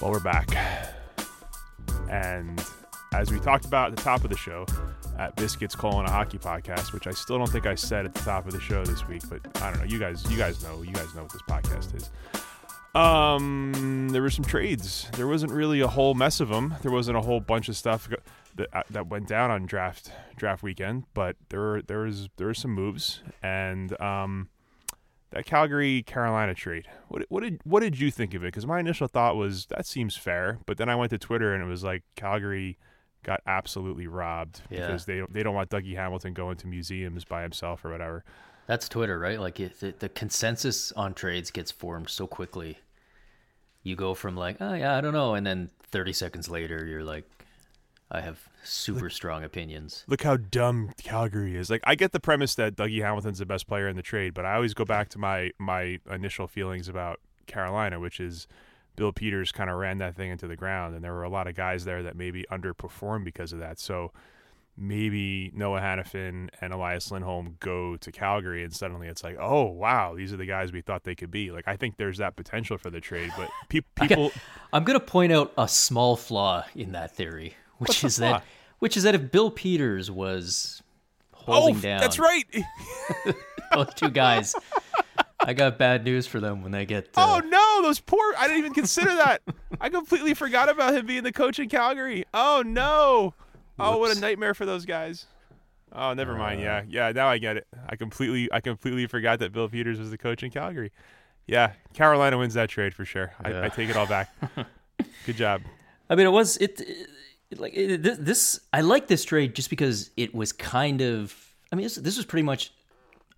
Well, 0.00 0.12
we're 0.12 0.20
back. 0.20 0.48
And 2.10 2.64
as 3.12 3.30
we 3.30 3.38
talked 3.38 3.66
about 3.66 3.90
at 3.90 3.96
the 3.96 4.02
top 4.02 4.24
of 4.24 4.30
the 4.30 4.36
show, 4.36 4.64
at 5.18 5.36
Biscuits 5.36 5.74
Colon 5.74 6.06
a 6.06 6.10
Hockey 6.10 6.38
Podcast, 6.38 6.94
which 6.94 7.06
I 7.06 7.10
still 7.10 7.36
don't 7.36 7.50
think 7.50 7.66
I 7.66 7.74
said 7.74 8.06
at 8.06 8.14
the 8.14 8.22
top 8.22 8.46
of 8.46 8.52
the 8.52 8.60
show 8.60 8.82
this 8.82 9.06
week, 9.06 9.22
but 9.28 9.40
I 9.62 9.70
don't 9.70 9.80
know. 9.80 9.84
You 9.84 9.98
guys, 9.98 10.24
you 10.30 10.38
guys 10.38 10.62
know, 10.62 10.80
you 10.80 10.92
guys 10.92 11.14
know 11.14 11.24
what 11.24 11.32
this 11.32 11.42
podcast 11.42 11.94
is. 11.94 12.10
Um, 12.94 14.08
there 14.10 14.22
were 14.22 14.30
some 14.30 14.44
trades. 14.46 15.06
There 15.18 15.26
wasn't 15.26 15.52
really 15.52 15.80
a 15.80 15.86
whole 15.86 16.14
mess 16.14 16.40
of 16.40 16.48
them. 16.48 16.74
There 16.80 16.90
wasn't 16.90 17.18
a 17.18 17.20
whole 17.20 17.40
bunch 17.40 17.68
of 17.68 17.76
stuff 17.76 18.08
that 18.56 18.68
uh, 18.72 18.82
that 18.90 19.08
went 19.08 19.28
down 19.28 19.50
on 19.50 19.66
draft 19.66 20.10
draft 20.36 20.62
weekend, 20.62 21.04
but 21.12 21.36
there 21.50 21.82
there 21.82 22.00
was 22.00 22.30
there 22.38 22.46
were 22.46 22.54
some 22.54 22.72
moves 22.72 23.22
and 23.42 24.00
um 24.00 24.48
that 25.30 25.46
Calgary 25.46 26.02
Carolina 26.02 26.54
trade. 26.54 26.86
What 27.08 27.22
what 27.28 27.42
did 27.42 27.60
what 27.64 27.80
did 27.80 27.98
you 27.98 28.10
think 28.10 28.34
of 28.34 28.42
it? 28.42 28.48
Because 28.48 28.66
my 28.66 28.80
initial 28.80 29.06
thought 29.08 29.36
was 29.36 29.66
that 29.66 29.86
seems 29.86 30.16
fair, 30.16 30.58
but 30.66 30.76
then 30.78 30.88
I 30.88 30.96
went 30.96 31.10
to 31.10 31.18
Twitter 31.18 31.54
and 31.54 31.62
it 31.62 31.66
was 31.66 31.84
like 31.84 32.02
Calgary 32.16 32.78
got 33.22 33.40
absolutely 33.46 34.06
robbed 34.06 34.62
Yeah. 34.70 34.86
because 34.86 35.04
they 35.04 35.18
don't 35.18 35.32
they 35.32 35.42
don't 35.42 35.54
want 35.54 35.70
Dougie 35.70 35.94
Hamilton 35.94 36.32
going 36.34 36.56
to 36.58 36.66
museums 36.66 37.24
by 37.24 37.42
himself 37.42 37.84
or 37.84 37.90
whatever. 37.90 38.24
that's 38.66 38.88
Twitter, 38.88 39.18
right? 39.18 39.38
Like 39.40 39.60
it, 39.60 39.78
the, 39.80 39.92
the 39.98 40.08
consensus 40.08 40.90
on 40.92 41.12
trades 41.14 41.50
gets 41.50 41.70
formed 41.70 42.08
so 42.08 42.26
quickly. 42.26 42.78
You 43.82 43.96
go 43.96 44.14
from 44.14 44.36
like, 44.36 44.56
oh 44.60 44.74
yeah, 44.74 44.96
I 44.96 45.00
don't 45.00 45.12
know, 45.14 45.34
and 45.34 45.46
then 45.46 45.70
30 45.90 46.12
seconds 46.12 46.48
later, 46.50 46.84
you're 46.86 47.02
like, 47.04 47.24
I 48.10 48.20
have 48.20 48.48
super 48.64 49.08
strong 49.08 49.44
opinions. 49.44 50.04
Look 50.08 50.22
how 50.22 50.36
dumb 50.36 50.92
Calgary 51.02 51.56
is. 51.56 51.70
Like 51.70 51.82
I 51.84 51.94
get 51.94 52.12
the 52.12 52.20
premise 52.20 52.54
that 52.56 52.74
Dougie 52.74 53.02
Hamilton's 53.02 53.38
the 53.38 53.46
best 53.46 53.68
player 53.68 53.88
in 53.88 53.96
the 53.96 54.02
trade, 54.02 54.34
but 54.34 54.44
I 54.44 54.54
always 54.54 54.74
go 54.74 54.84
back 54.84 55.08
to 55.10 55.18
my 55.18 55.52
my 55.58 56.00
initial 56.10 56.48
feelings 56.48 56.88
about 56.88 57.20
Carolina, 57.46 58.00
which 58.00 58.18
is 58.18 58.48
Bill 58.96 59.12
Peters 59.12 59.52
kind 59.52 59.70
of 59.70 59.76
ran 59.76 59.98
that 59.98 60.16
thing 60.16 60.30
into 60.30 60.46
the 60.46 60.56
ground, 60.56 60.94
and 60.94 61.04
there 61.04 61.14
were 61.14 61.22
a 61.22 61.28
lot 61.28 61.46
of 61.46 61.54
guys 61.54 61.84
there 61.84 62.02
that 62.02 62.16
maybe 62.16 62.44
underperformed 62.50 63.24
because 63.24 63.52
of 63.52 63.60
that. 63.60 63.78
So 63.78 64.12
maybe 64.76 65.50
Noah 65.54 65.80
Hanifin 65.80 66.48
and 66.60 66.72
Elias 66.72 67.10
Lindholm 67.10 67.56
go 67.60 67.96
to 67.96 68.10
Calgary, 68.10 68.64
and 68.64 68.74
suddenly 68.74 69.06
it's 69.06 69.22
like, 69.22 69.36
oh 69.38 69.66
wow, 69.66 70.14
these 70.16 70.32
are 70.32 70.36
the 70.36 70.46
guys 70.46 70.72
we 70.72 70.80
thought 70.80 71.04
they 71.04 71.14
could 71.14 71.30
be. 71.30 71.50
Like 71.50 71.68
I 71.68 71.76
think 71.76 71.96
there's 71.96 72.18
that 72.18 72.34
potential 72.34 72.76
for 72.76 72.90
the 72.90 73.00
trade, 73.00 73.30
but 73.36 73.48
pe- 73.68 73.82
people. 74.06 74.32
I'm 74.72 74.82
gonna 74.84 74.98
point 74.98 75.32
out 75.32 75.52
a 75.56 75.68
small 75.68 76.16
flaw 76.16 76.64
in 76.74 76.92
that 76.92 77.14
theory, 77.14 77.54
which 77.80 78.04
is 78.04 78.18
flaw? 78.18 78.32
that 78.34 78.44
which 78.78 78.96
is 78.96 79.02
that 79.02 79.14
if 79.14 79.30
Bill 79.30 79.50
Peters 79.50 80.10
was 80.10 80.82
Oh, 81.48 81.52
holding 81.54 81.80
down 81.80 82.00
that's 82.00 82.18
right. 82.18 82.44
those 83.74 83.92
two 83.94 84.10
guys, 84.10 84.54
I 85.40 85.52
got 85.54 85.78
bad 85.78 86.04
news 86.04 86.26
for 86.26 86.38
them 86.38 86.62
when 86.62 86.70
they 86.70 86.84
get. 86.86 87.08
Uh, 87.16 87.40
Oh 87.42 87.46
no, 87.46 87.82
those 87.82 87.98
poor! 87.98 88.20
I 88.38 88.46
didn't 88.46 88.58
even 88.58 88.74
consider 88.74 89.14
that. 89.16 89.42
I 89.80 89.88
completely 89.88 90.34
forgot 90.34 90.68
about 90.68 90.94
him 90.94 91.06
being 91.06 91.22
the 91.22 91.32
coach 91.32 91.58
in 91.58 91.68
Calgary. 91.68 92.24
Oh 92.34 92.62
no! 92.64 93.34
Oh, 93.78 93.96
what 93.98 94.14
a 94.16 94.20
nightmare 94.20 94.52
for 94.54 94.66
those 94.66 94.84
guys. 94.84 95.26
Oh, 95.92 96.12
never 96.12 96.34
mind. 96.36 96.60
Yeah, 96.60 96.82
yeah. 96.86 97.10
Now 97.12 97.28
I 97.28 97.38
get 97.38 97.56
it. 97.56 97.66
I 97.88 97.96
completely, 97.96 98.48
I 98.52 98.60
completely 98.60 99.06
forgot 99.06 99.38
that 99.40 99.52
Bill 99.52 99.68
Peters 99.68 99.98
was 99.98 100.10
the 100.10 100.18
coach 100.18 100.42
in 100.42 100.50
Calgary. 100.50 100.92
Yeah, 101.46 101.72
Carolina 101.94 102.38
wins 102.38 102.54
that 102.54 102.68
trade 102.68 102.94
for 102.94 103.04
sure. 103.04 103.32
I, 103.42 103.50
Yeah. 103.50 103.62
I 103.64 103.68
take 103.70 103.88
it 103.88 103.96
all 103.96 104.06
back. 104.06 104.30
Good 105.26 105.36
job. 105.36 105.62
I 106.08 106.14
mean, 106.14 106.26
it 106.26 106.30
was 106.30 106.58
it, 106.58 106.80
it 106.80 107.08
like 107.56 107.74
this, 107.74 108.18
this. 108.18 108.60
I 108.72 108.80
like 108.82 109.08
this 109.08 109.24
trade 109.24 109.54
just 109.54 109.70
because 109.70 110.10
it 110.16 110.34
was 110.34 110.52
kind 110.52 111.00
of. 111.00 111.34
I 111.72 111.76
mean, 111.76 111.84
this, 111.84 111.96
this 111.96 112.16
was 112.16 112.26
pretty 112.26 112.42
much 112.42 112.72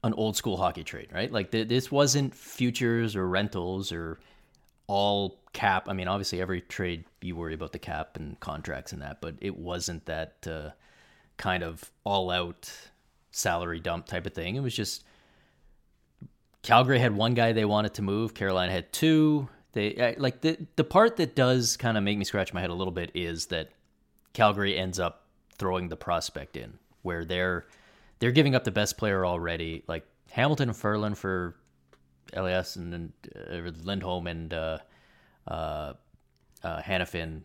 an 0.05 0.15
old 0.15 0.37
school 0.37 0.57
hockey 0.57 0.85
trade, 0.85 1.09
right? 1.13 1.31
Like 1.31 1.51
th- 1.51 1.69
this 1.69 1.91
wasn't 1.91 2.35
futures 2.35 3.15
or 3.15 3.29
rentals 3.29 3.93
or 3.93 4.21
all 4.87 5.41
cap. 5.53 5.89
I 5.89 5.93
mean, 5.93 6.09
obviously, 6.09 6.41
every 6.41 6.61
trade 6.61 7.05
you 7.21 7.37
worry 7.37 7.55
about 7.55 7.73
the 7.73 7.79
cap 7.79 8.17
and 8.17 8.39
contracts 8.41 8.93
and 8.93 9.03
that, 9.03 9.21
but 9.21 9.37
it 9.41 9.57
wasn't 9.57 10.07
that 10.07 10.47
uh, 10.49 10.71
kind 11.37 11.63
of 11.63 11.91
all 12.05 12.31
out 12.31 12.71
salary 13.31 13.81
dump 13.81 14.07
type 14.07 14.27
of 14.27 14.35
thing. 14.35 14.57
It 14.57 14.61
was 14.61 14.75
just 14.75 15.05
Calgary 16.63 16.99
had 16.99 17.17
one 17.17 17.35
guy 17.35 17.53
they 17.53 17.65
wanted 17.65 17.95
to 17.95 18.03
move. 18.03 18.35
Carolina 18.35 18.73
had 18.73 18.93
two. 18.93 19.49
They 19.73 20.15
like 20.19 20.43
the 20.43 20.59
the 20.77 20.85
part 20.85 21.17
that 21.17 21.35
does 21.35 21.77
kind 21.77 21.97
of 21.97 22.05
make 22.05 22.19
me 22.19 22.25
scratch 22.25 22.53
my 22.53 22.61
head 22.61 22.71
a 22.71 22.75
little 22.75 22.93
bit 22.93 23.11
is 23.15 23.47
that 23.47 23.71
Calgary 24.33 24.77
ends 24.77 24.99
up 24.99 25.27
throwing 25.59 25.89
the 25.89 25.97
prospect 25.97 26.57
in, 26.57 26.79
where 27.03 27.25
they're 27.25 27.67
they're 28.19 28.33
giving 28.33 28.55
up 28.55 28.65
the 28.65 28.71
best 28.71 28.97
player 28.99 29.25
already. 29.27 29.85
Like 29.87 30.05
Hamilton 30.31 30.69
and 30.71 30.77
Ferland 30.77 31.19
for 31.19 31.57
Elias 32.33 32.77
and, 32.77 32.95
and 32.95 33.13
uh, 33.37 33.71
Lindholm 33.85 34.27
and 34.27 34.55
uh, 34.55 34.79
uh, 35.47 35.93
uh, 36.63 36.81
Hanifin. 36.83 37.43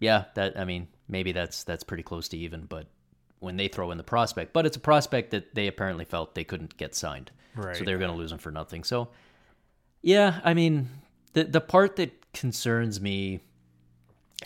Yeah, 0.00 0.24
that 0.34 0.58
I 0.58 0.64
mean 0.64 0.88
maybe 1.08 1.32
that's 1.32 1.64
that's 1.64 1.84
pretty 1.84 2.02
close 2.02 2.28
to 2.28 2.36
even, 2.36 2.66
but 2.66 2.86
when 3.40 3.56
they 3.56 3.68
throw 3.68 3.90
in 3.90 3.98
the 3.98 4.04
prospect, 4.04 4.52
but 4.52 4.64
it's 4.66 4.76
a 4.76 4.80
prospect 4.80 5.30
that 5.32 5.54
they 5.54 5.66
apparently 5.66 6.04
felt 6.04 6.34
they 6.34 6.44
couldn't 6.44 6.76
get 6.78 6.94
signed, 6.94 7.30
Right. 7.54 7.76
so 7.76 7.84
they're 7.84 7.98
going 7.98 8.10
to 8.10 8.16
lose 8.16 8.32
him 8.32 8.38
for 8.38 8.50
nothing. 8.50 8.84
So, 8.84 9.08
yeah, 10.02 10.40
I 10.44 10.54
mean 10.54 10.88
the 11.34 11.44
the 11.44 11.60
part 11.60 11.96
that 11.96 12.32
concerns 12.32 13.00
me, 13.00 13.40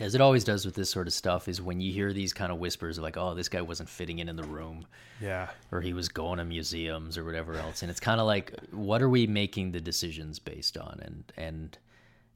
as 0.00 0.14
it 0.14 0.20
always 0.20 0.44
does 0.44 0.64
with 0.64 0.74
this 0.74 0.90
sort 0.90 1.06
of 1.06 1.12
stuff, 1.12 1.48
is 1.48 1.61
when 1.61 1.80
you 1.80 1.92
hear 1.92 2.12
these 2.12 2.32
kind 2.32 2.52
of 2.52 2.58
whispers 2.58 2.98
of 2.98 3.04
like, 3.04 3.16
"Oh, 3.16 3.34
this 3.34 3.48
guy 3.48 3.61
wasn't 3.62 3.88
fitting 3.88 4.18
in 4.20 4.28
in 4.28 4.37
the 4.37 4.44
room," 4.44 4.87
Yeah. 5.20 5.48
or 5.72 5.80
he 5.80 5.92
was 5.92 6.08
going 6.08 6.38
to 6.38 6.44
museums 6.44 7.18
or 7.18 7.24
whatever 7.24 7.54
else, 7.54 7.82
and 7.82 7.90
it's 7.90 8.00
kind 8.00 8.20
of 8.20 8.26
like, 8.26 8.54
what 8.70 9.02
are 9.02 9.08
we 9.08 9.26
making 9.26 9.72
the 9.72 9.80
decisions 9.80 10.38
based 10.38 10.76
on? 10.76 11.00
And 11.02 11.32
and 11.37 11.78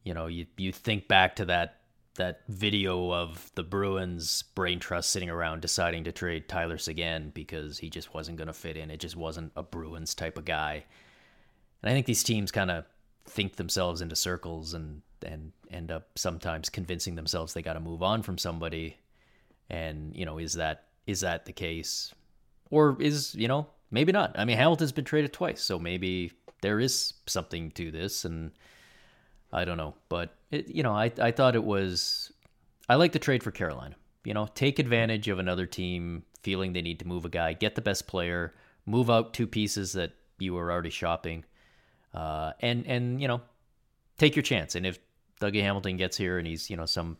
you 0.04 0.12
know, 0.14 0.26
you 0.26 0.46
you 0.56 0.72
think 0.72 1.08
back 1.08 1.36
to 1.36 1.44
that 1.46 1.78
that 2.16 2.40
video 2.48 3.10
of 3.12 3.50
the 3.54 3.62
Bruins 3.62 4.42
brain 4.54 4.78
trust 4.78 5.10
sitting 5.10 5.30
around 5.30 5.62
deciding 5.62 6.04
to 6.04 6.12
trade 6.12 6.46
Tyler 6.48 6.76
Seguin 6.76 7.30
because 7.32 7.78
he 7.78 7.88
just 7.88 8.12
wasn't 8.12 8.36
going 8.36 8.48
to 8.48 8.52
fit 8.52 8.76
in. 8.76 8.90
It 8.90 9.00
just 9.00 9.16
wasn't 9.16 9.50
a 9.56 9.62
Bruins 9.62 10.14
type 10.14 10.36
of 10.36 10.44
guy. 10.44 10.84
And 11.82 11.90
I 11.90 11.94
think 11.94 12.04
these 12.04 12.22
teams 12.22 12.52
kind 12.52 12.70
of 12.70 12.84
think 13.24 13.56
themselves 13.56 14.02
into 14.02 14.14
circles 14.14 14.74
and 14.74 15.00
and 15.22 15.52
end 15.70 15.90
up 15.90 16.18
sometimes 16.18 16.68
convincing 16.68 17.14
themselves 17.14 17.52
they 17.52 17.62
got 17.62 17.74
to 17.74 17.80
move 17.80 18.02
on 18.02 18.22
from 18.22 18.38
somebody. 18.38 18.96
And 19.70 20.14
you 20.14 20.24
know, 20.24 20.38
is 20.38 20.54
that 20.54 20.84
is 21.06 21.20
that 21.20 21.46
the 21.46 21.52
case, 21.52 22.12
or 22.70 22.96
is 23.00 23.34
you 23.34 23.48
know 23.48 23.66
maybe 23.90 24.12
not? 24.12 24.38
I 24.38 24.44
mean, 24.44 24.56
Hamilton's 24.56 24.92
been 24.92 25.04
traded 25.04 25.32
twice, 25.32 25.62
so 25.62 25.78
maybe 25.78 26.32
there 26.62 26.80
is 26.80 27.14
something 27.26 27.70
to 27.72 27.90
this, 27.90 28.24
and 28.24 28.52
I 29.52 29.64
don't 29.64 29.76
know. 29.76 29.94
But 30.08 30.34
it, 30.50 30.68
you 30.68 30.82
know, 30.82 30.92
I 30.92 31.12
I 31.18 31.30
thought 31.30 31.54
it 31.54 31.64
was 31.64 32.32
I 32.88 32.96
like 32.96 33.12
the 33.12 33.18
trade 33.18 33.42
for 33.42 33.50
Carolina. 33.50 33.94
You 34.24 34.34
know, 34.34 34.48
take 34.54 34.78
advantage 34.78 35.28
of 35.28 35.38
another 35.38 35.66
team 35.66 36.24
feeling 36.42 36.72
they 36.72 36.82
need 36.82 36.98
to 37.00 37.06
move 37.06 37.24
a 37.24 37.28
guy, 37.28 37.52
get 37.52 37.74
the 37.74 37.80
best 37.80 38.06
player, 38.06 38.54
move 38.86 39.10
out 39.10 39.32
two 39.32 39.46
pieces 39.46 39.92
that 39.92 40.12
you 40.38 40.54
were 40.54 40.70
already 40.70 40.90
shopping, 40.90 41.44
uh, 42.14 42.52
and 42.60 42.86
and 42.86 43.20
you 43.20 43.28
know, 43.28 43.40
take 44.18 44.36
your 44.36 44.42
chance. 44.42 44.74
And 44.74 44.86
if 44.86 44.98
Dougie 45.42 45.62
Hamilton 45.62 45.96
gets 45.96 46.16
here 46.16 46.38
and 46.38 46.46
he's 46.46 46.70
you 46.70 46.76
know 46.76 46.86
some 46.86 47.16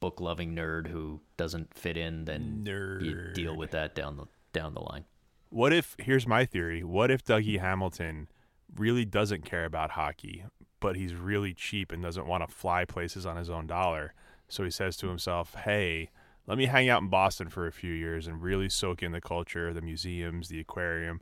book 0.00 0.20
loving 0.20 0.54
nerd 0.54 0.88
who 0.88 1.20
doesn't 1.36 1.72
fit 1.74 1.96
in, 1.96 2.24
then 2.24 2.62
you 3.00 3.32
deal 3.34 3.56
with 3.56 3.70
that 3.70 3.94
down 3.94 4.16
the 4.16 4.26
down 4.52 4.74
the 4.74 4.80
line. 4.80 5.04
What 5.50 5.72
if 5.72 5.94
here's 5.98 6.26
my 6.26 6.44
theory. 6.44 6.82
What 6.82 7.10
if 7.10 7.24
Dougie 7.24 7.60
Hamilton 7.60 8.28
really 8.74 9.04
doesn't 9.04 9.44
care 9.44 9.64
about 9.64 9.92
hockey, 9.92 10.44
but 10.80 10.96
he's 10.96 11.14
really 11.14 11.54
cheap 11.54 11.92
and 11.92 12.02
doesn't 12.02 12.26
want 12.26 12.46
to 12.46 12.52
fly 12.52 12.84
places 12.84 13.24
on 13.24 13.36
his 13.36 13.48
own 13.48 13.66
dollar? 13.66 14.12
So 14.48 14.64
he 14.64 14.70
says 14.70 14.96
to 14.98 15.08
himself, 15.08 15.54
"Hey, 15.54 16.10
let 16.46 16.58
me 16.58 16.66
hang 16.66 16.88
out 16.88 17.02
in 17.02 17.08
Boston 17.08 17.48
for 17.48 17.66
a 17.66 17.72
few 17.72 17.92
years 17.92 18.26
and 18.26 18.42
really 18.42 18.68
soak 18.68 19.02
in 19.02 19.12
the 19.12 19.20
culture, 19.20 19.72
the 19.72 19.80
museums, 19.80 20.48
the 20.48 20.60
aquarium. 20.60 21.20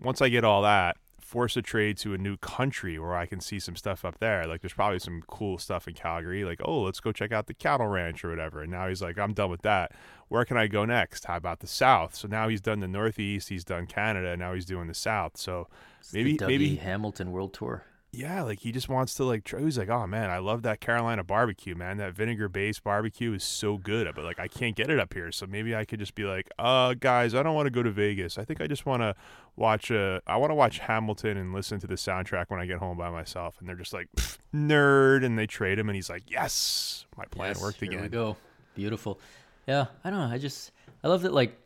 Once 0.00 0.20
I 0.20 0.28
get 0.28 0.44
all 0.44 0.62
that, 0.62 0.96
force 1.24 1.56
a 1.56 1.62
trade 1.62 1.96
to 1.96 2.12
a 2.12 2.18
new 2.18 2.36
country 2.36 2.98
where 2.98 3.16
I 3.16 3.24
can 3.24 3.40
see 3.40 3.58
some 3.58 3.76
stuff 3.76 4.04
up 4.04 4.20
there. 4.20 4.44
Like 4.44 4.60
there's 4.60 4.74
probably 4.74 4.98
some 4.98 5.22
cool 5.26 5.56
stuff 5.56 5.88
in 5.88 5.94
Calgary. 5.94 6.44
Like, 6.44 6.60
oh, 6.62 6.82
let's 6.82 7.00
go 7.00 7.12
check 7.12 7.32
out 7.32 7.46
the 7.46 7.54
cattle 7.54 7.86
ranch 7.86 8.22
or 8.24 8.28
whatever. 8.28 8.60
And 8.60 8.70
now 8.70 8.88
he's 8.88 9.00
like, 9.00 9.18
I'm 9.18 9.32
done 9.32 9.50
with 9.50 9.62
that. 9.62 9.92
Where 10.28 10.44
can 10.44 10.58
I 10.58 10.66
go 10.66 10.84
next? 10.84 11.24
How 11.24 11.36
about 11.36 11.60
the 11.60 11.66
South? 11.66 12.14
So 12.14 12.28
now 12.28 12.48
he's 12.48 12.60
done 12.60 12.80
the 12.80 12.88
Northeast, 12.88 13.48
he's 13.48 13.64
done 13.64 13.86
Canada, 13.86 14.36
now 14.36 14.52
he's 14.52 14.66
doing 14.66 14.86
the 14.86 14.94
South. 14.94 15.36
So 15.36 15.68
maybe 16.12 16.36
the 16.36 16.46
maybe 16.46 16.76
Hamilton 16.76 17.32
World 17.32 17.54
Tour. 17.54 17.84
Yeah, 18.14 18.42
like 18.42 18.60
he 18.60 18.72
just 18.72 18.88
wants 18.88 19.14
to 19.14 19.24
like 19.24 19.44
try. 19.44 19.60
He's 19.60 19.76
like, 19.78 19.88
oh 19.88 20.06
man, 20.06 20.30
I 20.30 20.38
love 20.38 20.62
that 20.62 20.80
Carolina 20.80 21.24
barbecue, 21.24 21.74
man. 21.74 21.96
That 21.98 22.12
vinegar 22.14 22.48
based 22.48 22.82
barbecue 22.84 23.32
is 23.32 23.44
so 23.44 23.78
good, 23.78 24.10
but 24.14 24.24
like 24.24 24.38
I 24.38 24.48
can't 24.48 24.74
get 24.76 24.90
it 24.90 24.98
up 24.98 25.12
here. 25.14 25.30
So 25.32 25.46
maybe 25.46 25.74
I 25.74 25.84
could 25.84 25.98
just 25.98 26.14
be 26.14 26.24
like, 26.24 26.48
uh, 26.58 26.94
guys, 26.94 27.34
I 27.34 27.42
don't 27.42 27.54
want 27.54 27.66
to 27.66 27.70
go 27.70 27.82
to 27.82 27.90
Vegas. 27.90 28.38
I 28.38 28.44
think 28.44 28.60
I 28.60 28.66
just 28.66 28.86
want 28.86 29.02
to 29.02 29.14
watch. 29.56 29.90
Uh, 29.90 30.20
I 30.26 30.36
want 30.36 30.50
to 30.50 30.54
watch 30.54 30.78
Hamilton 30.78 31.36
and 31.36 31.52
listen 31.52 31.80
to 31.80 31.86
the 31.86 31.94
soundtrack 31.96 32.46
when 32.48 32.60
I 32.60 32.66
get 32.66 32.78
home 32.78 32.96
by 32.96 33.10
myself. 33.10 33.56
And 33.60 33.68
they're 33.68 33.76
just 33.76 33.92
like, 33.92 34.08
nerd, 34.54 35.24
and 35.24 35.38
they 35.38 35.46
trade 35.46 35.78
him, 35.78 35.88
and 35.88 35.96
he's 35.96 36.10
like, 36.10 36.24
yes, 36.30 37.06
my 37.16 37.24
plan 37.26 37.50
Yes, 37.50 37.60
worked 37.62 37.80
here 37.80 37.90
again. 37.90 38.02
we 38.02 38.08
go. 38.08 38.36
Beautiful. 38.74 39.20
Yeah, 39.66 39.86
I 40.04 40.10
don't 40.10 40.18
know. 40.28 40.34
I 40.34 40.38
just 40.38 40.72
I 41.02 41.08
love 41.08 41.22
that 41.22 41.32
like 41.32 41.58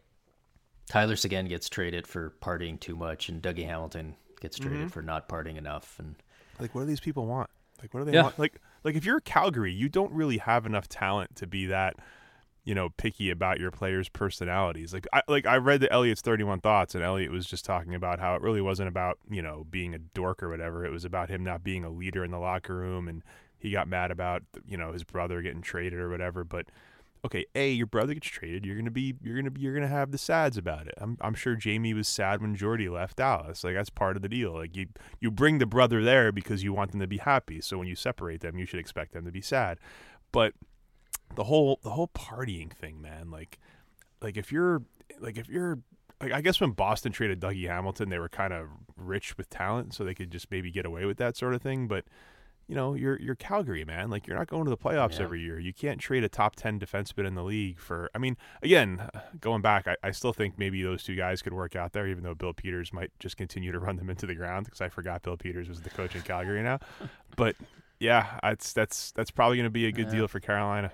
Tyler 0.88 1.16
Seguin 1.16 1.46
gets 1.48 1.68
traded 1.68 2.06
for 2.06 2.32
partying 2.40 2.78
too 2.80 2.96
much, 2.96 3.28
and 3.28 3.42
Dougie 3.42 3.66
Hamilton 3.66 4.14
gets 4.40 4.56
traded 4.58 4.78
Mm-hmm. 4.78 4.88
for 4.88 5.02
not 5.02 5.28
partying 5.28 5.56
enough. 5.56 5.96
And 5.98 6.14
Like, 6.60 6.74
what 6.74 6.82
do 6.82 6.86
these 6.86 7.00
people 7.00 7.26
want? 7.26 7.50
Like, 7.80 7.94
what 7.94 8.00
do 8.00 8.06
they 8.06 8.12
Yeah. 8.12 8.24
want? 8.24 8.38
Like, 8.38 8.60
like 8.84 8.96
if 8.96 9.04
you're 9.04 9.20
Calgary, 9.20 9.72
you 9.72 9.88
don't 9.88 10.12
really 10.12 10.38
have 10.38 10.66
enough 10.66 10.88
talent 10.88 11.36
to 11.36 11.46
be 11.46 11.66
that, 11.66 11.94
you 12.64 12.74
know, 12.74 12.90
picky 12.90 13.30
about 13.30 13.60
your 13.60 13.70
players' 13.70 14.08
personalities. 14.08 14.92
Like, 14.92 15.06
I 15.12 15.22
like 15.28 15.46
I 15.46 15.56
read 15.56 15.80
the 15.80 15.88
Elliotte's 15.92 16.20
31 16.20 16.60
Thoughts, 16.60 16.94
and 16.94 17.02
Elliotte 17.04 17.30
was 17.30 17.46
just 17.46 17.64
talking 17.64 17.94
about 17.94 18.18
how 18.18 18.34
it 18.34 18.42
really 18.42 18.60
wasn't 18.60 18.88
about 18.88 19.18
you 19.30 19.40
know 19.42 19.66
being 19.70 19.94
a 19.94 19.98
dork 19.98 20.42
or 20.42 20.48
whatever. 20.50 20.84
It 20.84 20.90
was 20.90 21.04
about 21.04 21.30
him 21.30 21.42
not 21.44 21.62
being 21.64 21.84
a 21.84 21.90
leader 21.90 22.24
in 22.24 22.30
the 22.30 22.38
locker 22.38 22.74
room, 22.76 23.08
and 23.08 23.22
he 23.58 23.70
got 23.70 23.88
mad 23.88 24.10
about 24.10 24.42
you 24.66 24.76
know 24.76 24.92
his 24.92 25.04
brother 25.04 25.40
getting 25.40 25.62
traded 25.62 25.98
or 25.98 26.08
whatever. 26.10 26.44
But 26.44 26.66
okay, 27.24 27.44
a 27.54 27.70
your 27.70 27.86
brother 27.86 28.14
gets 28.14 28.28
traded, 28.28 28.64
you're 28.64 28.76
gonna 28.76 28.90
be 28.90 29.14
you're 29.22 29.36
gonna 29.36 29.50
be 29.50 29.60
you're 29.60 29.74
gonna 29.74 29.88
have 29.88 30.10
the 30.10 30.18
sads 30.18 30.56
about 30.56 30.86
it. 30.86 30.94
I'm 30.98 31.16
I'm 31.20 31.34
sure 31.34 31.54
Jamie 31.54 31.94
was 31.94 32.08
sad 32.08 32.40
when 32.40 32.54
Jordy 32.54 32.88
left 32.88 33.16
Dallas. 33.16 33.64
Like 33.64 33.74
that's 33.74 33.90
part 33.90 34.16
of 34.16 34.22
the 34.22 34.28
deal. 34.28 34.54
Like 34.54 34.76
you 34.76 34.86
you 35.20 35.30
bring 35.30 35.58
the 35.58 35.66
brother 35.66 36.02
there 36.02 36.32
because 36.32 36.62
you 36.62 36.72
want 36.72 36.92
them 36.92 37.00
to 37.00 37.06
be 37.06 37.18
happy. 37.18 37.60
So 37.60 37.78
when 37.78 37.88
you 37.88 37.94
separate 37.96 38.40
them, 38.40 38.58
you 38.58 38.66
should 38.66 38.80
expect 38.80 39.12
them 39.12 39.24
to 39.24 39.32
be 39.32 39.40
sad. 39.40 39.78
But 40.32 40.54
the 41.34 41.44
whole 41.44 41.80
the 41.82 41.90
whole 41.90 42.08
partying 42.08 42.72
thing, 42.72 43.00
man. 43.00 43.30
Like 43.30 43.58
like 44.20 44.36
if 44.36 44.52
you're 44.52 44.82
like 45.20 45.36
if 45.36 45.48
you're 45.48 45.78
like, 46.20 46.32
I 46.32 46.40
guess 46.40 46.60
when 46.60 46.72
Boston 46.72 47.12
traded 47.12 47.40
Dougie 47.40 47.68
Hamilton, 47.68 48.08
they 48.08 48.18
were 48.18 48.28
kind 48.28 48.52
of 48.52 48.66
rich 48.96 49.36
with 49.36 49.48
talent, 49.50 49.94
so 49.94 50.04
they 50.04 50.14
could 50.14 50.30
just 50.30 50.50
maybe 50.50 50.70
get 50.70 50.86
away 50.86 51.04
with 51.04 51.18
that 51.18 51.36
sort 51.36 51.54
of 51.54 51.62
thing. 51.62 51.86
But 51.86 52.04
you 52.68 52.74
know, 52.74 52.92
you're 52.94 53.18
you're 53.18 53.34
Calgary, 53.34 53.84
man. 53.84 54.10
Like 54.10 54.26
you're 54.26 54.36
not 54.36 54.46
going 54.46 54.64
to 54.64 54.70
the 54.70 54.76
playoffs 54.76 55.16
Yeah. 55.18 55.24
every 55.24 55.40
year. 55.40 55.58
You 55.58 55.72
can't 55.72 55.98
trade 55.98 56.22
a 56.22 56.28
top 56.28 56.54
ten 56.54 56.78
defenseman 56.78 57.26
in 57.26 57.34
the 57.34 57.42
league 57.42 57.78
for. 57.80 58.10
I 58.14 58.18
mean, 58.18 58.36
again, 58.62 59.08
going 59.40 59.62
back, 59.62 59.88
I, 59.88 59.96
I 60.02 60.10
still 60.10 60.32
think 60.34 60.58
maybe 60.58 60.82
those 60.82 61.02
two 61.02 61.16
guys 61.16 61.40
could 61.40 61.54
work 61.54 61.74
out 61.74 61.92
there, 61.94 62.06
even 62.06 62.22
though 62.22 62.34
Bill 62.34 62.52
Peters 62.52 62.92
might 62.92 63.10
just 63.18 63.36
continue 63.38 63.72
to 63.72 63.78
run 63.80 63.96
them 63.96 64.10
into 64.10 64.26
the 64.26 64.34
ground 64.34 64.66
because 64.66 64.80
I 64.82 64.90
forgot 64.90 65.22
Bill 65.22 65.36
Peters 65.38 65.68
was 65.68 65.80
the 65.80 65.90
coach 65.90 66.14
in 66.14 66.20
Calgary 66.22 66.62
now. 66.62 66.78
But 67.36 67.56
yeah, 67.98 68.38
that's 68.42 68.72
that's 68.74 69.12
that's 69.12 69.30
probably 69.30 69.56
going 69.56 69.64
to 69.64 69.70
be 69.70 69.86
a 69.86 69.92
good 69.92 70.10
deal 70.10 70.28
for 70.28 70.38
Carolina. 70.38 70.92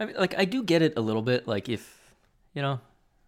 I 0.00 0.06
mean, 0.06 0.16
like 0.16 0.36
I 0.38 0.46
do 0.46 0.62
get 0.64 0.80
it 0.82 0.94
a 0.96 1.00
little 1.00 1.22
bit. 1.22 1.46
Like 1.46 1.68
if 1.68 2.14
you 2.54 2.62
know, 2.62 2.80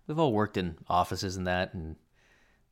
we've 0.06 0.18
all 0.18 0.32
worked 0.32 0.56
in 0.56 0.76
offices 0.88 1.36
and 1.36 1.46
that, 1.46 1.74
and 1.74 1.96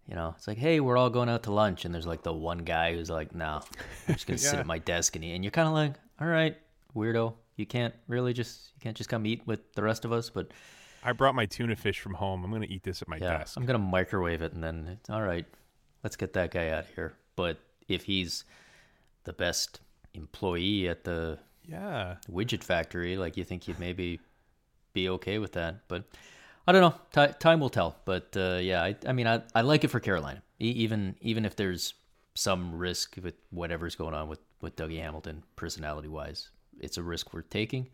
you 0.08 0.14
know, 0.14 0.34
it's 0.36 0.48
like, 0.48 0.58
hey, 0.58 0.80
we're 0.80 0.96
all 0.96 1.10
going 1.10 1.28
out 1.28 1.44
to 1.44 1.52
lunch, 1.52 1.84
and 1.84 1.94
there's 1.94 2.06
like 2.06 2.22
the 2.22 2.32
one 2.32 2.58
guy 2.58 2.94
who's 2.94 3.10
like, 3.10 3.34
no, 3.34 3.60
I'm 4.08 4.14
just 4.14 4.26
gonna 4.26 4.38
sit 4.38 4.58
at 4.58 4.66
my 4.66 4.78
desk, 4.78 5.16
and, 5.16 5.24
and 5.24 5.44
you're 5.44 5.50
kind 5.50 5.68
of 5.68 5.74
like, 5.74 5.94
all 6.20 6.26
right, 6.26 6.56
weirdo, 6.96 7.34
you 7.56 7.66
can't 7.66 7.94
really 8.08 8.32
just 8.32 8.70
you 8.76 8.80
can't 8.80 8.96
just 8.96 9.08
come 9.10 9.26
eat 9.26 9.42
with 9.46 9.72
the 9.74 9.82
rest 9.82 10.04
of 10.04 10.12
us, 10.12 10.28
but 10.30 10.48
I 11.04 11.12
brought 11.12 11.34
my 11.34 11.46
tuna 11.46 11.76
fish 11.76 12.00
from 12.00 12.14
home. 12.14 12.44
I'm 12.44 12.50
going 12.50 12.62
to 12.62 12.70
eat 12.70 12.84
this 12.84 13.02
at 13.02 13.08
my 13.08 13.16
yeah, 13.16 13.38
desk. 13.38 13.56
I'm 13.56 13.66
gonna 13.66 13.78
microwave 13.78 14.42
it, 14.42 14.52
and 14.52 14.62
then 14.62 14.88
it's 15.00 15.10
all 15.10 15.22
right. 15.22 15.46
Let's 16.02 16.16
get 16.16 16.32
that 16.34 16.50
guy 16.50 16.68
out 16.70 16.80
of 16.84 16.94
here. 16.94 17.14
But 17.36 17.58
if 17.88 18.04
he's 18.04 18.44
the 19.24 19.32
best 19.32 19.80
employee 20.14 20.88
at 20.88 21.04
the 21.04 21.38
Yeah. 21.64 22.16
widget 22.30 22.64
factory, 22.64 23.16
like 23.16 23.36
you 23.36 23.44
think 23.44 23.68
you'd 23.68 23.78
maybe 23.78 24.20
be 24.92 25.08
okay 25.08 25.38
with 25.38 25.52
that. 25.52 25.86
But 25.88 26.04
I 26.66 26.72
don't 26.72 26.80
know. 26.80 26.94
Ti 27.26 27.34
time 27.38 27.60
will 27.60 27.70
tell. 27.70 27.96
But 28.04 28.36
uh, 28.36 28.58
yeah, 28.60 28.82
I, 28.82 28.96
I 29.06 29.12
mean, 29.12 29.26
I, 29.26 29.42
I 29.54 29.62
like 29.62 29.84
it 29.84 29.88
for 29.88 30.00
Carolina, 30.00 30.42
e- 30.60 30.70
even 30.70 31.16
even 31.20 31.44
if 31.44 31.56
there's 31.56 31.94
some 32.34 32.74
risk 32.76 33.16
with 33.22 33.34
whatever's 33.50 33.94
going 33.94 34.14
on 34.14 34.28
with 34.28 34.40
with 34.60 34.76
Dougie 34.76 35.00
Hamilton, 35.00 35.42
personality 35.56 36.08
wise, 36.08 36.50
it's 36.80 36.96
a 36.98 37.02
risk 37.02 37.34
we're 37.34 37.42
taking. 37.42 37.88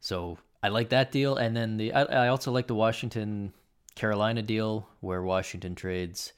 So 0.00 0.38
I 0.62 0.68
like 0.68 0.90
that 0.90 1.10
deal, 1.10 1.36
and 1.36 1.56
then 1.56 1.76
the 1.78 1.92
I, 1.92 2.02
I 2.02 2.28
also 2.28 2.52
like 2.52 2.66
the 2.66 2.74
Washington 2.74 3.52
Carolina 3.94 4.42
deal 4.42 4.88
where 5.00 5.22
Washington 5.22 5.74
trades 5.74 6.32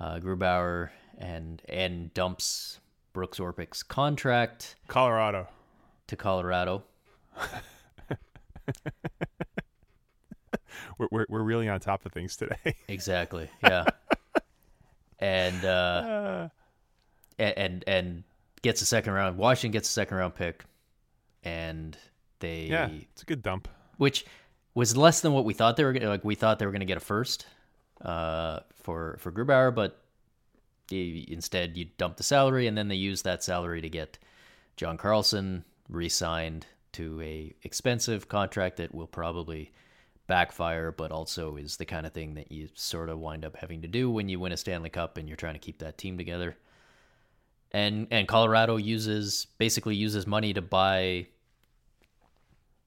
uh, 0.00 0.18
Grubauer 0.18 0.90
and 1.18 1.60
and 1.68 2.14
dumps 2.14 2.78
Brooks 3.12 3.38
Orpik's 3.40 3.82
contract 3.82 4.76
Colorado. 4.86 5.48
to 6.06 6.16
Colorado. 6.16 6.84
We're, 10.98 11.08
we're, 11.10 11.26
we're 11.28 11.42
really 11.42 11.68
on 11.68 11.80
top 11.80 12.04
of 12.06 12.12
things 12.12 12.36
today. 12.36 12.74
Exactly. 12.88 13.48
Yeah. 13.62 13.84
and 15.18 15.64
uh 15.64 16.48
a- 17.38 17.58
and 17.58 17.84
and 17.86 18.24
gets 18.62 18.82
a 18.82 18.86
second 18.86 19.12
round. 19.12 19.36
Washington 19.38 19.72
gets 19.72 19.88
a 19.88 19.92
second 19.92 20.16
round 20.16 20.34
pick, 20.34 20.64
and 21.44 21.96
they 22.40 22.64
yeah, 22.64 22.88
it's 23.12 23.22
a 23.22 23.26
good 23.26 23.42
dump. 23.42 23.68
which 23.96 24.24
was 24.74 24.96
less 24.96 25.20
than 25.20 25.32
what 25.32 25.44
we 25.44 25.54
thought 25.54 25.76
they 25.76 25.84
were 25.84 25.92
gonna 25.92 26.08
like. 26.08 26.24
We 26.24 26.34
thought 26.34 26.58
they 26.58 26.66
were 26.66 26.72
gonna 26.72 26.84
get 26.84 26.96
a 26.96 27.00
first 27.00 27.46
uh 28.02 28.60
for 28.74 29.16
for 29.20 29.32
Grubauer, 29.32 29.74
but 29.74 30.00
they, 30.88 31.24
instead 31.28 31.76
you 31.76 31.86
dump 31.98 32.16
the 32.16 32.22
salary, 32.22 32.66
and 32.66 32.76
then 32.78 32.88
they 32.88 32.94
use 32.96 33.22
that 33.22 33.42
salary 33.44 33.80
to 33.82 33.88
get 33.88 34.18
John 34.76 34.96
Carlson 34.96 35.64
re-signed 35.88 36.66
to 36.92 37.20
a 37.22 37.54
expensive 37.62 38.28
contract 38.28 38.76
that 38.78 38.94
will 38.94 39.06
probably 39.06 39.70
backfire, 40.28 40.92
but 40.92 41.10
also 41.10 41.56
is 41.56 41.78
the 41.78 41.84
kind 41.84 42.06
of 42.06 42.12
thing 42.12 42.34
that 42.34 42.52
you 42.52 42.68
sort 42.74 43.08
of 43.08 43.18
wind 43.18 43.44
up 43.44 43.56
having 43.56 43.82
to 43.82 43.88
do 43.88 44.08
when 44.08 44.28
you 44.28 44.38
win 44.38 44.52
a 44.52 44.56
Stanley 44.56 44.90
Cup 44.90 45.16
and 45.16 45.26
you're 45.26 45.36
trying 45.36 45.54
to 45.54 45.58
keep 45.58 45.78
that 45.78 45.98
team 45.98 46.16
together. 46.16 46.56
And 47.72 48.06
and 48.10 48.28
Colorado 48.28 48.76
uses 48.76 49.46
basically 49.58 49.96
uses 49.96 50.26
money 50.26 50.54
to 50.54 50.62
buy 50.62 51.26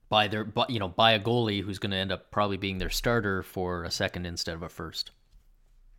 buy 0.08 0.28
their 0.28 0.46
you 0.68 0.78
know 0.78 0.88
buy 0.88 1.12
a 1.12 1.20
goalie 1.20 1.62
who's 1.62 1.78
going 1.78 1.90
to 1.90 1.96
end 1.96 2.12
up 2.12 2.30
probably 2.30 2.56
being 2.56 2.78
their 2.78 2.90
starter 2.90 3.42
for 3.42 3.84
a 3.84 3.90
second 3.90 4.24
instead 4.24 4.54
of 4.54 4.62
a 4.62 4.68
first. 4.68 5.10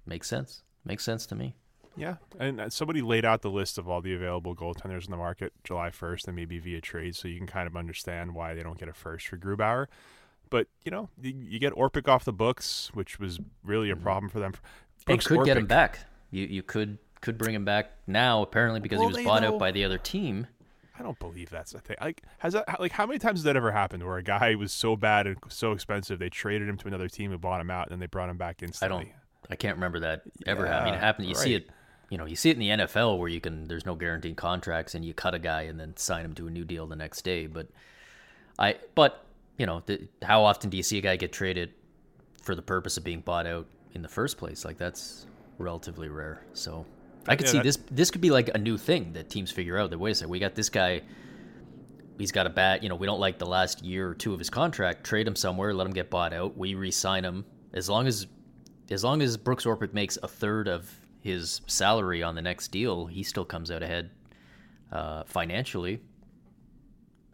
Makes 0.05 0.27
sense. 0.27 0.63
Makes 0.83 1.03
sense 1.03 1.25
to 1.27 1.35
me. 1.35 1.55
Yeah, 1.95 2.15
and 2.39 2.59
uh, 2.59 2.69
somebody 2.69 3.01
laid 3.01 3.23
out 3.23 3.43
the 3.43 3.51
list 3.51 3.77
of 3.77 3.87
all 3.87 4.01
the 4.01 4.15
available 4.15 4.55
goaltenders 4.55 5.05
in 5.05 5.11
the 5.11 5.17
market 5.17 5.53
July 5.63 5.89
1st 5.89 6.25
and 6.25 6.35
maybe 6.35 6.57
via 6.57 6.81
trade, 6.81 7.15
so 7.15 7.27
you 7.27 7.37
can 7.37 7.45
kind 7.45 7.67
of 7.67 7.77
understand 7.77 8.33
why 8.33 8.55
they 8.55 8.63
don't 8.63 8.79
get 8.79 8.89
a 8.89 8.93
first 8.93 9.27
for 9.27 9.37
Grubauer. 9.37 9.85
But 10.53 10.67
you 10.85 10.91
know, 10.91 11.09
you, 11.19 11.33
you 11.35 11.57
get 11.57 11.73
Orpik 11.73 12.07
off 12.07 12.25
the 12.25 12.31
books, 12.31 12.91
which 12.93 13.19
was 13.19 13.39
really 13.63 13.89
a 13.89 13.95
mm-hmm. 13.95 14.03
problem 14.03 14.29
for 14.29 14.39
them. 14.39 14.53
They 15.07 15.13
Brooks 15.13 15.25
could 15.25 15.45
get 15.45 15.57
him 15.57 15.65
back. 15.65 15.97
You 16.29 16.45
you 16.45 16.61
could 16.61 16.99
could 17.21 17.39
bring 17.39 17.55
him 17.55 17.65
back 17.65 17.89
now 18.05 18.43
apparently 18.43 18.79
because 18.79 18.99
Will 18.99 19.09
he 19.09 19.15
was 19.15 19.25
bought 19.25 19.41
though? 19.41 19.55
out 19.55 19.59
by 19.59 19.71
the 19.71 19.83
other 19.83 19.97
team. 19.97 20.45
I 20.97 21.01
don't 21.01 21.17
believe 21.17 21.49
that's 21.49 21.73
a 21.73 21.79
thing. 21.79 21.97
Like, 21.99 22.21
has 22.37 22.53
that 22.53 22.79
like 22.79 22.91
how 22.91 23.07
many 23.07 23.17
times 23.17 23.39
has 23.39 23.45
that 23.45 23.57
ever 23.57 23.71
happened 23.71 24.03
where 24.03 24.17
a 24.17 24.21
guy 24.21 24.53
was 24.53 24.71
so 24.71 24.95
bad 24.95 25.25
and 25.25 25.37
so 25.49 25.71
expensive 25.71 26.19
they 26.19 26.29
traded 26.29 26.69
him 26.69 26.77
to 26.77 26.87
another 26.87 27.09
team 27.09 27.31
and 27.31 27.41
bought 27.41 27.59
him 27.59 27.71
out, 27.71 27.87
and 27.87 27.93
then 27.93 27.99
they 27.99 28.05
brought 28.05 28.29
him 28.29 28.37
back 28.37 28.61
instantly? 28.61 28.95
I 28.95 29.01
don't. 29.01 29.11
I 29.49 29.55
can't 29.55 29.75
remember 29.77 30.01
that 30.01 30.21
ever. 30.45 30.67
happening. 30.67 30.81
I 30.81 30.85
mean, 30.91 30.93
it 30.93 31.03
happened. 31.03 31.29
You 31.29 31.33
see 31.35 31.55
it. 31.55 31.71
You 32.11 32.19
know, 32.19 32.25
you 32.25 32.35
see 32.35 32.51
it 32.51 32.57
in 32.57 32.59
the 32.59 32.85
NFL 32.85 33.17
where 33.17 33.27
you 33.27 33.41
can. 33.41 33.67
There's 33.67 33.87
no 33.87 33.95
guaranteed 33.95 34.37
contracts, 34.37 34.93
and 34.93 35.03
you 35.03 35.15
cut 35.15 35.33
a 35.33 35.39
guy 35.39 35.63
and 35.63 35.79
then 35.79 35.97
sign 35.97 36.23
him 36.23 36.35
to 36.35 36.45
a 36.45 36.51
new 36.51 36.63
deal 36.63 36.85
the 36.85 36.95
next 36.95 37.23
day. 37.23 37.47
But 37.47 37.69
I. 38.59 38.75
But 38.93 39.25
you 39.57 39.65
know, 39.65 39.81
the, 39.85 40.07
how 40.21 40.43
often 40.43 40.69
do 40.69 40.77
you 40.77 40.83
see 40.83 40.97
a 40.97 41.01
guy 41.01 41.15
get 41.15 41.31
traded 41.31 41.73
for 42.41 42.55
the 42.55 42.61
purpose 42.61 42.97
of 42.97 43.03
being 43.03 43.21
bought 43.21 43.45
out 43.47 43.67
in 43.93 44.01
the 44.01 44.07
first 44.07 44.37
place? 44.37 44.65
Like 44.65 44.77
that's 44.77 45.25
relatively 45.57 46.09
rare. 46.09 46.43
So 46.53 46.85
I 47.27 47.35
could 47.35 47.45
Yeah, 47.47 47.51
see 47.51 47.57
that- 47.59 47.63
this. 47.63 47.77
This 47.91 48.11
could 48.11 48.21
be 48.21 48.31
like 48.31 48.49
a 48.53 48.57
new 48.57 48.77
thing 48.77 49.13
that 49.13 49.29
teams 49.29 49.51
figure 49.51 49.77
out. 49.77 49.89
That 49.91 49.99
wait 49.99 50.11
a 50.11 50.15
second, 50.15 50.29
we 50.31 50.39
got 50.39 50.55
this 50.55 50.69
guy. 50.69 51.01
He's 52.17 52.31
got 52.31 52.45
a 52.45 52.49
bad, 52.51 52.83
you 52.83 52.89
know, 52.89 52.95
we 52.95 53.07
don't 53.07 53.19
like 53.19 53.39
the 53.39 53.45
last 53.47 53.83
year 53.83 54.09
or 54.09 54.13
two 54.13 54.33
of 54.33 54.39
his 54.39 54.49
contract. 54.49 55.03
Trade 55.03 55.27
him 55.27 55.35
somewhere, 55.35 55.73
let 55.73 55.87
him 55.87 55.93
get 55.93 56.11
bought 56.11 56.31
out. 56.31 56.55
We 56.55 56.75
re-sign 56.75 57.23
him 57.25 57.43
as 57.73 57.89
long 57.89 58.05
as, 58.05 58.27
as 58.91 59.03
long 59.03 59.23
as 59.23 59.35
Brooks 59.35 59.65
Orpik 59.65 59.93
makes 59.93 60.17
a 60.21 60.27
third 60.27 60.67
of 60.67 60.91
his 61.21 61.61
salary 61.65 62.21
on 62.21 62.35
the 62.35 62.41
next 62.41 62.67
deal, 62.67 63.07
he 63.07 63.23
still 63.23 63.45
comes 63.45 63.71
out 63.71 63.81
ahead 63.81 64.11
uh, 64.91 65.23
financially. 65.25 66.01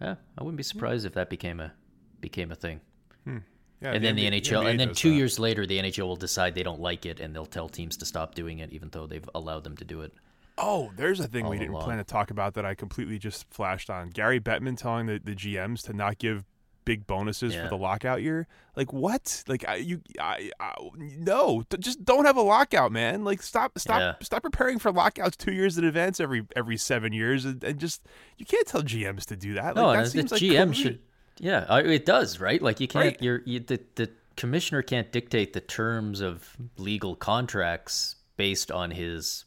Yeah, 0.01 0.15
I 0.37 0.43
wouldn't 0.43 0.55
be 0.57 0.63
surprised 0.63 1.05
if 1.05 1.13
that 1.15 1.29
became 1.29 1.59
a 1.59 1.73
became 2.21 2.51
a 2.51 2.55
thing. 2.55 2.81
Hmm. 3.25 3.37
Yeah, 3.81 3.93
and 3.93 4.03
then 4.03 4.15
the 4.17 4.25
NBA 4.29 4.41
NHL, 4.41 4.69
and 4.69 4.77
then 4.79 4.93
two 4.93 5.11
that. 5.11 5.15
years 5.15 5.39
later, 5.39 5.65
the 5.65 5.79
NHL 5.79 6.05
will 6.05 6.17
decide 6.17 6.53
they 6.53 6.63
don't 6.63 6.81
like 6.81 7.05
it, 7.05 7.21
and 7.21 7.33
they'll 7.33 7.45
tell 7.45 7.69
teams 7.69 7.95
to 7.97 8.05
stop 8.05 8.35
doing 8.35 8.59
it, 8.59 8.73
even 8.73 8.89
though 8.89 9.07
they've 9.07 9.29
allowed 9.33 9.63
them 9.63 9.77
to 9.77 9.85
do 9.85 10.01
it. 10.01 10.11
Oh, 10.57 10.91
there's 10.97 11.21
a 11.21 11.27
thing 11.27 11.47
we 11.47 11.57
didn't 11.57 11.71
along. 11.71 11.85
plan 11.85 11.97
to 11.99 12.03
talk 12.03 12.29
about 12.31 12.55
that 12.55 12.65
I 12.65 12.75
completely 12.75 13.17
just 13.17 13.45
flashed 13.49 13.89
on. 13.89 14.09
Gary 14.09 14.41
Bettman 14.41 14.77
telling 14.77 15.05
the, 15.05 15.21
the 15.23 15.33
GMs 15.33 15.81
to 15.83 15.93
not 15.93 16.17
give 16.17 16.43
big 16.83 17.07
bonuses 17.07 17.53
Yeah. 17.53 17.63
for 17.63 17.69
the 17.69 17.77
lockout 17.77 18.21
year. 18.21 18.47
Like 18.75 18.91
what? 18.91 19.45
Like 19.47 19.63
I, 19.65 19.75
you, 19.75 20.01
I, 20.19 20.51
I 20.59 20.73
no, 20.97 21.63
d- 21.69 21.77
just 21.79 22.03
don't 22.03 22.25
have 22.25 22.35
a 22.35 22.41
lockout, 22.41 22.91
man. 22.91 23.23
Like 23.23 23.41
stop, 23.41 23.79
stop, 23.79 24.01
Yeah. 24.01 24.13
stop 24.21 24.41
preparing 24.43 24.79
for 24.79 24.91
lockouts 24.91 25.37
two 25.37 25.53
years 25.53 25.77
in 25.77 25.85
advance 25.85 26.19
every 26.19 26.45
every 26.55 26.75
seven 26.75 27.13
years, 27.13 27.45
and, 27.45 27.63
and 27.63 27.79
just 27.79 28.01
you 28.37 28.45
can't 28.45 28.67
tell 28.67 28.81
GMs 28.81 29.23
to 29.27 29.37
do 29.37 29.53
that. 29.53 29.75
No, 29.75 29.87
like, 29.87 30.05
that 30.11 30.15
and 30.15 30.27
the 30.27 30.33
like 30.35 30.41
GM 30.41 30.73
should. 30.75 30.99
Yeah, 31.39 31.77
it 31.77 32.05
does, 32.05 32.39
right? 32.39 32.61
Like 32.61 32.79
you 32.79 32.87
can't. 32.87 33.05
Right. 33.05 33.21
You're 33.21 33.41
you, 33.45 33.59
the 33.59 33.79
the 33.95 34.11
commissioner 34.35 34.81
can't 34.81 35.11
dictate 35.11 35.53
the 35.53 35.61
terms 35.61 36.21
of 36.21 36.55
legal 36.77 37.15
contracts 37.15 38.15
based 38.37 38.71
on 38.71 38.91
his 38.91 39.45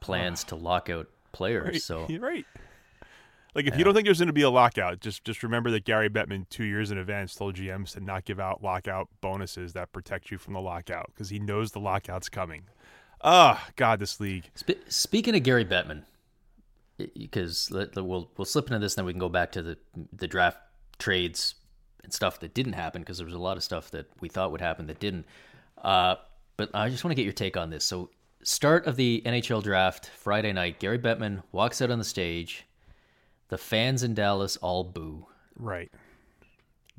plans 0.00 0.44
to 0.44 0.56
lock 0.56 0.90
out 0.90 1.08
players. 1.32 1.72
Right. 1.72 1.82
So 1.82 2.06
You're 2.08 2.20
right. 2.32 2.44
Like 3.54 3.66
if 3.66 3.76
you 3.76 3.82
don't 3.82 3.94
think 3.94 4.04
there's 4.04 4.18
going 4.20 4.28
to 4.28 4.32
be 4.32 4.42
a 4.42 4.50
lockout, 4.50 5.00
just 5.00 5.24
just 5.24 5.42
remember 5.42 5.70
that 5.72 5.84
Gary 5.84 6.08
Bettman 6.08 6.48
two 6.48 6.64
years 6.64 6.90
in 6.90 6.98
advance 6.98 7.34
told 7.34 7.56
GMs 7.56 7.92
to 7.94 8.00
not 8.00 8.24
give 8.24 8.38
out 8.38 8.62
lockout 8.62 9.08
bonuses 9.20 9.72
that 9.72 9.92
protect 9.92 10.30
you 10.30 10.38
from 10.38 10.54
the 10.54 10.60
lockout 10.60 11.10
because 11.12 11.30
he 11.30 11.38
knows 11.40 11.72
the 11.72 11.80
lockout's 11.80 12.28
coming. 12.28 12.62
Ah, 13.22 13.68
God, 13.76 13.98
this 13.98 14.20
league. 14.20 14.50
Sp- 14.54 14.86
speaking 14.88 15.34
of 15.34 15.42
Gary 15.42 15.64
Bettman, 15.64 16.04
because 16.96 17.68
we'll 17.72 18.30
we'll 18.36 18.44
slip 18.44 18.66
into 18.66 18.78
this, 18.78 18.94
and 18.94 18.98
then 18.98 19.06
we 19.06 19.12
can 19.12 19.20
go 19.20 19.28
back 19.28 19.50
to 19.52 19.62
the 19.62 19.78
the 20.12 20.28
draft 20.28 20.58
trades 21.00 21.56
and 22.04 22.12
stuff 22.12 22.40
that 22.40 22.54
didn't 22.54 22.74
happen 22.74 23.02
because 23.02 23.18
there 23.18 23.26
was 23.26 23.34
a 23.34 23.38
lot 23.38 23.56
of 23.56 23.64
stuff 23.64 23.90
that 23.90 24.06
we 24.20 24.28
thought 24.28 24.52
would 24.52 24.60
happen 24.60 24.86
that 24.86 25.00
didn't. 25.00 25.26
Uh, 25.78 26.16
but 26.56 26.70
I 26.74 26.88
just 26.88 27.04
want 27.04 27.12
to 27.12 27.16
get 27.16 27.24
your 27.24 27.32
take 27.32 27.56
on 27.56 27.70
this. 27.70 27.84
So, 27.84 28.10
start 28.42 28.86
of 28.86 28.96
the 28.96 29.22
NHL 29.24 29.62
draft 29.62 30.10
Friday 30.16 30.52
night, 30.52 30.78
Gary 30.78 30.98
Bettman 30.98 31.42
walks 31.52 31.82
out 31.82 31.90
on 31.90 31.98
the 31.98 32.04
stage. 32.04 32.66
The 33.48 33.58
fans 33.58 34.02
in 34.02 34.14
Dallas 34.14 34.56
all 34.58 34.84
boo. 34.84 35.26
Right. 35.58 35.90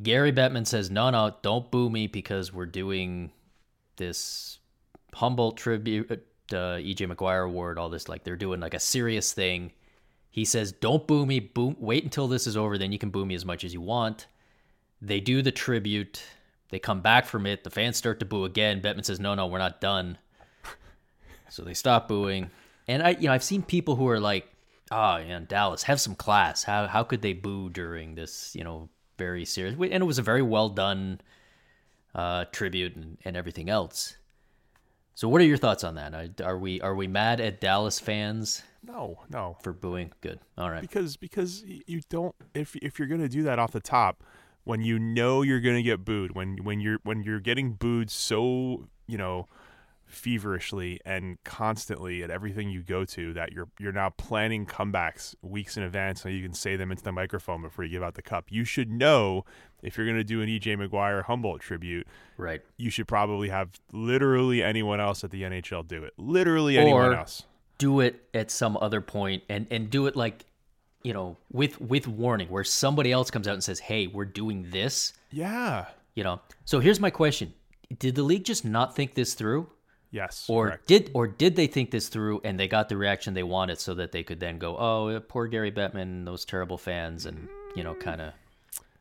Gary 0.01 0.33
Bettman 0.33 0.65
says, 0.67 0.89
"No, 0.89 1.09
no, 1.09 1.35
don't 1.41 1.69
boo 1.71 1.89
me 1.89 2.07
because 2.07 2.51
we're 2.51 2.65
doing 2.65 3.31
this 3.97 4.59
Humboldt 5.13 5.57
tribute, 5.57 6.09
uh, 6.09 6.79
EJ 6.79 7.07
McGuire 7.07 7.45
award, 7.45 7.77
all 7.77 7.89
this. 7.89 8.09
Like 8.09 8.23
they're 8.23 8.35
doing 8.35 8.59
like 8.59 8.73
a 8.73 8.79
serious 8.79 9.33
thing." 9.33 9.71
He 10.31 10.45
says, 10.45 10.71
"Don't 10.71 11.05
boo 11.05 11.25
me. 11.25 11.39
Boo. 11.39 11.75
Wait 11.77 12.03
until 12.03 12.27
this 12.27 12.47
is 12.47 12.57
over, 12.57 12.77
then 12.77 12.91
you 12.91 12.97
can 12.97 13.09
boo 13.09 13.25
me 13.25 13.35
as 13.35 13.45
much 13.45 13.63
as 13.63 13.73
you 13.73 13.81
want." 13.81 14.27
They 15.01 15.19
do 15.19 15.41
the 15.41 15.51
tribute. 15.51 16.23
They 16.69 16.79
come 16.79 17.01
back 17.01 17.25
from 17.25 17.45
it. 17.45 17.63
The 17.63 17.69
fans 17.69 17.97
start 17.97 18.19
to 18.21 18.25
boo 18.25 18.45
again. 18.45 18.81
Bettman 18.81 19.03
says, 19.03 19.19
"No, 19.19 19.35
no, 19.35 19.45
we're 19.47 19.57
not 19.57 19.81
done." 19.81 20.17
So 21.49 21.63
they 21.63 21.73
stop 21.73 22.07
booing. 22.07 22.49
And 22.87 23.03
I, 23.03 23.09
you 23.09 23.27
know, 23.27 23.33
I've 23.33 23.43
seen 23.43 23.61
people 23.61 23.97
who 23.97 24.07
are 24.07 24.21
like, 24.21 24.49
"Oh, 24.89 25.17
yeah, 25.17 25.39
Dallas, 25.45 25.83
have 25.83 25.99
some 25.99 26.15
class. 26.15 26.63
How 26.63 26.87
how 26.87 27.03
could 27.03 27.21
they 27.21 27.33
boo 27.33 27.69
during 27.69 28.15
this, 28.15 28.55
you 28.55 28.63
know, 28.63 28.89
very 29.17 29.43
serious?" 29.43 29.75
And 29.75 29.93
it 29.93 30.05
was 30.05 30.17
a 30.17 30.23
very 30.23 30.41
well 30.41 30.69
done 30.69 31.19
uh, 32.15 32.45
tribute 32.51 32.95
and, 32.95 33.17
and 33.25 33.35
everything 33.35 33.69
else. 33.69 34.15
So, 35.13 35.27
what 35.27 35.41
are 35.41 35.45
your 35.45 35.57
thoughts 35.57 35.83
on 35.83 35.95
that? 35.95 36.13
Are- 36.13 36.45
Are 36.45 36.57
we 36.57 36.79
are 36.81 36.95
we 36.95 37.07
mad 37.07 37.39
at 37.41 37.59
Dallas 37.61 37.99
fans 37.99 38.63
No, 38.83 39.19
no. 39.29 39.57
for 39.61 39.73
booing? 39.73 40.11
Good. 40.21 40.39
All 40.57 40.69
right. 40.69 40.81
Because 40.81 41.17
because 41.17 41.63
you 41.65 42.01
don't 42.09 42.35
if 42.53 42.75
if 42.77 42.97
you're 42.97 43.07
going 43.07 43.21
to 43.21 43.29
do 43.29 43.43
that 43.43 43.59
off 43.59 43.71
the 43.71 43.79
top 43.81 44.23
when 44.63 44.81
you 44.81 44.97
know 44.99 45.41
you're 45.41 45.59
going 45.59 45.75
to 45.75 45.83
get 45.83 46.05
booed 46.05 46.35
when 46.35 46.57
when 46.63 46.79
you're 46.79 46.99
when 47.03 47.23
you're 47.23 47.39
getting 47.39 47.73
booed 47.73 48.09
so, 48.09 48.87
you 49.07 49.17
know, 49.17 49.47
feverishly 50.13 50.99
and 51.05 51.37
constantly 51.43 52.23
at 52.23 52.29
everything 52.29 52.69
you 52.69 52.81
go 52.83 53.05
to 53.05 53.33
that 53.33 53.51
you're 53.53 53.67
you're 53.79 53.91
now 53.91 54.09
planning 54.09 54.65
comebacks 54.65 55.35
weeks 55.41 55.77
in 55.77 55.83
advance 55.83 56.21
so 56.21 56.29
you 56.29 56.43
can 56.43 56.53
say 56.53 56.75
them 56.75 56.91
into 56.91 57.03
the 57.03 57.11
microphone 57.11 57.61
before 57.61 57.83
you 57.85 57.91
give 57.91 58.03
out 58.03 58.15
the 58.15 58.21
cup. 58.21 58.45
You 58.49 58.63
should 58.65 58.89
know 58.91 59.45
if 59.81 59.97
you're 59.97 60.05
going 60.05 60.17
to 60.17 60.23
do 60.23 60.41
an 60.41 60.47
EJ 60.49 60.77
McGuire 60.77 61.23
Humboldt 61.23 61.61
tribute, 61.61 62.05
Right. 62.37 62.61
you 62.77 62.89
should 62.89 63.07
probably 63.07 63.49
have 63.49 63.79
literally 63.91 64.61
anyone 64.61 64.99
else 64.99 65.23
at 65.23 65.31
the 65.31 65.43
NHL 65.43 65.87
do 65.87 66.03
it. 66.03 66.13
Literally 66.17 66.77
anyone 66.77 67.07
Or- 67.07 67.13
else. 67.15 67.43
do 67.77 67.99
it 67.99 68.27
at 68.33 68.51
some 68.51 68.77
other 68.79 69.01
point 69.01 69.43
and 69.49 69.65
and 69.71 69.89
do 69.89 70.05
it 70.07 70.15
like 70.15 70.45
you 71.03 71.13
know 71.13 71.35
with 71.51 71.81
with 71.81 72.07
warning 72.07 72.47
where 72.49 72.63
somebody 72.63 73.11
else 73.11 73.31
comes 73.31 73.47
out 73.47 73.55
and 73.55 73.63
says 73.63 73.79
hey 73.79 74.05
we're 74.05 74.23
doing 74.25 74.67
this 74.69 75.13
Yeah. 75.31 75.85
you 76.13 76.23
know 76.23 76.41
so 76.63 76.79
here's 76.79 76.99
my 76.99 77.09
question 77.09 77.53
did 77.97 78.13
the 78.13 78.21
league 78.21 78.45
just 78.45 78.63
not 78.63 78.95
think 78.95 79.15
this 79.15 79.33
through 79.33 79.67
Yes. 80.11 80.45
or 80.49 80.67
correct. 80.67 80.87
did 80.87 81.11
or 81.13 81.27
did 81.27 81.55
they 81.55 81.67
think 81.67 81.91
this 81.91 82.09
through 82.09 82.41
and 82.43 82.59
they 82.59 82.67
got 82.67 82.89
the 82.89 82.97
reaction 82.97 83.33
they 83.33 83.43
wanted 83.43 83.79
so 83.79 83.93
that 83.93 84.11
they 84.11 84.23
could 84.23 84.39
then 84.39 84.57
go 84.57 84.77
oh 84.77 85.19
poor 85.27 85.47
Gary 85.47 85.71
Bettman 85.71 86.25
those 86.25 86.43
terrible 86.43 86.77
fans 86.77 87.25
and 87.25 87.47
you 87.75 87.83
know 87.83 87.95
kind 87.95 88.19
of 88.21 88.33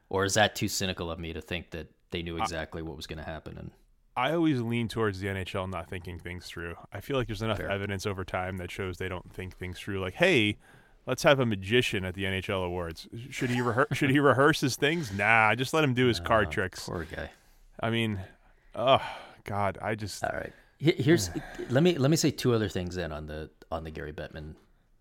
or 0.09 0.25
is 0.25 0.35
that 0.35 0.55
too 0.55 0.69
cynical 0.69 1.11
of 1.11 1.19
me 1.19 1.33
to 1.33 1.41
think 1.41 1.71
that 1.71 1.89
they 2.13 2.23
knew 2.23 2.39
exactly 2.39 2.83
what 2.83 2.97
was 2.97 3.07
going 3.07 3.19
to 3.19 3.25
happen 3.25 3.59
and 3.59 3.71
I 4.17 4.35
always 4.35 4.61
lean 4.61 4.89
towards 4.89 5.21
the 5.21 5.29
NHL 5.29 5.71
not 5.71 5.89
thinking 5.89 6.19
things 6.19 6.45
through. 6.45 6.75
I 6.93 7.01
feel 7.01 7.17
like 7.17 7.29
there's 7.29 7.43
enough 7.43 7.59
Fair. 7.59 7.71
evidence 7.71 8.07
over 8.07 8.25
time 8.25 8.59
that 8.59 8.71
shows 8.71 8.99
they 8.99 9.09
don't 9.09 9.33
think 9.33 9.57
things 9.57 9.79
through. 9.79 10.01
Like, 10.01 10.15
hey, 10.15 10.59
let's 11.07 11.23
have 11.23 11.41
a 11.41 11.47
magician 11.47 12.05
at 12.05 12.15
the 12.15 12.25
NHL 12.25 12.65
awards. 12.65 13.09
Should 13.31 13.51
he 13.51 13.61
rehearse? 13.61 13.89
should 13.93 14.11
he 14.11 14.19
rehearse 14.19 14.61
his 14.61 14.77
things? 14.77 15.13
Nah, 15.13 15.55
just 15.55 15.73
let 15.73 15.85
him 15.85 15.95
do 15.95 16.07
his 16.07 16.21
card 16.21 16.51
tricks. 16.51 16.87
poor 16.87 17.05
guy 17.05 17.31
I 17.79 17.91
mean, 17.91 18.19
oh 18.75 19.01
God, 19.45 19.79
I 19.81 19.95
just 19.95 20.23
All 20.23 20.31
right. 20.33 20.53
He- 20.81 20.93
Here's 20.93 21.31
let 21.71 21.83
me 21.83 21.97
let 21.97 22.11
me 22.11 22.17
say 22.17 22.31
two 22.31 22.55
other 22.55 22.69
things 22.69 22.97
then 22.97 23.13
on 23.13 23.27
the 23.27 23.51
on 23.71 23.85
the 23.85 23.91
Gary 23.91 24.13
Bettman 24.13 24.55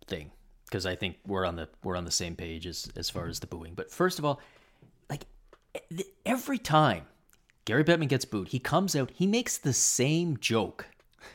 thing 0.07 0.31
because 0.65 0.85
I 0.85 0.95
think 0.95 1.17
we're 1.25 1.45
on 1.45 1.55
the 1.55 1.67
we're 1.83 1.95
on 1.95 2.05
the 2.05 2.11
same 2.11 2.35
page 2.35 2.67
as 2.67 2.89
as 2.95 3.09
far 3.09 3.27
as 3.27 3.39
the 3.39 3.47
booing. 3.47 3.73
But 3.73 3.89
first 3.91 4.19
of 4.19 4.25
all, 4.25 4.39
like 5.09 5.25
every 6.25 6.57
time 6.59 7.05
Gary 7.65 7.83
Bettman 7.83 8.09
gets 8.09 8.25
booed, 8.25 8.49
he 8.49 8.59
comes 8.59 8.95
out, 8.95 9.11
he 9.13 9.25
makes 9.25 9.57
the 9.57 9.73
same 9.73 10.37
joke. 10.37 10.87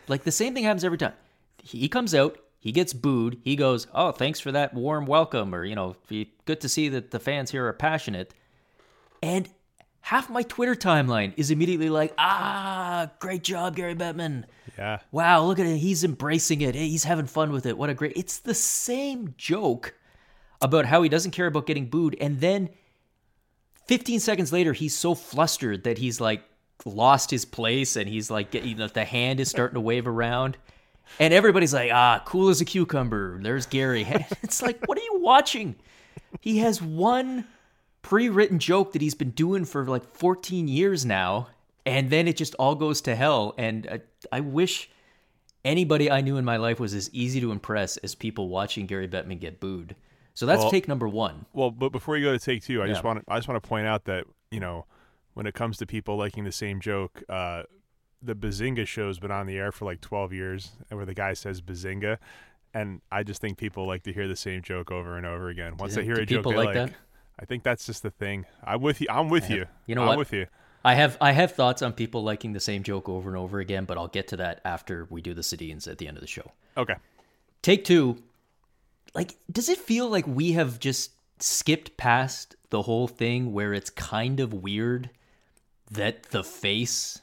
Like 0.09 0.24
the 0.24 0.32
same 0.32 0.55
thing 0.55 0.64
happens 0.64 0.84
every 0.84 0.99
time. 0.99 1.14
He 1.62 1.88
comes 1.88 2.14
out, 2.14 2.38
he 2.59 2.72
gets 2.72 2.92
booed, 2.92 3.40
he 3.42 3.57
goes, 3.57 3.86
"Oh, 3.95 4.12
thanks 4.12 4.40
for 4.40 4.53
that 4.53 4.74
warm 4.74 5.07
welcome," 5.07 5.55
or 5.55 5.64
you 5.64 5.74
know, 5.74 5.97
"Good 6.09 6.61
to 6.61 6.68
see 6.68 6.88
that 6.90 7.11
the 7.11 7.18
fans 7.20 7.51
here 7.51 7.66
are 7.66 7.72
passionate." 7.72 8.34
And 9.22 9.49
half 10.05 10.28
my 10.28 10.42
Twitter 10.42 10.74
timeline 10.74 11.32
is 11.38 11.50
immediately 11.50 11.88
like, 11.88 12.12
ah, 12.18 13.11
great 13.20 13.42
job, 13.42 13.74
Gary 13.74 13.94
Bettman. 13.94 14.44
yeah. 14.76 14.98
Wow, 15.11 15.44
look 15.44 15.59
at 15.59 15.64
it. 15.64 15.78
He's 15.78 16.05
embracing 16.05 16.61
it. 16.61 16.74
He's 16.74 17.05
having 17.05 17.24
fun 17.24 17.52
with 17.52 17.64
it. 17.64 17.78
What 17.78 17.88
a 17.88 17.94
great. 17.94 18.12
It's 18.14 18.38
the 18.38 18.52
same 18.52 19.34
joke 19.38 19.94
about 20.61 20.84
how 20.84 21.00
he 21.00 21.09
doesn't 21.09 21.30
care 21.30 21.46
about 21.46 21.66
getting 21.66 21.86
booed. 21.86 22.18
And 22.20 22.38
then 22.38 22.68
15 23.86 24.20
seconds 24.20 24.52
later, 24.52 24.74
he's 24.74 24.94
so 24.94 25.14
flustered 25.14 25.84
that 25.84 25.96
he's 25.96 26.20
like 26.20 26.42
lost 26.84 27.30
his 27.30 27.46
place 27.46 27.96
and 27.96 28.07
he's 28.07 28.30
like, 28.30 28.52
you 28.52 28.74
know, 28.74 28.88
the 28.88 29.07
hand 29.07 29.40
is 29.40 29.48
starting 29.48 29.74
to 29.74 29.80
wave 29.80 30.07
around. 30.07 30.59
And 31.18 31.32
everybody's 31.32 31.72
like, 31.72 31.90
ah, 31.94 32.22
cool 32.26 32.50
as 32.50 32.61
a 32.61 32.66
cucumber. 32.66 33.40
There's 33.42 33.64
Gary. 33.64 34.07
It's 34.42 34.61
like, 34.61 34.86
what 34.86 34.98
are 34.98 35.02
you 35.02 35.20
watching? 35.20 35.76
He 36.42 36.59
has 36.59 36.82
one 36.82 37.46
pre 38.05 38.28
written 38.28 38.61
joke 38.61 38.92
that 38.92 39.02
he's 39.02 39.14
been 39.14 39.30
doing 39.30 39.64
for 39.64 39.84
like 39.86 40.05
14 40.05 40.68
years 40.68 41.05
now. 41.05 41.48
And 41.86 42.09
then 42.11 42.28
it 42.28 42.36
just 42.36 42.55
all 42.55 42.76
goes 42.76 43.00
to 43.02 43.16
hell. 43.16 43.55
And 43.59 43.88
I, 43.90 44.36
I 44.36 44.40
wish 44.40 44.88
anybody 45.64 46.11
I 46.11 46.20
knew 46.20 46.36
in 46.36 46.44
my 46.44 46.57
life 46.57 46.78
was 46.78 46.94
as 46.94 47.11
easy 47.12 47.40
to 47.40 47.50
impress 47.50 47.96
as 47.98 48.14
people 48.14 48.48
watching 48.48 48.86
Gary 48.86 49.09
Bettman 49.09 49.40
get 49.40 49.59
booed. 49.59 49.96
So 50.34 50.46
that's 50.46 50.62
Well- 50.62 50.70
take 50.70 50.86
number 50.86 51.09
one. 51.09 51.46
Well, 51.52 51.70
but 51.70 51.90
before 51.90 52.16
you 52.16 52.24
go 52.24 52.32
to 52.32 52.38
take 52.38 52.62
two, 52.62 52.82
I 52.82 52.86
just 52.86 53.02
want 53.05 53.24
to 53.24 53.32
I 53.32 53.36
just 53.38 53.48
want 53.48 53.62
to 53.62 53.68
point 53.68 53.86
out 53.86 54.05
that 54.05 54.24
you 54.50 54.61
know 54.61 54.86
when 55.34 55.46
it 55.46 55.55
comes 55.55 55.78
to 55.78 55.86
people 55.86 56.16
liking 56.16 56.44
the 56.44 56.52
same 56.52 56.80
joke, 56.80 57.22
uh, 57.28 57.64
the 58.22 58.34
Bazinga 58.34 58.86
show's 58.86 59.18
been 59.18 59.30
on 59.30 59.46
the 59.46 59.57
air 59.57 59.72
for 59.72 59.84
like 59.84 60.00
twelve 60.00 60.32
years, 60.32 60.72
and 60.90 60.96
where 60.98 61.07
the 61.07 61.14
guy 61.14 61.34
says 61.34 61.61
Bazinga, 61.61 62.18
and 62.72 63.00
I 63.12 63.22
just 63.22 63.40
think 63.40 63.59
people 63.59 63.86
like 63.86 64.02
to 64.05 64.12
hear 64.12 64.26
the 64.26 64.36
same 64.36 64.62
joke 64.62 64.90
over 64.90 65.16
and 65.16 65.24
over 65.24 65.48
again. 65.48 65.76
Once 65.76 65.94
they 65.94 66.05
hear 66.05 66.14
a 66.16 66.26
joke, 66.26 66.44
they 66.44 66.57
like 66.57 66.74
like. 66.74 66.92
I 67.39 67.45
think 67.45 67.62
that's 67.62 67.87
just 67.87 68.03
the 68.03 68.11
thing. 68.11 68.47
I'm 68.62 68.80
with 68.80 69.01
you. 69.01 69.09
I'm 69.11 69.28
with 69.28 69.51
you. 69.51 69.66
You 69.87 69.95
know 69.95 70.03
I'm 70.03 70.09
what? 70.09 70.18
with 70.18 70.32
you. 70.32 70.47
I 70.85 70.95
have 70.95 71.16
I 71.20 71.32
have 71.32 71.53
thoughts 71.53 71.82
on 71.82 71.93
people 71.95 72.22
liking 72.22 72.53
the 72.53 72.61
same 72.61 72.82
joke 72.82 73.09
over 73.09 73.28
and 73.30 73.39
over 73.39 73.59
again, 73.59 73.87
but 73.87 73.97
I'll 73.97 74.09
get 74.09 74.28
to 74.28 74.37
that 74.37 74.61
after 74.64 75.07
we 75.11 75.22
do 75.22 75.35
the 75.35 75.41
Sedins 75.41 75.89
at 75.89 75.99
the 75.99 76.07
end 76.07 76.16
of 76.16 76.20
the 76.20 76.26
show. 76.26 76.53
Okay. 76.76 76.95
Take 77.62 77.85
two. 77.85 78.22
Like, 79.14 79.37
does 79.51 79.68
it 79.68 79.78
feel 79.78 80.09
like 80.09 80.26
we 80.26 80.53
have 80.53 80.78
just 80.78 81.12
skipped 81.39 81.97
past 81.97 82.57
the 82.70 82.82
whole 82.82 83.09
thing 83.09 83.53
where 83.53 83.72
it's 83.72 83.91
kind 83.91 84.41
of 84.41 84.53
weird 84.53 85.11
that 85.91 86.24
the 86.24 86.45
face 86.45 87.20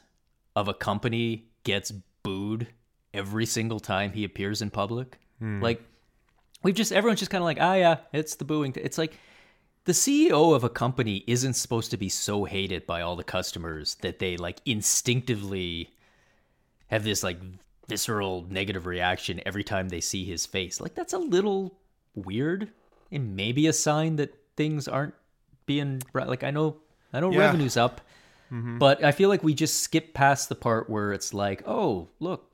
of 0.56 0.68
a 0.68 0.74
company 0.74 1.44
gets 1.64 1.92
booed 2.22 2.66
every 3.14 3.46
single 3.46 3.78
time 3.78 4.12
he 4.12 4.24
appears 4.24 4.62
in 4.62 4.70
public? 4.70 5.18
Like, 5.40 5.82
we've 6.62 6.74
just, 6.74 6.92
everyone's 6.92 7.18
just 7.18 7.30
kind 7.30 7.42
of 7.42 7.46
like, 7.46 7.58
ah, 7.60 7.74
yeah, 7.74 7.96
it's 8.12 8.36
the 8.36 8.44
booing. 8.44 8.72
It's 8.76 8.96
like, 8.96 9.18
the 9.84 9.92
CEO 9.92 10.54
of 10.54 10.64
a 10.64 10.68
company 10.68 11.24
isn't 11.26 11.54
supposed 11.54 11.90
to 11.90 11.96
be 11.96 12.08
so 12.08 12.44
hated 12.44 12.86
by 12.86 13.00
all 13.02 13.16
the 13.16 13.24
customers 13.24 13.96
that 14.02 14.18
they 14.18 14.36
like 14.36 14.60
instinctively 14.64 15.90
have 16.86 17.04
this 17.04 17.22
like 17.22 17.38
visceral 17.88 18.46
negative 18.48 18.86
reaction 18.86 19.40
every 19.44 19.64
time 19.64 19.88
they 19.88 20.00
see 20.00 20.24
his 20.24 20.46
face. 20.46 20.80
Like 20.80 20.94
that's 20.94 21.12
a 21.12 21.18
little 21.18 21.78
weird 22.14 22.70
and 23.10 23.34
maybe 23.34 23.66
a 23.66 23.72
sign 23.72 24.16
that 24.16 24.34
things 24.56 24.86
aren't 24.86 25.14
being 25.66 26.02
right. 26.12 26.28
Like 26.28 26.44
I 26.44 26.50
know 26.50 26.76
I 27.12 27.20
know 27.20 27.32
Yeah. 27.32 27.40
revenue's 27.40 27.76
up, 27.76 28.00
mm-hmm. 28.52 28.78
but 28.78 29.02
I 29.04 29.12
feel 29.12 29.28
like 29.28 29.42
we 29.42 29.52
just 29.54 29.80
skip 29.80 30.14
past 30.14 30.48
the 30.48 30.54
part 30.54 30.88
where 30.88 31.12
it's 31.12 31.34
like, 31.34 31.62
"Oh, 31.66 32.08
look, 32.20 32.50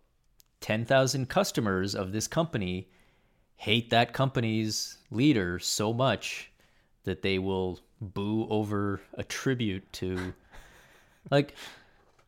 10,000 0.61 1.29
customers 1.29 1.95
of 1.95 2.11
this 2.12 2.26
company 2.26 2.89
hate 3.57 3.91
that 3.91 4.12
company's 4.12 4.99
leader 5.11 5.59
so 5.59 5.93
much 5.93 6.51
that 7.09 7.23
they 7.23 7.39
will 7.39 7.81
boo 8.01 8.47
over 8.51 9.01
a 9.15 9.25
tribute 9.25 9.91
to 9.95 10.35
like 11.31 11.55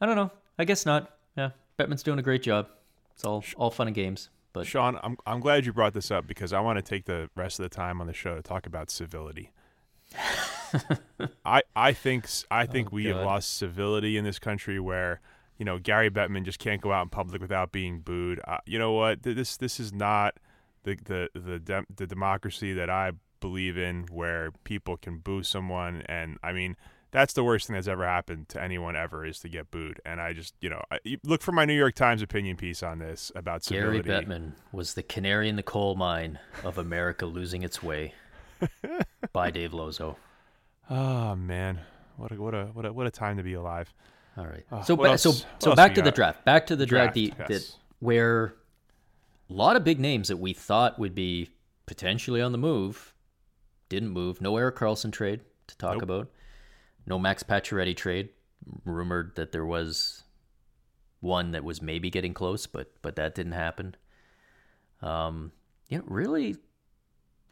I 0.01 0.07
don't 0.07 0.17
know. 0.17 0.31
I 0.59 0.65
guess 0.65 0.87
not. 0.87 1.17
Yeah, 1.37 1.51
Bettman's 1.79 2.03
doing 2.03 2.19
a 2.19 2.23
great 2.23 2.43
job. 2.43 2.69
It's 3.15 3.25
all 3.25 3.45
all 3.57 3.71
fun 3.71 3.87
and 3.87 3.95
games. 3.95 4.31
But 4.53 4.67
Sean, 4.67 4.99
I'm 5.03 5.17
I'm 5.27 5.41
glad 5.41 5.67
you 5.67 5.73
brought 5.73 5.93
this 5.93 6.11
up 6.11 6.27
because 6.27 6.53
I 6.53 6.61
want 6.61 6.79
to 6.79 6.83
take 6.83 7.05
the 7.05 7.31
rest 7.37 7.61
of 7.61 7.65
the 7.65 7.69
time 7.69 8.01
on 8.01 8.07
the 8.07 8.13
show 8.13 8.35
to 8.35 8.43
talk 8.43 8.67
about 8.67 8.91
civility. 8.91 9.53
I 11.45 11.63
I 11.77 11.93
think 11.93 12.27
I 12.51 12.67
think 12.67 12.91
we 12.91 13.05
have 13.07 13.19
lost 13.19 13.59
civility 13.59 14.17
in 14.17 14.25
this 14.25 14.39
country 14.39 14.81
where 14.81 15.21
you 15.59 15.65
know 15.65 15.79
Gary 15.79 16.11
Bettman 16.11 16.45
just 16.45 16.59
can't 16.59 16.81
go 16.81 16.91
out 16.93 17.03
in 17.03 17.09
public 17.11 17.43
without 17.43 17.71
being 17.71 18.01
booed. 18.01 18.41
Uh, 18.49 18.59
you 18.65 18.79
know 18.79 18.93
what? 18.93 19.23
This 19.23 19.59
this 19.59 19.79
is 19.79 19.93
not 19.93 20.39
the 20.85 20.97
the 21.05 21.29
the 21.39 21.59
dem- 21.59 21.87
the 21.95 22.07
democracy 22.07 22.73
that 22.73 22.89
I 22.89 23.13
believe 23.41 23.77
in, 23.77 24.07
where 24.11 24.51
people 24.65 24.97
can 24.97 25.19
boo 25.19 25.43
someone, 25.43 26.03
and 26.07 26.39
I 26.43 26.53
mean. 26.53 26.77
That's 27.13 27.33
the 27.33 27.43
worst 27.43 27.67
thing 27.67 27.75
that's 27.75 27.89
ever 27.89 28.07
happened 28.07 28.51
to 28.51 28.63
anyone 28.63 28.95
ever 28.95 29.27
is 29.27 29.41
to 29.41 29.49
get 29.49 29.73
booed. 29.73 30.01
And 30.07 30.21
I 30.21 30.33
just, 30.33 30.55
you 30.61 30.71
know, 30.71 30.81
I, 30.93 31.01
look 31.25 31.43
for 31.43 31.51
my 31.51 31.65
New 31.65 31.75
York 31.75 31.97
Times 31.97 32.23
opinion 32.23 32.57
piece 32.57 32.85
on 32.85 33.01
this 33.01 33.33
about 33.35 33.65
Gary 33.65 33.97
civility. 33.97 34.09
Bettman 34.09 34.53
was 34.71 34.95
the 34.95 35.03
canary 35.03 35.49
in 35.49 35.57
the 35.57 35.65
coal 35.65 35.97
mine 35.97 36.39
of 36.63 36.79
America 36.79 37.27
losing 37.27 37.65
its 37.65 37.83
way. 37.83 38.15
By 39.33 39.51
Dave 39.51 39.75
Lozo. 39.75 40.19
Oh 40.89 41.35
man, 41.35 41.81
what 42.17 42.33
a 42.33 42.35
what 42.35 42.55
a 42.55 42.65
what 42.67 42.85
a 42.85 42.93
what 42.93 43.07
a 43.07 43.11
time 43.11 43.37
to 43.39 43.43
be 43.43 43.55
alive. 43.55 43.93
All 44.37 44.47
right. 44.47 44.65
Uh, 44.71 44.83
so 44.83 44.97
ba- 44.97 45.19
so 45.19 45.33
so 45.59 45.75
back 45.75 45.95
to 45.95 46.03
the 46.03 46.11
draft. 46.11 46.45
Back 46.45 46.67
to 46.67 46.77
the 46.77 46.87
draft, 46.87 47.15
Draft, 47.15 47.37
the, 47.39 47.45
yes. 47.49 47.49
that 47.49 47.77
where 48.01 48.55
a 49.49 49.53
lot 49.53 49.77
of 49.77 49.85
big 49.85 50.01
names 50.01 50.29
that 50.29 50.39
we 50.39 50.53
thought 50.53 50.99
would 50.99 51.15
be 51.15 51.51
potentially 51.87 52.41
on 52.41 52.53
the 52.53 52.59
move 52.59 53.15
didn't 53.91 54.09
move. 54.09 54.41
No 54.41 54.57
Erik 54.57 54.77
Karlsson 54.77 55.13
trade 55.13 55.41
to 55.67 55.77
talk 55.77 55.95
Nope. 55.95 56.03
about. 56.03 56.31
No 57.07 57.19
Max 57.19 57.43
Pacioretty 57.43 57.95
trade. 57.95 58.31
Rumored 58.87 59.37
that 59.37 59.53
there 59.53 59.67
was 59.67 60.25
one 61.21 61.51
that 61.53 61.65
was 61.65 61.83
maybe 61.83 62.09
getting 62.09 62.33
close, 62.33 62.67
but 62.67 62.93
but 63.03 63.17
that 63.17 63.35
didn't 63.35 63.53
happen. 63.53 63.97
Um, 65.03 65.53
you 65.89 65.99
know, 65.99 66.05
really 66.07 66.57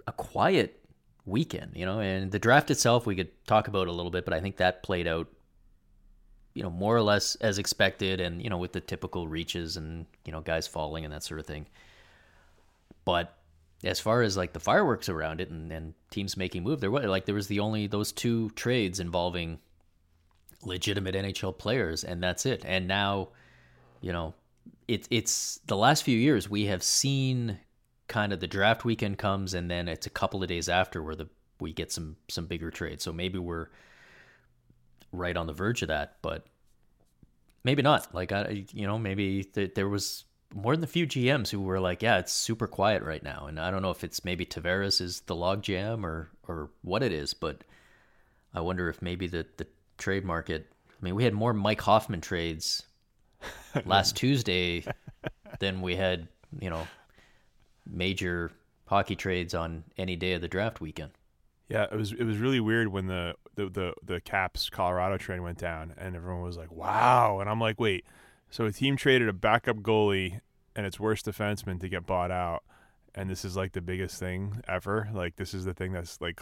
a 0.06 0.12
quiet 0.12 0.82
weekend, 1.26 1.72
you 1.74 1.84
know, 1.84 2.00
and 2.00 2.30
the 2.30 2.38
draft 2.38 2.70
itself 2.70 3.04
we 3.04 3.16
could 3.16 3.30
talk 3.46 3.68
about 3.68 3.88
a 3.88 3.92
little 3.92 4.10
bit, 4.10 4.24
but 4.24 4.32
I 4.32 4.40
think 4.40 4.56
that 4.56 4.82
played 4.82 5.06
out 5.06 5.28
you 6.58 6.64
know, 6.64 6.70
more 6.70 6.96
or 6.96 7.02
less 7.02 7.36
as 7.36 7.56
expected 7.58 8.20
and, 8.20 8.42
you 8.42 8.50
know, 8.50 8.58
with 8.58 8.72
the 8.72 8.80
typical 8.80 9.28
reaches 9.28 9.76
and, 9.76 10.06
you 10.24 10.32
know, 10.32 10.40
guys 10.40 10.66
falling 10.66 11.04
and 11.04 11.14
that 11.14 11.22
sort 11.22 11.38
of 11.38 11.46
thing. 11.46 11.66
But 13.04 13.37
as 13.84 14.00
far 14.00 14.22
as 14.22 14.36
like 14.36 14.52
the 14.52 14.60
fireworks 14.60 15.08
around 15.08 15.40
it 15.40 15.50
and, 15.50 15.72
and 15.72 15.94
teams 16.10 16.36
making 16.36 16.62
move, 16.62 16.80
there 16.80 16.90
was 16.90 17.04
like 17.04 17.26
there 17.26 17.34
was 17.34 17.46
the 17.46 17.60
only 17.60 17.86
those 17.86 18.12
two 18.12 18.50
trades 18.50 19.00
involving 19.00 19.58
legitimate 20.62 21.14
NHL 21.14 21.56
players 21.56 22.02
and 22.04 22.22
that's 22.22 22.44
it. 22.44 22.64
And 22.64 22.88
now, 22.88 23.28
you 24.00 24.12
know, 24.12 24.34
it's 24.88 25.06
it's 25.10 25.60
the 25.66 25.76
last 25.76 26.02
few 26.02 26.16
years 26.16 26.48
we 26.50 26.66
have 26.66 26.82
seen 26.82 27.58
kind 28.08 28.32
of 28.32 28.40
the 28.40 28.46
draft 28.46 28.84
weekend 28.84 29.18
comes 29.18 29.54
and 29.54 29.70
then 29.70 29.86
it's 29.86 30.06
a 30.06 30.10
couple 30.10 30.42
of 30.42 30.48
days 30.48 30.68
after 30.68 31.02
where 31.02 31.14
the 31.14 31.28
we 31.60 31.72
get 31.72 31.92
some 31.92 32.16
some 32.28 32.46
bigger 32.46 32.70
trades. 32.70 33.04
So 33.04 33.12
maybe 33.12 33.38
we're 33.38 33.68
right 35.12 35.36
on 35.36 35.46
the 35.46 35.52
verge 35.52 35.82
of 35.82 35.88
that, 35.88 36.16
but 36.22 36.46
maybe 37.64 37.82
not. 37.82 38.14
Like 38.14 38.32
I, 38.32 38.64
you 38.72 38.86
know, 38.86 38.98
maybe 38.98 39.44
th- 39.44 39.74
there 39.74 39.88
was 39.88 40.24
more 40.54 40.74
than 40.74 40.84
a 40.84 40.88
few 40.88 41.06
GMs 41.06 41.50
who 41.50 41.60
were 41.60 41.80
like, 41.80 42.02
"Yeah, 42.02 42.18
it's 42.18 42.32
super 42.32 42.66
quiet 42.66 43.02
right 43.02 43.22
now," 43.22 43.46
and 43.46 43.60
I 43.60 43.70
don't 43.70 43.82
know 43.82 43.90
if 43.90 44.04
it's 44.04 44.24
maybe 44.24 44.46
Tavares 44.46 45.00
is 45.00 45.20
the 45.22 45.34
log 45.34 45.62
jam 45.62 46.04
or 46.04 46.30
or 46.46 46.70
what 46.82 47.02
it 47.02 47.12
is, 47.12 47.34
but 47.34 47.64
I 48.54 48.60
wonder 48.60 48.88
if 48.88 49.02
maybe 49.02 49.26
the 49.26 49.46
the 49.56 49.66
trade 49.98 50.24
market. 50.24 50.66
I 50.90 51.04
mean, 51.04 51.14
we 51.14 51.24
had 51.24 51.34
more 51.34 51.52
Mike 51.52 51.80
Hoffman 51.82 52.20
trades 52.20 52.84
last 53.84 54.16
Tuesday 54.16 54.84
than 55.60 55.80
we 55.80 55.96
had, 55.96 56.28
you 56.58 56.70
know, 56.70 56.88
major 57.86 58.50
hockey 58.86 59.16
trades 59.16 59.54
on 59.54 59.84
any 59.96 60.16
day 60.16 60.32
of 60.32 60.40
the 60.40 60.48
draft 60.48 60.80
weekend. 60.80 61.12
Yeah, 61.68 61.84
it 61.84 61.96
was 61.96 62.12
it 62.12 62.24
was 62.24 62.38
really 62.38 62.60
weird 62.60 62.88
when 62.88 63.06
the 63.06 63.34
the 63.54 63.68
the, 63.68 63.94
the 64.02 64.20
Caps 64.20 64.70
Colorado 64.70 65.18
train 65.18 65.42
went 65.42 65.58
down 65.58 65.94
and 65.98 66.16
everyone 66.16 66.42
was 66.42 66.56
like, 66.56 66.72
"Wow!" 66.72 67.40
And 67.40 67.50
I'm 67.50 67.60
like, 67.60 67.78
"Wait, 67.78 68.06
so 68.50 68.64
a 68.64 68.72
team 68.72 68.96
traded 68.96 69.28
a 69.28 69.32
backup 69.32 69.78
goalie 69.78 70.40
and 70.76 70.86
its 70.86 71.00
worst 71.00 71.26
defenseman 71.26 71.80
to 71.80 71.88
get 71.88 72.06
bought 72.06 72.30
out, 72.30 72.62
and 73.14 73.28
this 73.28 73.44
is 73.44 73.56
like 73.56 73.72
the 73.72 73.80
biggest 73.80 74.18
thing 74.18 74.62
ever? 74.68 75.08
Like 75.12 75.36
this 75.36 75.54
is 75.54 75.64
the 75.64 75.74
thing 75.74 75.92
that's 75.92 76.20
like." 76.20 76.40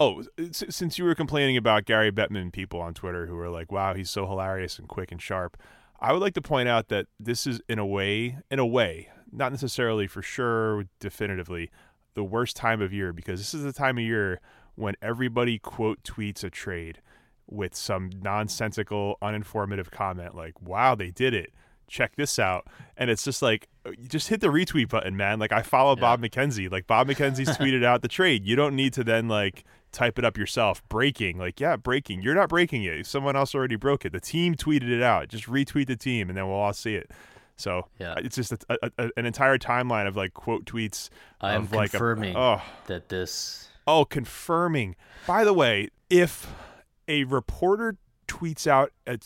Oh, 0.00 0.24
since 0.50 0.98
you 0.98 1.04
were 1.04 1.14
complaining 1.14 1.56
about 1.56 1.84
Gary 1.84 2.10
Bettman 2.10 2.52
people 2.52 2.80
on 2.80 2.92
Twitter 2.94 3.26
who 3.26 3.36
were 3.36 3.50
like, 3.50 3.70
"Wow, 3.70 3.94
he's 3.94 4.10
so 4.10 4.26
hilarious 4.26 4.78
and 4.78 4.88
quick 4.88 5.12
and 5.12 5.22
sharp," 5.22 5.56
I 6.00 6.12
would 6.12 6.22
like 6.22 6.34
to 6.34 6.42
point 6.42 6.68
out 6.68 6.88
that 6.88 7.06
this 7.20 7.46
is 7.46 7.60
in 7.68 7.78
a 7.78 7.86
way, 7.86 8.38
in 8.50 8.58
a 8.58 8.66
way, 8.66 9.10
not 9.30 9.52
necessarily 9.52 10.08
for 10.08 10.20
sure, 10.22 10.86
definitively, 10.98 11.70
the 12.14 12.24
worst 12.24 12.56
time 12.56 12.82
of 12.82 12.92
year 12.92 13.12
because 13.12 13.38
this 13.38 13.54
is 13.54 13.62
the 13.62 13.72
time 13.72 13.98
of 13.98 14.04
year 14.04 14.40
when 14.74 14.94
everybody 15.00 15.58
quote 15.58 16.02
tweets 16.02 16.42
a 16.42 16.50
trade 16.50 17.00
with 17.48 17.74
some 17.74 18.10
nonsensical, 18.22 19.18
uninformative 19.22 19.90
comment 19.90 20.34
like, 20.34 20.60
wow, 20.60 20.94
they 20.94 21.10
did 21.10 21.34
it. 21.34 21.52
Check 21.88 22.16
this 22.16 22.38
out. 22.38 22.66
And 22.96 23.10
it's 23.10 23.22
just 23.24 23.42
like, 23.42 23.68
uh, 23.84 23.90
you 23.90 24.08
just 24.08 24.28
hit 24.28 24.40
the 24.40 24.46
retweet 24.48 24.88
button, 24.88 25.16
man. 25.16 25.38
Like, 25.38 25.52
I 25.52 25.60
follow 25.62 25.94
Bob 25.94 26.22
McKenzie. 26.22 26.70
Like, 26.72 26.86
Bob 26.86 27.08
McKenzie's 27.08 27.50
tweeted 27.58 27.84
out 27.84 28.00
the 28.00 28.08
trade. 28.08 28.46
You 28.46 28.56
don't 28.56 28.74
need 28.74 28.94
to 28.94 29.04
then, 29.04 29.28
like, 29.28 29.64
type 29.90 30.18
it 30.18 30.24
up 30.24 30.38
yourself. 30.38 30.82
Breaking. 30.88 31.36
Like, 31.36 31.60
yeah, 31.60 31.76
breaking. 31.76 32.22
You're 32.22 32.34
not 32.34 32.48
breaking 32.48 32.84
it. 32.84 33.04
Someone 33.06 33.36
else 33.36 33.54
already 33.54 33.76
broke 33.76 34.06
it. 34.06 34.12
The 34.12 34.20
team 34.20 34.54
tweeted 34.54 34.88
it 34.90 35.02
out. 35.02 35.28
Just 35.28 35.44
retweet 35.46 35.86
the 35.88 35.96
team, 35.96 36.30
and 36.30 36.38
then 36.38 36.46
we'll 36.46 36.56
all 36.56 36.72
see 36.72 36.94
it. 36.94 37.10
So 37.56 37.88
Yeah. 37.98 38.14
it's 38.16 38.36
just 38.36 38.52
a, 38.52 38.58
a, 38.70 38.90
a- 38.96 39.10
an 39.18 39.26
entire 39.26 39.58
timeline 39.58 40.08
of 40.08 40.16
like 40.16 40.32
quote 40.32 40.64
tweets. 40.64 41.10
I 41.42 41.52
am 41.52 41.64
of 41.64 41.72
like 41.72 41.90
confirming 41.90 42.34
oh, 42.34 42.62
that 42.86 43.10
this 43.10 43.68
Oh, 43.86 44.06
confirming. 44.06 44.96
By 45.26 45.44
the 45.44 45.52
way, 45.52 45.90
if 46.08 46.50
a 47.08 47.24
reporter 47.24 47.96
tweets 48.28 48.66
out 48.66 48.92
a 49.06 49.18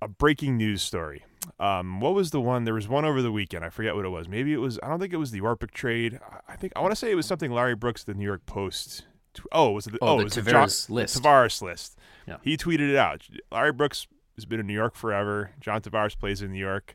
a 0.00 0.08
breaking 0.08 0.56
news 0.56 0.82
story. 0.82 1.24
Um, 1.58 2.00
what 2.00 2.14
was 2.14 2.30
the 2.30 2.40
one? 2.40 2.64
There 2.64 2.74
was 2.74 2.88
one 2.88 3.04
over 3.04 3.20
the 3.20 3.32
weekend. 3.32 3.64
I 3.64 3.68
forget 3.70 3.94
what 3.94 4.04
it 4.04 4.08
was. 4.10 4.28
Maybe 4.28 4.52
it 4.52 4.58
was. 4.58 4.78
I 4.82 4.88
don't 4.88 5.00
think 5.00 5.12
it 5.12 5.16
was 5.18 5.30
the 5.32 5.40
Orpik 5.40 5.72
trade. 5.72 6.18
I- 6.48 6.56
think 6.56 6.72
I 6.76 6.80
want 6.80 6.92
to 6.92 6.96
say 6.96 7.10
it 7.10 7.14
was 7.16 7.26
something 7.26 7.50
Larry 7.50 7.74
Brooks, 7.74 8.04
the 8.04 8.14
New 8.14 8.24
York 8.24 8.46
Post. 8.46 9.06
tw- 9.34 9.42
Oh, 9.52 9.70
was 9.72 9.86
it? 9.86 9.92
The, 9.92 9.98
Oh, 10.02 10.16
the 10.16 10.20
it 10.20 10.24
was 10.24 10.36
Tavares 10.36 10.86
John- 10.88 10.94
list. 10.96 11.22
Tavares 11.22 11.62
list. 11.62 11.98
Yeah. 12.26 12.36
He 12.42 12.56
tweeted 12.56 12.90
it 12.90 12.96
out. 12.96 13.26
Larry 13.50 13.72
Brooks 13.72 14.06
has 14.36 14.44
been 14.44 14.60
in 14.60 14.66
New 14.66 14.74
York 14.74 14.94
forever. 14.94 15.50
John 15.60 15.80
Tavares 15.80 16.16
plays 16.18 16.42
in 16.42 16.52
New 16.52 16.58
York. 16.58 16.94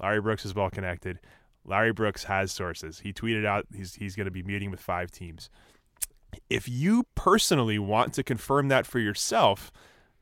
Larry 0.00 0.20
Brooks 0.20 0.44
is 0.46 0.54
well 0.54 0.70
connected. 0.70 1.20
Larry 1.64 1.92
Brooks 1.92 2.24
has 2.24 2.50
sources. 2.50 3.00
He 3.00 3.12
tweeted 3.12 3.44
out 3.46 3.66
he's 3.74 3.94
he's 3.96 4.16
going 4.16 4.24
to 4.24 4.30
be 4.32 4.42
meeting 4.42 4.70
with 4.70 4.80
five 4.80 5.10
teams. 5.10 5.48
If 6.48 6.68
you 6.68 7.04
personally 7.14 7.78
want 7.78 8.14
to 8.14 8.22
confirm 8.22 8.68
that 8.68 8.86
for 8.86 8.98
yourself, 8.98 9.72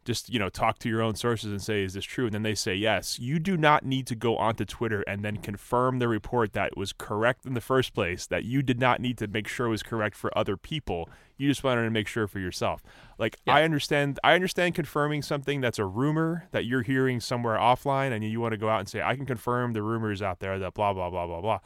just 0.04 0.32
you 0.32 0.38
know 0.38 0.48
talk 0.48 0.78
to 0.78 0.88
your 0.88 1.02
own 1.02 1.14
sources 1.14 1.50
and 1.50 1.60
say 1.60 1.82
is 1.82 1.94
this 1.94 2.04
true? 2.04 2.26
And 2.26 2.34
then 2.34 2.42
they 2.42 2.54
say 2.54 2.74
yes. 2.74 3.18
You 3.18 3.38
do 3.38 3.56
not 3.56 3.84
need 3.84 4.06
to 4.08 4.14
go 4.14 4.36
onto 4.36 4.64
twitter 4.64 5.02
and 5.02 5.24
then 5.24 5.36
confirm 5.36 5.98
the 5.98 6.08
report 6.08 6.52
that 6.54 6.76
was 6.76 6.92
correct 6.92 7.44
in 7.46 7.54
the 7.54 7.60
first 7.60 7.94
place 7.94 8.26
that 8.26 8.44
you 8.44 8.62
did 8.62 8.80
not 8.80 9.00
need 9.00 9.18
to 9.18 9.28
make 9.28 9.46
sure 9.46 9.68
was 9.68 9.82
correct 9.82 10.16
for 10.16 10.36
other 10.36 10.56
people. 10.56 11.08
You 11.36 11.48
just 11.48 11.62
wanted 11.62 11.82
to 11.82 11.90
make 11.90 12.08
sure 12.08 12.26
for 12.26 12.38
yourself. 12.38 12.82
Like 13.18 13.36
i 13.46 13.62
understand 13.62 14.18
i 14.24 14.34
understand 14.34 14.74
confirming 14.74 15.22
something 15.22 15.60
that's 15.60 15.78
a 15.78 15.84
rumor 15.84 16.48
that 16.52 16.64
you're 16.64 16.82
hearing 16.82 17.20
somewhere 17.20 17.58
offline 17.58 18.12
and 18.12 18.24
you 18.24 18.40
want 18.40 18.52
to 18.52 18.58
go 18.58 18.68
out 18.68 18.80
and 18.80 18.88
say 18.88 19.02
i 19.02 19.14
can 19.14 19.26
confirm 19.26 19.72
the 19.72 19.82
rumors 19.82 20.22
out 20.22 20.40
there 20.40 20.58
that 20.58 20.74
blah 20.74 20.92
blah 20.92 21.10
blah 21.10 21.26
blah 21.26 21.40
blah. 21.40 21.60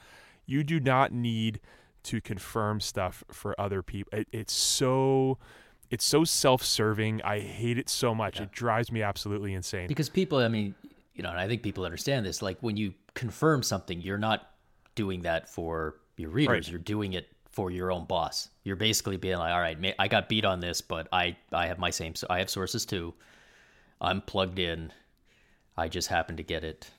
You 0.47 0.65
do 0.65 0.81
not 0.81 1.13
need 1.13 1.61
to 2.05 2.21
confirm 2.21 2.81
stuff 2.81 3.25
for 3.31 3.59
other 3.61 3.83
people 3.83 4.19
it, 4.19 4.29
it's 4.33 4.53
so 4.53 5.39
it's 5.91 6.05
so 6.05 6.25
self-serving. 6.25 7.23
I 7.23 7.39
hate 7.39 7.79
it 7.79 7.89
so 7.89 8.15
much. 8.15 8.41
It 8.41 8.51
drives 8.51 8.91
me 8.91 9.03
absolutely 9.03 9.55
insane. 9.55 9.87
Because 9.87 10.09
people, 10.09 10.39
I 10.39 10.49
mean, 10.49 10.75
you 11.15 11.23
know, 11.23 11.31
and 11.31 11.39
I 11.39 11.47
think 11.47 11.63
people 11.63 11.85
understand 11.85 12.27
this. 12.27 12.43
Like 12.43 12.59
when 12.61 12.77
you 12.77 12.95
confirm 13.15 13.63
something, 13.63 14.01
you're 14.01 14.19
not 14.19 14.51
doing 14.95 15.23
that 15.23 15.49
for 15.49 15.97
your 16.17 16.31
readers. 16.31 16.67
Right. 16.67 16.69
You're 16.69 16.81
doing 16.81 17.13
it 17.13 17.29
for 17.51 17.71
your 17.71 17.93
own 17.93 18.07
boss. 18.07 18.49
You're 18.65 18.77
basically 18.77 19.17
being 19.17 19.39
like, 19.39 19.53
all 19.53 19.61
right, 19.61 19.95
I 19.99 20.09
got 20.09 20.29
beat 20.29 20.45
on 20.45 20.59
this, 20.59 20.81
but 20.81 21.07
I 21.13 21.37
I 21.53 21.69
have 21.69 21.79
my 21.79 21.91
same. 21.91 22.15
So 22.17 22.27
I 22.29 22.41
have 22.41 22.51
sources 22.51 22.85
too. 22.85 23.15
I'm 24.01 24.21
plugged 24.21 24.59
in. 24.59 24.93
I 25.77 25.89
just 25.89 26.09
happen 26.09 26.37
to 26.37 26.43
get 26.43 26.65
it 26.65 26.91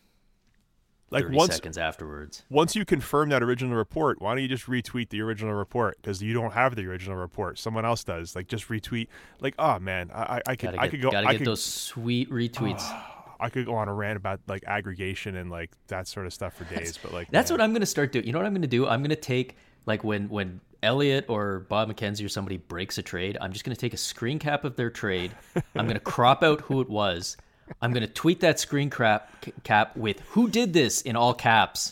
like 1.12 1.26
30 1.26 1.36
once 1.36 1.54
seconds 1.54 1.78
afterwards. 1.78 2.44
once 2.50 2.76
you 2.76 2.84
confirm 2.84 3.30
that 3.30 3.44
original 3.44 3.76
report, 3.76 4.22
why 4.22 4.34
don't 4.34 4.42
you 4.42 4.48
just 4.48 4.66
retweet 4.66 5.10
the 5.10 5.22
original 5.22 5.54
report? 5.54 5.98
Because 6.02 6.22
you 6.22 6.34
don't 6.34 6.52
have 6.54 6.76
the 6.76 6.86
original 6.88 7.16
report. 7.16 7.60
Someone 7.60 7.86
else 7.86 8.04
does. 8.04 8.36
Like 8.36 8.48
just 8.48 8.68
retweet. 8.70 9.08
Like 9.40 9.56
oh 9.60 9.80
man, 9.80 10.12
I 10.14 10.42
I, 10.48 10.56
could 10.56 10.78
I 10.78 10.88
could 10.88 11.02
go 11.02 11.12
gotta 11.12 11.28
I 11.28 11.34
get 11.34 11.40
could, 11.40 11.48
those 11.48 11.64
sweet 11.64 12.30
retweets. 12.30 12.84
I 13.40 13.50
could 13.50 13.66
go 13.66 13.76
on 13.76 13.90
a 13.90 13.94
rant 13.94 14.18
about 14.18 14.40
like 14.48 14.64
aggregation 14.66 15.36
and 15.36 15.52
like 15.52 15.72
that 15.88 16.08
sort 16.08 16.26
of 16.26 16.34
stuff 16.34 16.54
for 16.54 16.64
days. 16.64 16.98
But 17.02 17.14
like 17.14 17.30
That's 17.32 17.52
man. 17.52 17.60
what 17.60 17.64
I'm 17.64 17.74
gonna 17.74 17.86
start 17.86 18.12
doing. 18.12 18.26
You 18.26 18.32
know 18.32 18.40
what 18.40 18.46
I'm 18.46 18.54
gonna 18.54 18.68
do? 18.68 18.88
I'm 18.88 19.02
gonna 19.04 19.16
take 19.16 19.58
like 19.86 20.04
when 20.04 20.30
when 20.30 20.62
Elliotte 20.84 21.26
or 21.28 21.60
Bob 21.62 21.90
McKenzie 21.92 22.26
or 22.26 22.30
somebody 22.30 22.58
breaks 22.58 22.98
a 22.98 23.02
trade, 23.02 23.38
I'm 23.42 23.52
just 23.52 23.66
gonna 23.66 23.76
take 23.76 23.94
a 23.94 23.98
screen 23.98 24.40
cap 24.40 24.64
of 24.64 24.76
their 24.76 24.90
trade. 24.90 25.36
I'm 25.76 25.88
gonna 25.88 26.00
crop 26.00 26.44
out 26.44 26.62
who 26.62 26.82
it 26.82 26.90
was. 26.90 27.38
I'm 27.82 27.94
gonna 27.94 28.08
tweet 28.08 28.42
that 28.42 28.60
screen 28.60 28.90
cap 28.90 29.46
cap 29.64 29.96
with 29.96 30.20
"Who 30.30 30.50
did 30.50 30.74
this?" 30.74 31.02
in 31.02 31.16
all 31.16 31.34
caps, 31.34 31.92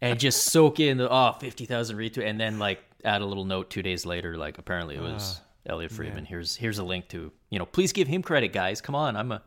and 0.00 0.18
just 0.18 0.44
soak 0.44 0.80
in 0.80 0.98
the 0.98 1.10
oh 1.10 1.36
50,000 1.38 1.96
retweet, 1.96 2.26
and 2.26 2.40
then 2.40 2.58
like 2.58 2.82
add 3.04 3.22
a 3.22 3.26
little 3.26 3.44
note 3.44 3.70
two 3.70 3.82
days 3.82 4.04
later, 4.06 4.36
like 4.36 4.58
apparently 4.58 4.96
it 4.96 5.02
was 5.02 5.40
Elliotte 5.66 5.92
Friedman. 5.92 6.24
Here's 6.24 6.56
here's 6.56 6.78
a 6.78 6.84
link 6.84 7.08
to 7.08 7.32
you 7.50 7.58
know 7.58 7.66
please 7.66 7.92
give 7.92 8.08
him 8.08 8.22
credit, 8.22 8.52
guys. 8.52 8.80
Come 8.80 8.94
on, 8.94 9.16
I'm 9.16 9.32
a 9.32 9.42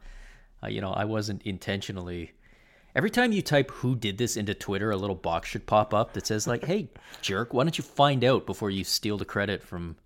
uh, 0.63 0.67
you 0.67 0.81
know 0.81 0.91
I 0.91 1.05
wasn't 1.05 1.43
intentionally. 1.43 2.31
Every 2.95 3.11
time 3.11 3.31
you 3.31 3.41
type 3.41 3.69
"Who 3.71 3.95
did 3.95 4.17
this" 4.17 4.37
into 4.37 4.53
Twitter, 4.53 4.91
a 4.91 4.97
little 4.97 5.15
box 5.15 5.49
should 5.49 5.67
pop 5.67 5.93
up 5.93 6.13
that 6.13 6.25
says 6.25 6.47
like, 6.47 6.65
"Hey, 6.65 6.89
jerk, 7.21 7.53
why 7.53 7.63
don't 7.63 7.77
you 7.77 7.83
find 7.83 8.23
out 8.23 8.45
before 8.45 8.71
you 8.71 8.83
steal 8.83 9.17
the 9.17 9.25
credit 9.25 9.61
from 9.61 9.97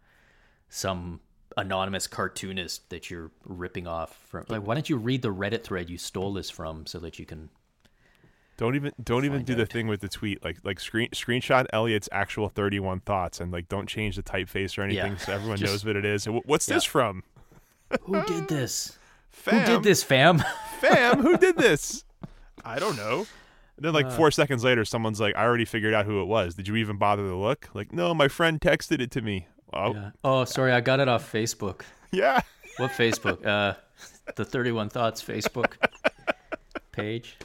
some 0.67 1.21
anonymous 1.57 2.07
cartoonist 2.07 2.89
that 2.89 3.09
you're 3.09 3.31
ripping 3.45 3.87
off 3.87 4.15
from? 4.29 4.45
Like, 4.49 4.65
why 4.65 4.73
don't 4.75 4.89
you 4.89 4.97
read 4.97 5.21
the 5.21 5.33
Reddit 5.33 5.63
thread 5.63 5.89
you 5.89 5.97
stole 5.97 6.33
this 6.33 6.49
from 6.49 6.85
so 6.85 6.99
that 6.99 7.19
you 7.19 7.25
can?" 7.25 7.49
Don't 8.57 8.75
even 8.75 8.91
don't 9.03 9.25
even 9.25 9.43
do 9.43 9.55
the 9.55 9.65
thing 9.65 9.87
with 9.87 10.01
the 10.01 10.07
tweet. 10.07 10.43
Like 10.43 10.57
like 10.63 10.79
screen 10.79 11.09
screenshot 11.09 11.65
Elliotte's 11.73 12.09
actual 12.11 12.47
31 12.47 12.99
thoughts 12.99 13.39
and 13.39 13.51
like 13.51 13.67
don't 13.69 13.87
change 13.87 14.15
the 14.17 14.21
typeface 14.23 14.77
or 14.77 14.83
anything 14.83 15.13
Yeah. 15.13 15.17
so 15.17 15.33
everyone 15.33 15.57
Just- 15.59 15.71
knows 15.73 15.85
what 15.85 15.95
it 15.95 16.05
is. 16.05 16.25
Wh- 16.25 16.45
What's 16.47 16.67
this 16.67 16.83
from? 16.83 17.23
Who 18.03 18.23
did 18.25 18.47
this? 18.47 18.97
Fam, 19.29 19.59
Who 19.65 19.65
did 19.75 19.83
this, 19.83 20.03
fam? 20.03 20.43
Fam, 20.79 21.21
who 21.21 21.37
did 21.37 21.57
this? 21.57 22.03
I 22.63 22.77
don't 22.77 22.95
know. 22.97 23.25
And 23.77 23.85
then 23.85 23.93
like 23.93 24.05
Uh. 24.05 24.11
four 24.11 24.29
seconds 24.29 24.63
later, 24.63 24.85
someone's 24.85 25.19
like, 25.19 25.35
I 25.35 25.43
already 25.43 25.65
figured 25.65 25.93
out 25.95 26.05
who 26.05 26.21
it 26.21 26.25
was. 26.25 26.53
Did 26.53 26.67
you 26.67 26.75
even 26.75 26.97
bother 26.97 27.23
to 27.27 27.35
look? 27.35 27.69
Like, 27.73 27.91
no, 27.91 28.13
my 28.13 28.27
friend 28.27 28.61
texted 28.61 29.01
it 29.01 29.09
to 29.11 29.21
me. 29.21 29.47
Oh, 29.73 29.93
yeah. 29.93 30.11
Oh, 30.23 30.45
sorry, 30.45 30.71
I 30.71 30.81
got 30.81 30.99
it 30.99 31.07
off 31.07 31.31
Facebook. 31.31 31.81
Yeah. 32.13 32.41
What 32.75 32.91
Facebook? 32.91 33.45
Uh, 33.45 33.75
the 34.35 34.43
Thirty 34.43 34.73
One 34.73 34.89
Thoughts 34.89 35.23
Facebook 35.23 35.75
page. 36.91 37.37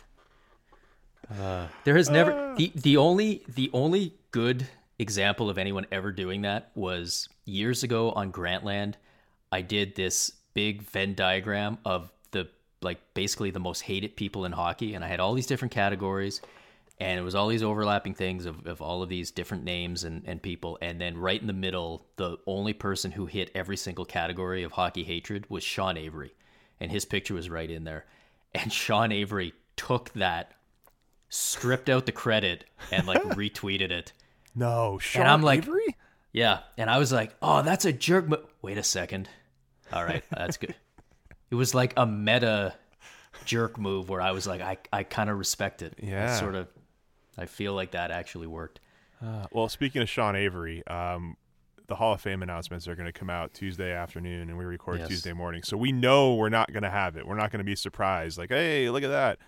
Uh, 1.41 1.69
there 1.85 1.97
has 1.97 2.11
never 2.11 2.55
the 2.57 2.73
the 2.75 2.97
only 2.97 3.45
the 3.55 3.71
only 3.73 4.13
good 4.33 4.67
example 4.99 5.49
of 5.49 5.57
anyone 5.57 5.87
ever 5.93 6.11
doing 6.11 6.43
that 6.43 6.73
was 6.75 7.29
years 7.45 7.85
ago 7.85 8.11
on 8.11 8.33
Grantland. 8.33 8.95
I 9.53 9.61
did 9.61 9.95
this 9.95 10.33
big 10.55 10.83
Venn 10.83 11.15
diagram 11.15 11.79
of 11.85 12.11
the 12.33 12.49
like 12.83 12.99
basically 13.15 13.53
the 13.53 13.61
most 13.61 13.83
hated 13.83 14.17
people 14.17 14.45
in 14.45 14.51
hockey, 14.53 14.95
and 14.95 15.05
I 15.05 15.09
had 15.09 15.21
all 15.21 15.35
these 15.35 15.47
different 15.47 15.73
categories, 15.73 16.41
and 16.99 17.19
it 17.19 17.23
was 17.23 17.35
all 17.35 17.49
these 17.49 17.63
overlapping 17.63 18.15
things 18.15 18.47
of, 18.47 18.67
of 18.67 18.81
all 18.81 19.03
of 19.03 19.09
these 19.09 19.31
different 19.31 19.65
names 19.65 20.05
and, 20.05 20.23
and 20.27 20.43
people, 20.43 20.79
and 20.81 21.01
then 21.01 21.17
right 21.19 21.41
in 21.41 21.47
the 21.47 21.53
middle, 21.53 22.07
the 22.17 22.39
only 22.47 22.73
person 22.73 23.13
who 23.13 23.27
hit 23.27 23.51
every 23.55 23.77
single 23.77 24.05
category 24.05 24.63
of 24.63 24.73
hockey 24.73 25.05
hatred 25.05 25.49
was 25.51 25.63
Sean 25.63 25.97
Avery, 25.97 26.35
and 26.81 26.91
his 26.91 27.05
picture 27.05 27.35
was 27.35 27.51
right 27.51 27.71
in 27.71 27.85
there, 27.85 28.07
and 28.55 28.73
Sean 28.73 29.13
Avery 29.13 29.53
took 29.77 30.11
that, 30.15 30.53
stripped 31.29 31.89
out 31.89 32.07
the 32.07 32.13
credit, 32.13 32.65
and 32.91 33.07
like 33.07 33.23
retweeted 33.35 33.91
it. 33.91 34.13
No, 34.55 34.99
Sean 34.99 35.27
I'm 35.27 35.43
like- 35.43 35.59
Avery? 35.65 35.97
Yeah, 36.33 36.61
and 36.77 36.91
I 36.91 36.99
was 36.99 37.13
like, 37.13 37.35
"Oh, 37.41 37.63
that's 37.63 37.87
a 37.87 37.93
jerk." 37.95 38.29
But 38.29 38.47
wait 38.61 38.77
a 38.77 38.83
second. 38.83 39.27
All 39.91 40.05
right, 40.05 40.23
that's 40.31 40.57
good. 40.59 40.75
It 41.51 41.55
was 41.55 41.75
like 41.77 41.95
a 41.97 42.05
meta 42.05 42.75
jerk 43.45 43.79
move 43.79 44.09
where 44.09 44.21
I 44.21 44.33
was 44.33 44.47
like, 44.49 44.61
I 44.61 44.79
I 44.93 45.05
kind 45.05 45.31
of 45.31 45.39
respect 45.39 45.81
it. 45.81 45.95
Yeah. 46.03 46.35
sort 46.39 46.57
of. 46.57 46.67
I 47.39 47.47
feel 47.47 47.75
like 47.75 47.91
that 47.93 48.11
actually 48.11 48.47
worked. 48.47 48.81
Well, 49.51 49.69
speaking 49.69 50.03
of 50.03 50.09
Sean 50.09 50.37
Avery, 50.37 50.87
um, 50.87 51.37
the 51.87 51.97
Hall 51.97 52.13
of 52.13 52.21
Fame 52.21 52.43
announcements 52.43 52.87
are 52.89 52.95
going 52.95 53.07
to 53.07 53.13
come 53.13 53.31
out 53.31 53.55
Tuesday 53.55 53.93
afternoon, 53.93 54.49
and 54.49 54.59
we 54.59 54.65
record 54.65 54.99
Yes. 54.99 55.09
Tuesday 55.09 55.33
morning. 55.33 55.63
So 55.63 55.77
we 55.77 55.93
know 55.93 56.35
we're 56.35 56.49
not 56.49 56.73
going 56.73 56.83
to 56.83 56.91
have 56.91 57.17
it. 57.17 57.27
We're 57.27 57.37
not 57.37 57.51
going 57.51 57.59
to 57.61 57.65
be 57.65 57.77
surprised. 57.77 58.39
Like, 58.39 58.51
hey, 58.51 58.91
look 58.91 59.03
at 59.03 59.11
that. 59.11 59.39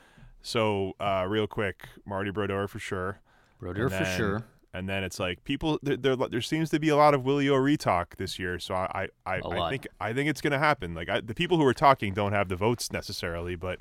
So, 0.41 0.93
uh, 1.01 1.27
real 1.29 1.47
quick, 1.47 1.89
Marty 2.07 2.31
Brodeur 2.31 2.69
for 2.69 2.79
sure. 2.79 3.21
Brodeur 3.59 3.87
And 3.87 3.93
for 3.93 4.05
sure. 4.05 4.45
And 4.73 4.89
then 4.89 5.03
it's 5.03 5.19
like 5.19 5.43
people. 5.45 5.79
There, 5.83 5.97
there, 5.97 6.17
there 6.17 6.41
seems 6.41 6.71
to 6.71 6.79
be 6.79 6.91
a 6.91 6.97
lot 6.97 7.13
of 7.15 7.25
Willie 7.25 7.49
O'Ree 7.49 7.77
talk 7.77 8.17
this 8.17 8.39
year. 8.39 8.59
So 8.59 8.75
I, 8.75 9.09
I, 9.27 9.33
I, 9.35 9.41
I 9.45 9.71
think, 9.71 9.87
I 10.01 10.13
think 10.13 10.29
it's 10.31 10.41
going 10.41 10.53
to 10.53 10.59
happen. 10.59 10.95
Like 10.95 11.09
I, 11.09 11.21
the 11.21 11.35
people 11.35 11.57
who 11.57 11.65
are 11.65 11.75
talking 11.75 12.15
don't 12.15 12.33
have 12.33 12.49
the 12.49 12.57
votes 12.57 12.93
necessarily, 12.93 13.57
but 13.57 13.81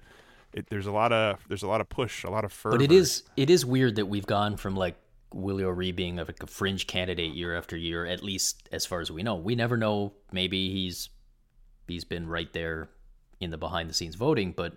it, 0.57 0.67
there's 0.69 0.87
a 0.87 0.91
lot 0.91 1.13
of, 1.13 1.39
there's 1.47 1.63
a 1.63 1.67
lot 1.67 1.81
of 1.81 1.89
push, 1.89 2.23
a 2.23 2.29
lot 2.29 2.43
of 2.43 2.51
fervor. 2.51 2.77
But 2.77 2.83
it 2.83 2.91
is 2.91 3.23
it 3.35 3.49
is 3.49 3.65
weird 3.65 3.95
that 3.95 4.07
we've 4.07 4.25
gone 4.25 4.57
from 4.57 4.75
like 4.75 4.95
Willie 5.33 5.63
O'Ree 5.63 5.91
being 5.91 6.17
like 6.17 6.41
a 6.41 6.47
fringe 6.47 6.87
candidate 6.87 7.33
year 7.33 7.55
after 7.55 7.77
year, 7.77 8.05
at 8.05 8.23
least 8.23 8.67
as 8.71 8.85
far 8.85 9.01
as 9.01 9.11
we 9.11 9.23
know. 9.23 9.35
We 9.35 9.55
never 9.55 9.77
know. 9.77 10.13
Maybe 10.31 10.71
he's 10.71 11.09
he's 11.87 12.03
been 12.03 12.27
right 12.27 12.51
there 12.53 12.89
in 13.39 13.51
the 13.51 13.57
behind 13.57 13.89
the 13.89 13.93
scenes 13.93 14.15
voting, 14.15 14.51
but 14.51 14.73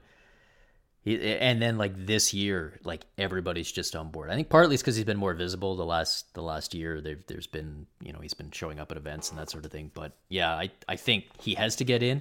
he, 1.02 1.18
and 1.38 1.62
then 1.62 1.78
like 1.78 2.06
this 2.06 2.34
year, 2.34 2.78
like 2.84 3.06
everybody's 3.16 3.72
just 3.72 3.96
on 3.96 4.10
board. 4.10 4.30
I 4.30 4.34
think 4.34 4.50
partly 4.50 4.74
it's 4.74 4.82
because 4.82 4.96
he's 4.96 5.06
been 5.06 5.16
more 5.16 5.32
visible 5.32 5.76
the 5.76 5.86
last 5.86 6.34
the 6.34 6.42
last 6.42 6.74
year. 6.74 7.00
There, 7.00 7.16
there's 7.26 7.46
been 7.46 7.86
you 8.02 8.12
know 8.12 8.18
he's 8.20 8.34
been 8.34 8.50
showing 8.50 8.78
up 8.78 8.90
at 8.90 8.98
events 8.98 9.30
and 9.30 9.38
that 9.38 9.50
sort 9.50 9.64
of 9.64 9.72
thing. 9.72 9.90
But 9.94 10.12
yeah, 10.28 10.52
I 10.52 10.70
I 10.88 10.96
think 10.96 11.24
he 11.40 11.54
has 11.54 11.76
to 11.76 11.84
get 11.84 12.02
in, 12.02 12.20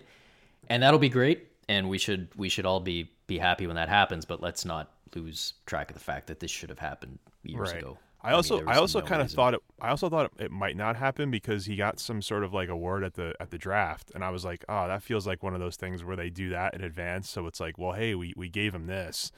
and 0.70 0.82
that'll 0.82 1.00
be 1.00 1.10
great. 1.10 1.49
And 1.70 1.88
we 1.88 1.98
should 1.98 2.28
we 2.36 2.50
should 2.50 2.66
all 2.66 2.82
be 2.82 3.12
be 3.28 3.38
happy 3.38 3.68
when 3.68 3.78
that 3.78 3.88
happens. 3.88 4.26
But 4.26 4.42
let's 4.42 4.66
not 4.66 4.92
lose 5.16 5.54
track 5.66 5.90
of 5.90 5.94
the 5.96 6.04
fact 6.04 6.28
that 6.28 6.42
this 6.42 6.52
should 6.52 6.70
have 6.70 6.80
happened 6.80 7.20
years 7.44 7.72
right. 7.72 7.82
ago. 7.82 7.98
I 8.22 8.28
mean, 8.28 8.36
also 8.36 8.58
there 8.58 8.70
I, 8.70 8.76
also 8.76 9.00
no 9.00 9.06
kind 9.06 9.22
of 9.22 9.32
thought 9.32 9.54
it 9.54 9.62
I 9.80 9.90
also 9.90 10.10
thought 10.10 10.32
it 10.38 10.52
might 10.52 10.76
not 10.76 10.98
happen 10.98 11.32
because 11.32 11.66
he 11.66 11.78
got 11.78 12.00
some 12.02 12.22
sort 12.22 12.44
of 12.44 12.54
like 12.54 12.68
award 12.68 13.04
at 13.06 13.14
the 13.14 13.34
at 13.40 13.52
the 13.52 13.58
draft 13.58 14.12
and 14.14 14.26
I 14.26 14.30
was 14.32 14.44
like, 14.44 14.66
"Oh, 14.68 14.88
that 14.88 15.04
feels 15.04 15.26
like 15.26 15.42
one 15.42 15.54
of 15.54 15.62
those 15.62 15.78
things 15.78 16.04
where 16.04 16.18
they 16.18 16.30
do 16.30 16.50
that 16.50 16.74
in 16.74 16.82
advance." 16.82 17.30
So 17.30 17.48
it's 17.48 17.60
like, 17.62 17.78
"Well, 17.78 17.94
hey, 17.94 18.16
we 18.16 18.34
we 18.36 18.50
gave 18.50 18.76
him 18.76 18.88
this." 18.88 19.32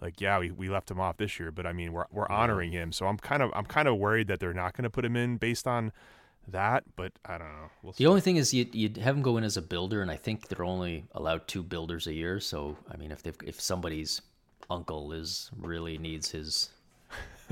Like, 0.00 0.20
yeah, 0.20 0.38
we, 0.38 0.52
we 0.52 0.68
left 0.68 0.90
him 0.90 1.00
off 1.00 1.16
this 1.16 1.40
year, 1.40 1.50
but 1.50 1.66
I 1.66 1.72
mean, 1.72 1.92
we're 1.92 2.04
we're 2.12 2.28
honoring 2.28 2.70
him. 2.70 2.92
So 2.92 3.06
I'm 3.06 3.18
kind 3.18 3.42
of 3.42 3.50
I'm 3.54 3.64
kind 3.64 3.88
of 3.88 3.96
worried 3.96 4.28
that 4.28 4.40
they're 4.40 4.54
not 4.54 4.76
going 4.76 4.84
to 4.84 4.90
put 4.90 5.04
him 5.04 5.16
in 5.16 5.38
based 5.38 5.66
on 5.66 5.92
that, 6.52 6.84
but 6.96 7.12
I 7.24 7.38
don't 7.38 7.48
know. 7.48 7.70
We'll 7.82 7.92
the 7.92 8.06
only 8.06 8.20
thing 8.20 8.36
is 8.36 8.52
you'd, 8.54 8.74
you'd 8.74 8.96
have 8.98 9.16
him 9.16 9.22
go 9.22 9.36
in 9.36 9.44
as 9.44 9.56
a 9.56 9.62
builder, 9.62 10.02
and 10.02 10.10
I 10.10 10.16
think 10.16 10.48
they're 10.48 10.64
only 10.64 11.04
allowed 11.12 11.46
two 11.48 11.62
builders 11.62 12.06
a 12.06 12.12
year. 12.12 12.40
So 12.40 12.76
I 12.90 12.96
mean, 12.96 13.10
if 13.12 13.22
they 13.22 13.32
if 13.44 13.60
somebody's 13.60 14.20
uncle 14.70 15.12
is 15.12 15.50
really 15.56 15.98
needs 15.98 16.30
his, 16.30 16.70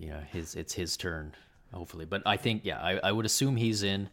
you 0.00 0.08
know, 0.08 0.20
his 0.32 0.54
it's 0.54 0.74
his 0.74 0.96
turn, 0.96 1.34
hopefully. 1.72 2.04
But 2.04 2.22
I 2.26 2.36
think 2.36 2.62
yeah, 2.64 2.80
I, 2.80 2.98
I 3.02 3.12
would 3.12 3.26
assume 3.26 3.56
he's 3.56 3.82
in. 3.82 4.08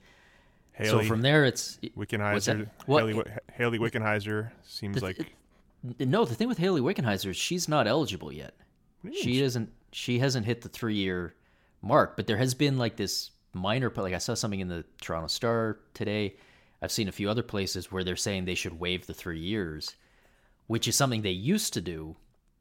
Hayley, 0.74 1.04
so 1.04 1.08
from 1.08 1.22
there, 1.22 1.45
it's 1.45 1.78
Wickenheiser. 1.97 2.68
What? 2.86 3.06
Hayley, 3.06 3.24
Hayley 3.54 3.80
Wickenheiser 3.80 4.52
seems 4.64 4.95
The- 4.95 5.06
like 5.06 5.36
No, 5.99 6.26
the 6.26 6.34
thing 6.34 6.47
with 6.47 6.58
Hayley 6.58 6.82
Wickenheiser 6.82 7.32
is 7.32 7.38
she's 7.38 7.68
not 7.68 7.88
eligible 7.88 8.32
yet. 8.32 8.54
She 9.14 9.41
isn't. 9.41 9.72
She 9.91 10.20
hasn't 10.20 10.45
hit 10.45 10.62
the 10.62 10.70
three 10.70 10.95
year 10.95 11.34
mark. 11.82 12.16
But 12.16 12.28
there 12.28 12.38
has 12.38 12.54
been 12.54 12.78
like 12.78 12.95
this 12.95 13.32
minor. 13.54 13.91
Like 13.95 14.14
I 14.14 14.20
saw 14.20 14.34
something 14.34 14.60
in 14.60 14.68
the 14.68 14.86
Toronto 15.02 15.28
Star 15.28 15.80
today. 15.93 16.36
I've 16.82 16.91
seen 16.91 17.08
a 17.08 17.12
few 17.12 17.30
other 17.30 17.43
places 17.43 17.91
where 17.91 18.04
they're 18.04 18.16
saying 18.16 18.45
they 18.45 18.56
should 18.56 18.80
waive 18.80 19.06
the 19.06 19.14
three 19.14 19.39
years, 19.39 19.95
which 20.68 20.88
is 20.88 20.95
something 20.95 21.22
they 21.22 21.32
used 21.32 21.74
to 21.74 21.82
do. 21.82 22.16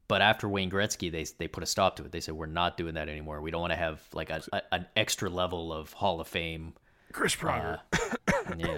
But 0.07 0.21
after 0.21 0.47
Wayne 0.49 0.69
Gretzky, 0.69 1.11
they 1.11 1.25
they 1.37 1.47
put 1.47 1.63
a 1.63 1.65
stop 1.65 1.95
to 1.95 2.03
it. 2.03 2.11
They 2.11 2.19
said 2.19 2.35
we're 2.35 2.45
not 2.45 2.77
doing 2.77 2.95
that 2.95 3.07
anymore. 3.09 3.41
We 3.41 3.49
don't 3.49 3.61
want 3.61 3.71
to 3.71 3.77
have 3.77 4.01
like 4.13 4.29
a, 4.29 4.41
a, 4.51 4.61
an 4.73 4.85
extra 4.95 5.29
level 5.29 5.71
of 5.71 5.93
Hall 5.93 6.19
of 6.19 6.27
Fame. 6.27 6.73
Chris 7.13 7.35
Pronger. 7.35 7.79
Uh, 7.93 8.55
yeah. 8.57 8.77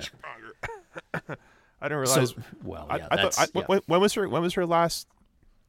I 1.82 1.90
didn't 1.90 2.08
So 2.08 2.14
realize. 2.16 2.36
well, 2.64 2.88
I, 2.90 2.98
yeah. 2.98 3.08
I 3.12 3.16
that's, 3.18 3.38
thought. 3.38 3.50
I, 3.54 3.60
yeah. 3.60 3.66
when, 3.66 3.82
when 3.88 4.00
was 4.02 4.14
her? 4.14 4.30
When 4.30 4.42
was 4.42 4.54
her 4.54 4.66
last 4.66 5.08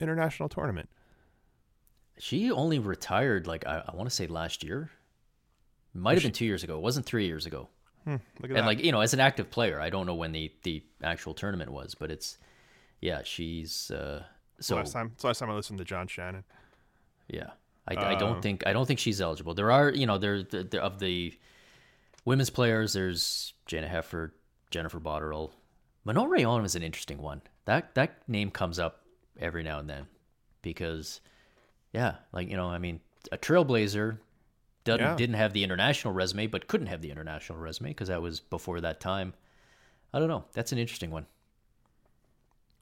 international 0.01 0.49
tournament? 0.49 0.89
She 2.19 2.51
only 2.51 2.79
retired 2.79 3.47
like 3.47 3.67
I, 3.67 3.83
I 3.89 3.97
want 3.97 4.09
to 4.09 4.15
say 4.15 4.27
last 4.27 4.63
year. 4.63 4.91
Might 5.95 6.15
have 6.15 6.23
been 6.25 6.33
two 6.33 6.45
years 6.45 6.65
ago. 6.65 6.77
It 6.77 6.83
wasn't 6.83 7.07
three 7.07 7.27
years 7.27 7.47
ago. 7.47 7.69
Look 8.07 8.21
at 8.43 8.51
and 8.51 8.57
that. 8.57 8.67
like 8.67 8.85
you 8.85 8.93
know, 8.93 9.01
as 9.01 9.15
an 9.15 9.21
active 9.21 9.51
player, 9.51 9.81
I 9.81 9.89
don't 9.91 10.07
know 10.07 10.15
when 10.15 10.33
the 10.33 10.53
the 10.63 10.83
actual 11.03 11.33
tournament 11.35 11.71
was, 11.71 11.95
but 11.95 12.11
it's 12.11 12.37
yeah, 13.01 13.23
she's 13.25 13.91
uh, 13.91 14.25
so 14.61 14.77
last 14.77 14.93
time. 14.93 15.13
It's 15.15 15.25
last 15.25 15.39
time 15.39 15.51
I 15.51 15.55
listened 15.55 15.79
to 15.79 15.85
John 15.85 16.07
Shannon. 16.09 16.45
yeah. 17.29 17.51
I, 17.87 17.95
I 17.97 18.13
Um, 18.15 18.19
don't 18.19 18.43
think 18.43 18.67
I 18.67 18.73
don't 18.73 18.87
think 18.87 18.99
she's 18.99 19.21
eligible. 19.21 19.55
There 19.55 19.71
are 19.71 19.91
you 19.91 20.07
know 20.07 20.19
there, 20.19 20.43
there 20.43 20.65
there- 20.65 20.81
of 20.83 20.99
the 20.99 21.35
women's 22.25 22.51
players. 22.51 22.93
There's 22.95 23.53
Jayna 23.69 23.91
Hefford, 23.91 24.31
Jennifer 24.71 24.99
Botterill, 25.01 25.53
Manon 26.05 26.29
Rhéaume 26.31 26.65
is 26.65 26.75
an 26.77 26.83
interesting 26.83 27.19
one. 27.19 27.43
That 27.67 27.95
that 27.95 28.27
name 28.29 28.51
comes 28.51 28.79
up 28.79 29.03
every 29.39 29.63
now 29.63 29.79
and 29.81 29.89
then 29.89 30.07
because 30.63 31.21
yeah, 31.93 32.17
like 32.33 32.49
you 32.51 32.57
know, 32.57 32.69
I 32.69 32.79
mean, 32.79 33.01
a 33.33 33.37
trailblazer 33.39 34.19
doesn't 34.85 35.01
Yeah. 35.05 35.17
didn't 35.17 35.37
have 35.37 35.53
the 35.53 35.65
international 35.65 36.15
resume, 36.15 36.47
but 36.47 36.67
couldn't 36.69 36.87
have 36.89 37.01
the 37.03 37.11
international 37.11 37.59
resume 37.59 37.89
because 37.91 38.09
that 38.09 38.23
was 38.23 38.41
before 38.41 38.81
that 38.81 39.01
time. 39.01 39.35
I 40.13 40.19
don't 40.19 40.29
know. 40.29 40.45
That's 40.53 40.73
an 40.73 40.79
interesting 40.79 41.11
one. 41.11 41.27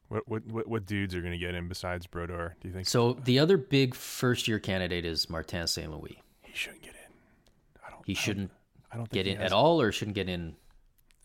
What 0.08 0.28
what 0.28 0.68
what, 0.68 0.84
dudes 0.86 1.14
are 1.14 1.20
going 1.20 1.32
to 1.32 1.38
get 1.38 1.54
in 1.54 1.68
besides 1.68 2.06
Brodeur? 2.06 2.54
Do 2.60 2.68
you 2.68 2.74
think 2.74 2.86
So 2.86 3.14
the 3.14 3.38
other 3.38 3.56
big 3.56 3.94
first 3.94 4.46
year 4.46 4.58
candidate 4.58 5.06
is 5.06 5.30
Martin 5.30 5.66
Saint 5.66 5.90
Louis. 5.90 6.20
he 6.42 6.52
shouldn't 6.54 6.82
get 6.82 6.90
in? 6.94 7.80
I 7.86 7.90
don't. 7.90 8.02
He 8.06 8.12
shouldn't 8.14 8.50
I 8.92 8.96
don't 8.98 9.08
get 9.10 9.26
in 9.26 9.38
at 9.40 9.52
all, 9.52 9.80
or 9.80 9.90
shouldn't 9.90 10.14
get 10.14 10.28
in 10.28 10.54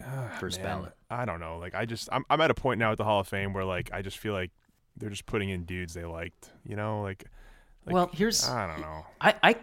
Ah, 0.01 0.37
first 0.39 0.59
man, 0.59 0.65
ballot. 0.77 0.93
I 1.09 1.25
don't 1.25 1.41
know. 1.41 1.57
Like 1.57 1.75
I 1.75 1.85
just 1.85 2.07
I'm 2.13 2.23
I'm 2.29 2.39
at 2.39 2.49
a 2.49 2.53
point 2.53 2.79
now 2.79 2.93
at 2.93 2.97
the 2.97 3.03
Hall 3.03 3.19
of 3.19 3.27
Fame 3.27 3.51
where 3.51 3.65
like 3.65 3.91
I 3.91 4.01
just 4.01 4.19
feel 4.19 4.31
like 4.33 4.51
they're 4.95 5.09
just 5.09 5.25
putting 5.25 5.49
in 5.49 5.65
dudes 5.65 5.93
they 5.93 6.05
liked. 6.05 6.49
You 6.65 6.77
know, 6.77 7.01
like. 7.01 7.25
like 7.85 7.93
Well, 7.93 8.09
here's- 8.13 8.47
I 8.47 8.67
don't 8.67 8.79
know. 8.79 9.05
I 9.19 9.35
I 9.43 9.55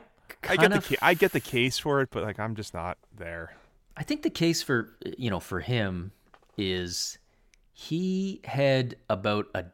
I 0.49 0.57
get 0.57 0.71
the 0.71 0.79
of 0.79 0.89
ca- 0.89 0.97
I 1.03 1.15
get 1.15 1.33
the 1.33 1.41
case 1.41 1.79
for 1.79 2.01
it, 2.01 2.11
but 2.11 2.23
like 2.23 2.39
I'm 2.39 2.55
just 2.55 2.75
not 2.75 2.99
there. 3.17 3.57
I 3.97 4.03
think 4.03 4.23
the 4.23 4.31
case 4.31 4.63
for 4.63 4.97
you 5.17 5.31
know 5.31 5.41
for 5.41 5.61
him 5.61 6.13
is 6.57 7.19
he 7.73 8.41
had 8.45 8.97
about 9.09 9.47
a 9.55 9.67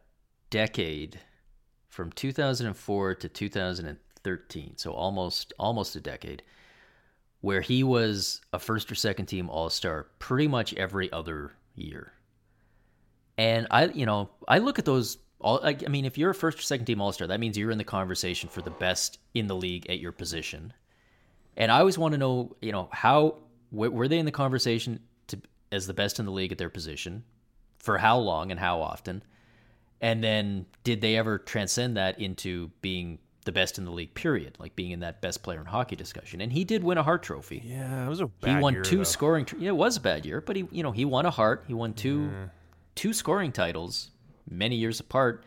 decade 0.48 1.20
from 1.88 2.12
2004 2.12 3.14
to 3.16 3.28
2013, 3.28 4.76
so 4.76 4.92
almost 4.92 5.52
almost 5.58 5.96
a 5.96 6.00
decade, 6.00 6.42
where 7.40 7.60
he 7.60 7.82
was 7.82 8.40
a 8.52 8.58
first 8.58 8.90
or 8.90 8.94
second 8.94 9.26
team 9.26 9.50
All 9.50 9.70
Star 9.70 10.06
pretty 10.18 10.48
much 10.48 10.72
every 10.74 11.12
other 11.12 11.52
year. 11.74 12.12
And 13.36 13.66
I, 13.70 13.86
you 13.86 14.06
know, 14.06 14.30
I 14.46 14.58
look 14.58 14.78
at 14.78 14.84
those. 14.84 15.18
All 15.40 15.60
I 15.64 15.76
I 15.84 15.88
mean, 15.88 16.04
if 16.04 16.18
you're 16.18 16.30
a 16.30 16.34
first 16.34 16.58
or 16.58 16.62
second 16.62 16.86
team 16.86 17.00
All 17.00 17.12
Star, 17.12 17.26
that 17.28 17.40
means 17.40 17.56
you're 17.56 17.70
in 17.70 17.78
the 17.78 17.84
conversation 17.84 18.48
for 18.48 18.62
the 18.62 18.70
best 18.70 19.18
in 19.34 19.46
the 19.46 19.56
league 19.56 19.88
at 19.88 19.98
your 19.98 20.12
position. 20.12 20.72
And 21.56 21.70
I 21.72 21.80
always 21.80 21.98
want 21.98 22.12
to 22.12 22.18
know, 22.18 22.56
you 22.60 22.72
know, 22.72 22.88
how 22.92 23.36
w- 23.72 23.90
were 23.90 24.08
they 24.08 24.18
in 24.18 24.26
the 24.26 24.32
conversation 24.32 25.00
to 25.28 25.40
as 25.72 25.86
the 25.86 25.94
best 25.94 26.18
in 26.18 26.26
the 26.26 26.32
league 26.32 26.52
at 26.52 26.58
their 26.58 26.70
position, 26.70 27.24
for 27.78 27.98
how 27.98 28.18
long 28.18 28.50
and 28.50 28.60
how 28.60 28.80
often, 28.80 29.22
and 30.00 30.22
then 30.22 30.66
did 30.84 31.00
they 31.00 31.16
ever 31.16 31.38
transcend 31.38 31.96
that 31.96 32.20
into 32.20 32.70
being 32.82 33.18
the 33.44 33.52
best 33.52 33.78
in 33.78 33.84
the 33.84 33.90
league? 33.90 34.14
Period, 34.14 34.56
like 34.58 34.76
being 34.76 34.90
in 34.90 35.00
that 35.00 35.20
best 35.20 35.42
player 35.42 35.60
in 35.60 35.66
hockey 35.66 35.96
discussion. 35.96 36.40
And 36.40 36.52
he 36.52 36.64
did 36.64 36.84
win 36.84 36.98
a 36.98 37.02
Hart 37.02 37.22
Trophy. 37.22 37.62
Yeah, 37.64 38.06
it 38.06 38.08
was 38.08 38.20
a 38.20 38.30
he 38.44 38.56
won 38.56 38.74
year, 38.74 38.82
two 38.82 38.98
though. 38.98 39.02
scoring. 39.04 39.46
Tr- 39.46 39.56
yeah, 39.58 39.70
it 39.70 39.76
was 39.76 39.96
a 39.96 40.00
bad 40.00 40.26
year, 40.26 40.40
but 40.40 40.56
he, 40.56 40.66
you 40.70 40.82
know, 40.82 40.92
he 40.92 41.04
won 41.04 41.26
a 41.26 41.30
Hart. 41.30 41.64
He 41.66 41.74
won 41.74 41.94
two 41.94 42.20
mm-hmm. 42.20 42.44
two 42.94 43.12
scoring 43.12 43.52
titles 43.52 44.10
many 44.50 44.76
years 44.76 45.00
apart. 45.00 45.44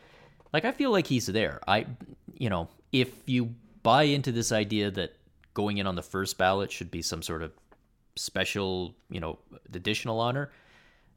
Like 0.52 0.66
I 0.66 0.72
feel 0.72 0.92
like 0.92 1.08
he's 1.08 1.26
there. 1.28 1.60
I 1.68 1.86
you 2.38 2.50
know, 2.50 2.70
if 2.92 3.10
you 3.26 3.56
buy 3.84 4.04
into 4.04 4.32
this 4.32 4.52
idea 4.52 4.90
that 4.92 5.16
going 5.54 5.78
in 5.78 5.88
on 5.88 5.96
the 5.96 6.02
first 6.02 6.38
ballot 6.38 6.72
should 6.72 6.90
be 6.90 7.02
some 7.02 7.22
sort 7.22 7.44
of 7.44 7.52
special, 8.16 8.96
you 9.10 9.20
know, 9.20 9.40
additional 9.74 10.20
honor, 10.20 10.52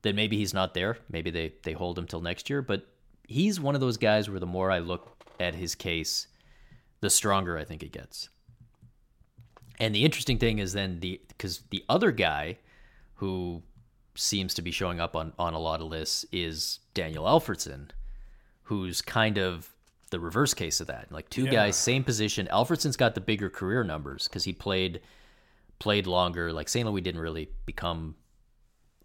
then 0.03 0.17
maybe 0.17 0.37
he's 0.37 0.55
not 0.55 0.75
there. 0.75 0.99
Maybe 1.11 1.31
they 1.31 1.53
they 1.63 1.73
hold 1.73 1.99
him 1.99 2.07
till 2.07 2.21
next 2.21 2.51
year, 2.51 2.63
but 2.63 2.87
he's 3.27 3.61
one 3.61 3.75
of 3.75 3.81
those 3.81 3.97
guys 3.97 4.29
where 4.31 4.41
the 4.41 4.47
more 4.47 4.71
I 4.71 4.79
look 4.79 5.25
at 5.41 5.55
his 5.55 5.75
case, 5.75 6.29
the 7.01 7.11
stronger 7.11 7.59
I 7.59 7.65
think 7.65 7.83
it 7.83 7.93
gets. 7.93 8.29
And 9.79 9.95
the 9.95 10.05
interesting 10.05 10.39
thing 10.39 10.59
is 10.59 10.73
then 10.73 11.01
the 11.01 11.21
because 11.29 11.63
the 11.71 11.85
other 11.89 12.13
guy 12.13 12.59
who 13.17 13.63
seems 14.17 14.55
to 14.55 14.63
be 14.63 14.71
showing 14.71 15.01
up 15.01 15.15
on 15.17 15.33
on 15.39 15.55
a 15.55 15.59
lot 15.59 15.81
of 15.81 15.87
lists 15.89 16.25
is 16.33 16.81
Daniel 16.95 17.25
Alfredsson, 17.25 17.91
who's 18.65 19.01
kind 19.03 19.39
of 19.39 19.69
the 20.11 20.21
reverse 20.21 20.55
case 20.55 20.81
of 20.81 20.87
that. 20.87 21.11
Like 21.11 21.29
two 21.31 21.45
Yeah. 21.45 21.51
guys, 21.53 21.77
same 21.77 22.05
position. 22.05 22.49
Alfredsson's 22.53 22.97
got 22.97 23.15
the 23.15 23.21
bigger 23.21 23.51
career 23.51 23.83
numbers 23.85 24.29
because 24.29 24.45
he 24.45 24.53
played 24.53 25.01
played 25.79 26.07
longer. 26.07 26.53
Like 26.53 26.69
St. 26.69 26.89
Louis 26.89 27.01
didn't 27.03 27.21
really 27.21 27.51
become 27.67 28.15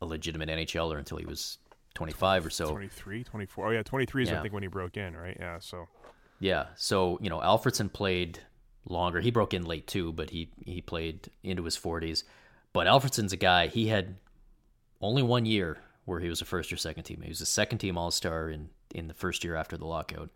a 0.01 0.05
legitimate 0.05 0.49
NHLer 0.49 0.97
until 0.97 1.17
he 1.17 1.25
was 1.25 1.57
25 1.95 2.45
or 2.45 2.49
so. 2.49 2.69
23, 2.71 3.23
24. 3.23 3.67
Oh 3.67 3.71
yeah, 3.71 3.83
23 3.83 4.23
is 4.23 4.31
I 4.31 4.41
think 4.41 4.53
when 4.53 4.63
he 4.63 4.69
broke 4.69 4.95
in, 4.97 5.15
right? 5.15 5.35
Yeah, 5.39 5.59
so 5.59 5.87
Yeah. 6.39 6.67
So, 6.75 7.19
you 7.21 7.29
know, 7.29 7.39
Alfredsson 7.39 7.91
played 7.91 8.39
longer. 8.85 9.19
He 9.21 9.29
broke 9.31 9.53
in 9.53 9.63
late 9.63 9.85
too, 9.87 10.11
but 10.13 10.29
he 10.29 10.49
he 10.65 10.81
played 10.81 11.29
into 11.43 11.63
his 11.63 11.77
40s. 11.77 12.23
But 12.73 12.87
Alfredsson's 12.87 13.33
a 13.33 13.37
guy, 13.37 13.67
he 13.67 13.89
had 13.89 14.15
only 15.01 15.23
one 15.23 15.45
year 15.45 15.79
where 16.05 16.19
he 16.19 16.29
was 16.29 16.41
a 16.41 16.45
first 16.45 16.71
or 16.71 16.77
second 16.77 17.03
team. 17.03 17.21
He 17.21 17.29
was 17.29 17.41
a 17.41 17.45
second 17.45 17.79
team 17.79 17.97
All-Star 17.97 18.49
in 18.49 18.69
in 18.93 19.07
the 19.07 19.13
first 19.13 19.43
year 19.43 19.55
after 19.55 19.77
the 19.77 19.85
lockout. 19.85 20.29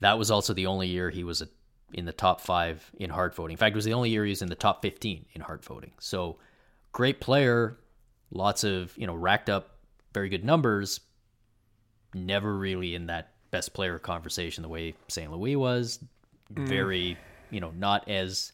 That 0.00 0.18
was 0.18 0.30
also 0.30 0.52
the 0.52 0.66
only 0.66 0.88
year 0.88 1.10
he 1.10 1.24
was 1.24 1.42
a, 1.42 1.48
in 1.92 2.04
the 2.04 2.12
top 2.12 2.40
5 2.40 2.92
in 2.98 3.10
Hart 3.10 3.34
voting. 3.34 3.54
In 3.54 3.58
fact, 3.58 3.74
it 3.74 3.76
was 3.76 3.84
the 3.84 3.94
only 3.94 4.10
year 4.10 4.24
he 4.24 4.30
was 4.30 4.42
in 4.42 4.48
the 4.48 4.54
top 4.54 4.82
15 4.82 5.26
in 5.32 5.40
Hart 5.40 5.64
voting. 5.64 5.92
So, 5.98 6.38
great 6.92 7.20
player, 7.20 7.78
lots 8.30 8.64
of, 8.64 8.96
you 8.96 9.06
know, 9.06 9.14
racked 9.14 9.48
up 9.48 9.76
very 10.12 10.28
good 10.28 10.44
numbers, 10.44 11.00
never 12.14 12.56
really 12.56 12.94
in 12.94 13.06
that 13.06 13.32
best 13.50 13.72
player 13.74 13.98
conversation 13.98 14.62
the 14.62 14.68
way 14.68 14.94
St. 15.08 15.30
Louis 15.30 15.56
was. 15.56 15.98
Mm. 16.52 16.66
Very, 16.66 17.16
you 17.50 17.60
know, 17.60 17.72
not 17.76 18.08
as 18.08 18.52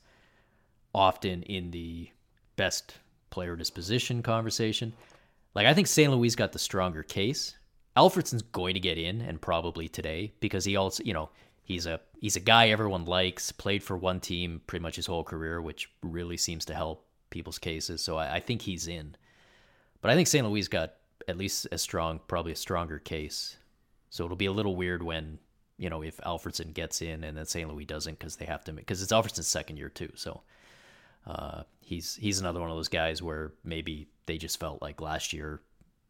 often 0.94 1.42
in 1.44 1.70
the 1.70 2.10
best 2.56 2.94
player 3.30 3.56
disposition 3.56 4.22
conversation. 4.22 4.92
Like 5.58 5.66
I 5.66 5.74
think 5.74 5.88
St. 5.88 6.12
Louis 6.12 6.36
got 6.36 6.52
the 6.52 6.58
stronger 6.60 7.02
case. 7.02 7.56
Alfredsson's 7.96 8.42
going 8.42 8.74
to 8.74 8.80
get 8.80 8.96
in 8.96 9.20
and 9.20 9.42
probably 9.42 9.88
today 9.88 10.32
because 10.38 10.64
he 10.64 10.76
also, 10.76 11.02
you 11.02 11.12
know, 11.12 11.30
he's 11.64 11.84
a 11.84 11.98
he's 12.20 12.36
a 12.36 12.40
guy 12.40 12.68
everyone 12.68 13.06
likes, 13.06 13.50
played 13.50 13.82
for 13.82 13.96
one 13.96 14.20
team 14.20 14.60
pretty 14.68 14.84
much 14.84 14.94
his 14.94 15.06
whole 15.06 15.24
career, 15.24 15.60
which 15.60 15.90
really 16.00 16.36
seems 16.36 16.64
to 16.66 16.74
help 16.74 17.08
people's 17.30 17.58
cases. 17.58 18.00
So 18.00 18.18
I, 18.18 18.36
I 18.36 18.40
think 18.40 18.62
he's 18.62 18.86
in. 18.86 19.16
But 20.00 20.12
I 20.12 20.14
think 20.14 20.28
St. 20.28 20.46
Louis 20.46 20.68
got 20.68 20.94
at 21.26 21.36
least 21.36 21.66
as 21.72 21.82
strong, 21.82 22.20
probably 22.28 22.52
a 22.52 22.54
stronger 22.54 23.00
case. 23.00 23.56
So 24.10 24.24
it'll 24.24 24.36
be 24.36 24.46
a 24.46 24.52
little 24.52 24.76
weird 24.76 25.02
when, 25.02 25.40
you 25.76 25.90
know, 25.90 26.02
if 26.02 26.18
Alfredsson 26.18 26.72
gets 26.72 27.02
in 27.02 27.24
and 27.24 27.36
then 27.36 27.46
St. 27.46 27.68
Louis 27.68 27.84
doesn't 27.84 28.20
because 28.20 28.36
they 28.36 28.46
have 28.46 28.62
to, 28.62 28.72
because 28.74 29.02
it's 29.02 29.10
Alfredsson's 29.10 29.48
second 29.48 29.76
year 29.76 29.88
too. 29.88 30.12
So 30.14 30.42
uh, 31.28 31.62
he's 31.80 32.16
he's 32.16 32.40
another 32.40 32.58
one 32.60 32.70
of 32.70 32.76
those 32.76 32.88
guys 32.88 33.22
where 33.22 33.52
maybe 33.62 34.08
they 34.26 34.38
just 34.38 34.58
felt 34.58 34.82
like 34.82 35.00
last 35.00 35.32
year, 35.32 35.60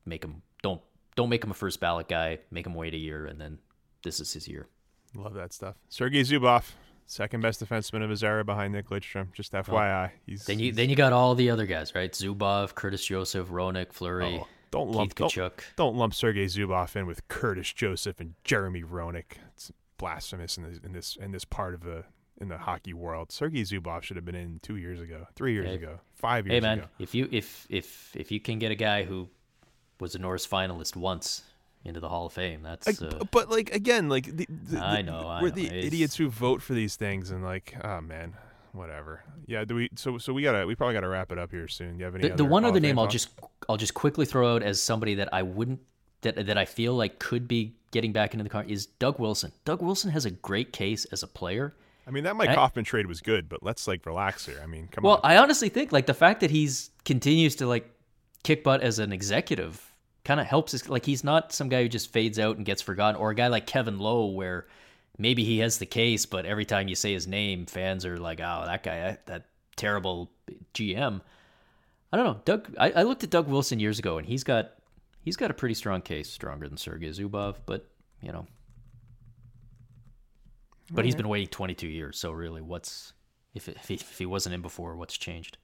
make 0.07 0.25
him 0.25 0.43
don't 0.63 0.81
don't 1.17 1.29
make 1.29 1.43
him 1.45 1.51
a 1.51 1.55
first 1.55 1.81
ballot 1.81 2.09
guy, 2.09 2.39
make 2.51 2.65
him 2.67 2.75
wait 2.75 2.95
a 2.95 2.99
year, 2.99 3.27
and 3.27 3.41
then 3.41 3.59
this 4.05 4.21
is 4.21 4.33
his 4.33 4.47
year. 4.49 4.69
love 5.15 5.35
that 5.35 5.53
stuff. 5.53 5.75
Sergei 5.89 6.21
Zubov, 6.23 6.65
Second 7.07 7.41
best 7.41 7.65
defenseman 7.65 8.05
of 8.05 8.11
his 8.11 8.23
era 8.23 8.45
behind 8.45 8.73
Nick 8.75 8.91
Lidstrom. 8.91 9.33
Just 9.33 9.53
FYI, 9.53 10.11
he's 10.27 10.45
Then 10.45 10.59
you 10.59 10.67
he's- 10.67 10.77
then 10.77 10.91
you 10.91 10.95
got 10.97 11.13
all 11.13 11.35
the 11.35 11.51
other 11.51 11.67
guys, 11.67 11.95
right? 11.95 12.13
Zubov, 12.13 12.75
Curtis 12.75 13.05
Joseph, 13.05 13.49
Roenick, 13.49 13.93
Fleury, 13.93 14.41
oh, 14.43 14.47
don't 14.71 14.91
lump 14.91 15.11
Keith 15.15 15.17
don't, 15.17 15.33
Tkachuk. 15.33 15.61
don't 15.77 15.97
lump 15.97 16.13
Sergei 16.15 16.45
Zubov 16.45 16.95
in 16.95 17.07
with 17.07 17.27
Curtis 17.29 17.73
Joseph 17.73 18.21
and 18.21 18.35
Jeremy 18.45 18.83
Roenick. 18.83 19.39
It's 19.55 19.73
blasphemous 19.97 20.57
in 20.59 20.65
this 20.65 20.79
in 20.85 20.93
this 20.93 21.17
in 21.17 21.33
this 21.33 21.45
part 21.47 21.73
of 21.75 21.83
the 21.83 22.05
in 22.41 22.49
the 22.49 22.59
hockey 22.59 22.95
world. 22.95 23.33
Sergei 23.33 23.63
Zubov 23.63 24.03
should 24.03 24.17
have 24.17 24.25
been 24.25 24.35
in 24.35 24.61
two 24.63 24.77
years 24.77 25.01
ago, 25.01 25.27
three 25.35 25.53
years 25.53 25.67
Hey. 25.67 25.75
ago, 25.75 26.01
five 26.15 26.47
years 26.47 26.59
ago. 26.59 26.67
Hey 26.67 26.71
man, 26.77 26.79
ago. 26.85 26.89
if 26.99 27.15
you 27.15 27.29
if 27.33 27.67
if 27.69 28.15
if 28.17 28.31
you 28.31 28.41
can 28.41 28.59
get 28.59 28.71
a 28.71 28.75
guy 28.77 29.03
who 29.05 29.29
was 30.01 30.15
a 30.15 30.19
Norris 30.19 30.47
finalist 30.47 30.97
once 30.97 31.43
into 31.85 32.01
the 32.01 32.09
Hall 32.09 32.27
of 32.27 32.33
Fame, 32.33 32.63
that's 32.63 32.87
uh, 33.03 33.19
b- 33.21 33.29
but 33.31 33.51
like 33.51 33.75
again, 33.75 34.09
like 34.09 34.25
the, 34.37 34.47
the, 34.49 34.79
I 34.85 34.97
the- 34.97 35.03
know, 35.05 35.27
I 35.27 35.43
we're 35.43 35.49
know. 35.49 35.55
the 35.55 35.67
It's- 35.67 35.85
idiots 35.87 36.17
who 36.17 36.29
vote 36.29 36.63
for 36.63 36.75
these 36.75 36.97
things, 36.97 37.31
and 37.31 37.43
like, 37.45 37.75
oh 37.83 38.01
man, 38.01 38.35
whatever. 38.73 39.23
Yeah, 39.47 39.65
do 39.65 39.75
we? 39.77 39.89
So 39.97 40.19
so 40.19 40.33
we 40.33 40.43
gotta 40.43 40.67
we 40.67 40.75
probably 40.75 40.95
gotta 40.95 41.09
wrap 41.09 41.33
it 41.33 41.39
up 41.39 41.51
here 41.51 41.69
soon. 41.69 41.93
Do 41.95 41.99
you 41.99 42.05
have 42.05 42.15
any? 42.15 42.29
the, 42.29 42.37
the 42.37 42.45
one 42.45 42.63
Hall 42.63 42.71
other 42.71 42.81
name 42.81 42.99
I'll 42.99 43.07
thoughts? 43.07 43.13
just 43.13 43.29
I'll 43.69 43.77
just 43.77 43.95
quickly 43.95 44.27
throw 44.27 44.55
out 44.55 44.63
as 44.63 44.81
somebody 44.81 45.15
that 45.17 45.29
I 45.33 45.43
wouldn't 45.43 45.81
that 46.23 46.47
that 46.47 46.59
I 46.59 46.65
feel 46.65 46.95
like 46.95 47.19
could 47.19 47.49
be 47.49 47.75
getting 47.91 48.13
back 48.13 48.35
into 48.35 48.43
the 48.45 48.51
car 48.51 48.65
is 48.69 48.85
Doug 48.87 49.19
Wilson. 49.19 49.51
Doug 49.65 49.81
Wilson 49.83 50.11
has 50.11 50.27
a 50.27 50.31
great 50.31 50.73
case 50.73 51.07
as 51.07 51.23
a 51.23 51.27
player. 51.27 51.75
I 52.09 52.11
mean, 52.11 52.25
that 52.25 52.37
Mike 52.37 52.49
I- 52.49 52.55
Hoffman 52.55 52.87
trade 52.87 53.07
was 53.07 53.21
good, 53.21 53.49
but 53.49 53.63
let's 53.63 53.87
like 53.87 54.07
relax 54.07 54.47
here. 54.47 54.59
I 54.63 54.67
mean, 54.67 54.89
come 54.91 55.05
Well, 55.05 55.17
on. 55.17 55.21
Well, 55.23 55.31
I 55.33 55.37
honestly 55.37 55.69
think 55.69 55.93
like 55.93 56.07
the 56.07 56.15
fact 56.15 56.41
that 56.41 56.51
he's 56.51 56.91
continues 57.05 57.57
to 57.57 57.67
like 57.67 57.89
kick 58.43 58.65
butt 58.65 58.81
as 58.81 58.99
an 58.99 59.13
executive 59.13 59.85
kind 60.25 60.41
of 60.41 60.47
helps. 60.47 60.73
His, 60.73 60.89
like 60.89 61.05
he's 61.05 61.23
not 61.23 61.53
some 61.53 61.69
guy 61.69 61.83
who 61.83 61.89
just 61.89 62.11
fades 62.13 62.39
out 62.39 62.57
and 62.57 62.65
gets 62.65 62.81
forgotten, 62.81 63.21
or 63.21 63.31
a 63.31 63.35
guy 63.35 63.49
like 63.49 63.67
Kevin 63.67 63.99
Lowe 63.99 64.27
where 64.27 64.67
maybe 65.19 65.45
he 65.45 65.59
has 65.59 65.77
the 65.79 65.87
case, 65.87 66.25
but 66.25 66.47
every 66.47 66.65
time 66.65 66.89
you 66.89 66.95
say 66.95 67.13
his 67.13 67.27
name, 67.27 67.67
fans 67.67 68.07
are 68.07 68.17
like, 68.17 68.41
"Oh, 68.41 68.63
that 68.65 68.83
guy, 68.83 69.01
that, 69.01 69.27
that 69.27 69.45
terrible 69.77 70.31
GM." 70.75 71.21
I 72.11 72.17
don't 72.17 72.25
know, 72.25 72.41
Doug. 72.47 72.75
I, 72.79 72.91
I 72.93 73.03
looked 73.03 73.23
at 73.23 73.29
Doug 73.31 73.49
Wilson 73.49 73.81
years 73.81 73.99
ago, 73.99 74.17
and 74.17 74.27
he's 74.27 74.45
got 74.45 74.71
he's 75.23 75.37
got 75.37 75.51
a 75.51 75.55
pretty 75.55 75.75
strong 75.75 76.01
case, 76.01 76.31
stronger 76.31 76.67
than 76.69 76.79
Sergei 76.79 77.11
Zubov, 77.11 77.57
but 77.67 77.87
you 78.23 78.33
know. 78.33 78.47
But 80.91 81.05
he's 81.05 81.15
been 81.15 81.29
waiting 81.29 81.49
22 81.49 81.87
years, 81.87 82.19
so 82.19 82.31
really, 82.31 82.63
what's 82.63 83.13
if 83.55 83.69
if 83.69 83.89
he, 83.89 83.95
if 83.95 84.19
he 84.19 84.27
wasn't 84.27 84.55
in 84.55 84.63
before, 84.63 84.97
what's 84.97 85.17
changed? 85.17 85.59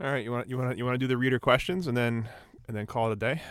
All 0.00 0.10
right, 0.10 0.22
you 0.22 0.30
want 0.30 0.48
you 0.48 0.56
want 0.56 0.78
you 0.78 0.84
want 0.84 0.94
to 0.94 0.98
do 0.98 1.08
the 1.08 1.16
reader 1.16 1.38
questions 1.38 1.86
and 1.86 1.96
then 1.96 2.28
and 2.68 2.76
then 2.76 2.86
call 2.86 3.10
it 3.10 3.14
a 3.14 3.16
day. 3.16 3.42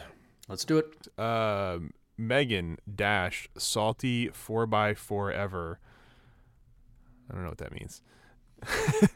Let's 0.48 0.64
do 0.64 0.78
it. 0.78 1.08
Uh, 1.18 1.80
Megan 2.18 2.78
dash 2.94 3.50
salty 3.58 4.30
four 4.30 4.66
by 4.66 4.94
forever. 4.94 5.80
I 7.30 7.34
don't 7.34 7.44
know 7.44 7.50
what 7.50 7.58
that 7.58 7.74
means. 7.74 8.02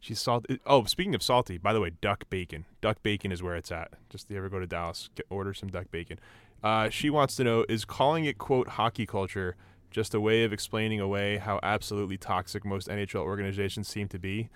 She's 0.00 0.20
salty. 0.20 0.60
Oh, 0.66 0.84
speaking 0.84 1.14
of 1.14 1.22
salty, 1.22 1.58
by 1.58 1.72
the 1.72 1.80
way, 1.80 1.90
duck 2.00 2.28
bacon. 2.30 2.66
Duck 2.80 3.02
bacon 3.02 3.32
is 3.32 3.42
where 3.42 3.56
it's 3.56 3.72
at. 3.72 3.92
Just 4.10 4.30
you 4.30 4.36
ever 4.36 4.48
go 4.48 4.58
to 4.58 4.66
Dallas, 4.66 5.10
get, 5.14 5.26
order 5.30 5.52
some 5.54 5.68
duck 5.68 5.90
bacon. 5.90 6.18
Uh, 6.62 6.88
she 6.88 7.10
wants 7.10 7.36
to 7.36 7.44
know: 7.44 7.64
Is 7.68 7.84
calling 7.84 8.24
it 8.24 8.38
quote 8.38 8.68
hockey 8.68 9.06
culture 9.06 9.56
just 9.94 10.12
a 10.12 10.20
way 10.20 10.42
of 10.42 10.52
explaining 10.52 10.98
away 10.98 11.38
how 11.38 11.60
absolutely 11.62 12.18
toxic 12.18 12.64
most 12.64 12.88
NHL 12.88 13.20
organizations 13.20 13.86
seem 13.86 14.08
to 14.08 14.18
be? 14.18 14.48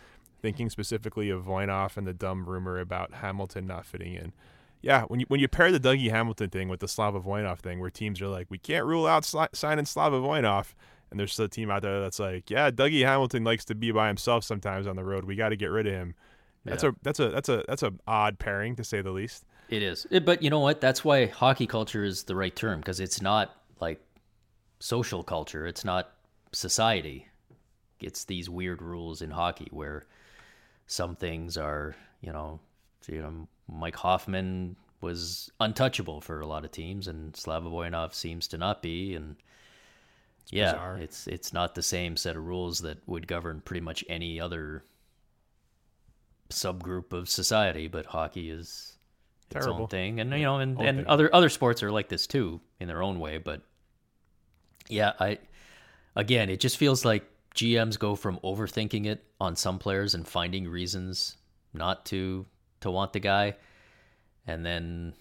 Thinking 0.42 0.68
specifically 0.68 1.30
of 1.30 1.44
Voinov 1.44 1.96
and 1.96 2.06
the 2.06 2.12
dumb 2.12 2.44
rumor 2.44 2.78
about 2.80 3.14
Hamilton 3.14 3.66
not 3.68 3.86
fitting 3.86 4.14
in. 4.14 4.32
Yeah, 4.82 5.02
when 5.04 5.20
you 5.20 5.26
when 5.28 5.38
you 5.40 5.46
pair 5.48 5.70
the 5.72 5.78
Dougie 5.80 6.10
Hamilton 6.10 6.50
thing 6.50 6.68
with 6.68 6.80
the 6.80 6.88
Slava 6.88 7.20
Voinov 7.20 7.58
thing, 7.60 7.78
where 7.80 7.90
teams 7.90 8.20
are 8.20 8.26
like, 8.28 8.46
we 8.50 8.58
can't 8.58 8.84
rule 8.84 9.06
out 9.06 9.22
sli- 9.22 9.48
signing 9.54 9.84
Slava 9.84 10.18
Voinov, 10.20 10.74
and 11.10 11.18
there's 11.20 11.32
still 11.32 11.44
a 11.46 11.48
team 11.48 11.70
out 11.70 11.82
there 11.82 12.00
that's 12.00 12.18
like, 12.18 12.50
yeah, 12.50 12.70
Dougie 12.70 13.04
Hamilton 13.04 13.42
likes 13.44 13.64
to 13.66 13.74
be 13.76 13.90
by 13.92 14.08
himself 14.08 14.42
sometimes 14.44 14.86
on 14.86 14.96
the 14.96 15.04
road. 15.04 15.24
We 15.24 15.34
got 15.36 15.48
to 15.50 15.56
get 15.56 15.66
rid 15.70 15.86
of 15.86 15.92
him. 15.92 16.14
That's 16.64 16.82
Yeah. 16.82 16.90
a 16.90 16.92
that's 17.02 17.20
a 17.20 17.28
that's 17.30 17.48
a 17.48 17.64
that's 17.68 17.82
a 17.84 17.92
odd 18.06 18.38
pairing 18.40 18.74
to 18.76 18.84
say 18.84 19.02
the 19.02 19.10
least. 19.12 19.44
It 19.68 19.82
is. 19.82 20.06
It- 20.10 20.24
but 20.24 20.42
you 20.42 20.50
know 20.50 20.60
what? 20.60 20.80
That's 20.80 21.04
why 21.04 21.26
hockey 21.26 21.66
culture 21.66 22.04
is 22.04 22.24
the 22.24 22.34
right 22.36 22.54
term 22.54 22.78
because 22.80 23.00
it's 23.00 23.20
not 23.20 23.54
like 23.80 24.00
social 24.78 25.22
culture. 25.22 25.66
It's 25.66 25.84
not 25.84 26.12
society. 26.52 27.28
It's 28.00 28.24
these 28.24 28.48
weird 28.48 28.80
rules 28.82 29.22
in 29.22 29.30
hockey 29.30 29.68
where 29.70 30.06
some 30.86 31.16
things 31.16 31.56
are, 31.56 31.96
you 32.20 32.32
know, 32.32 32.60
you 33.06 33.20
know, 33.20 33.48
Mike 33.68 33.96
Hoffman 33.96 34.76
was 35.00 35.50
untouchable 35.60 36.20
for 36.20 36.40
a 36.40 36.46
lot 36.46 36.64
of 36.64 36.70
teams, 36.70 37.08
and 37.08 37.34
Slava 37.36 37.68
Voinov 37.68 38.14
seems 38.14 38.48
to 38.48 38.58
not 38.58 38.82
be. 38.82 39.14
And 39.14 39.36
yeah, 40.50 40.72
bizarre. 40.72 40.98
it's 40.98 41.26
it's 41.26 41.52
not 41.52 41.74
the 41.74 41.82
same 41.82 42.16
set 42.16 42.36
of 42.36 42.46
rules 42.46 42.80
that 42.80 42.98
would 43.06 43.26
govern 43.26 43.60
pretty 43.60 43.80
much 43.80 44.04
any 44.08 44.40
other 44.40 44.82
subgroup 46.50 47.12
of 47.12 47.28
society, 47.28 47.88
but 47.88 48.06
hockey 48.06 48.50
is 48.50 48.96
its 49.50 49.64
Terrible. 49.64 49.82
own 49.82 49.88
thing, 49.88 50.20
and 50.20 50.32
you 50.32 50.44
know, 50.44 50.58
and, 50.58 50.80
and 50.80 51.06
other 51.06 51.34
other 51.34 51.48
sports 51.48 51.82
are 51.82 51.90
like 51.90 52.08
this 52.08 52.26
too 52.26 52.60
in 52.80 52.88
their 52.88 53.02
own 53.02 53.20
way. 53.20 53.38
But 53.38 53.62
yeah, 54.88 55.12
I 55.18 55.38
again, 56.16 56.50
it 56.50 56.60
just 56.60 56.76
feels 56.76 57.04
like 57.04 57.28
GMs 57.54 57.98
go 57.98 58.14
from 58.14 58.38
overthinking 58.44 59.06
it 59.06 59.24
on 59.40 59.56
some 59.56 59.78
players 59.78 60.14
and 60.14 60.26
finding 60.26 60.68
reasons 60.68 61.36
not 61.72 62.04
to 62.06 62.46
to 62.80 62.90
want 62.90 63.12
the 63.12 63.20
guy, 63.20 63.56
and 64.46 64.64
then 64.64 65.14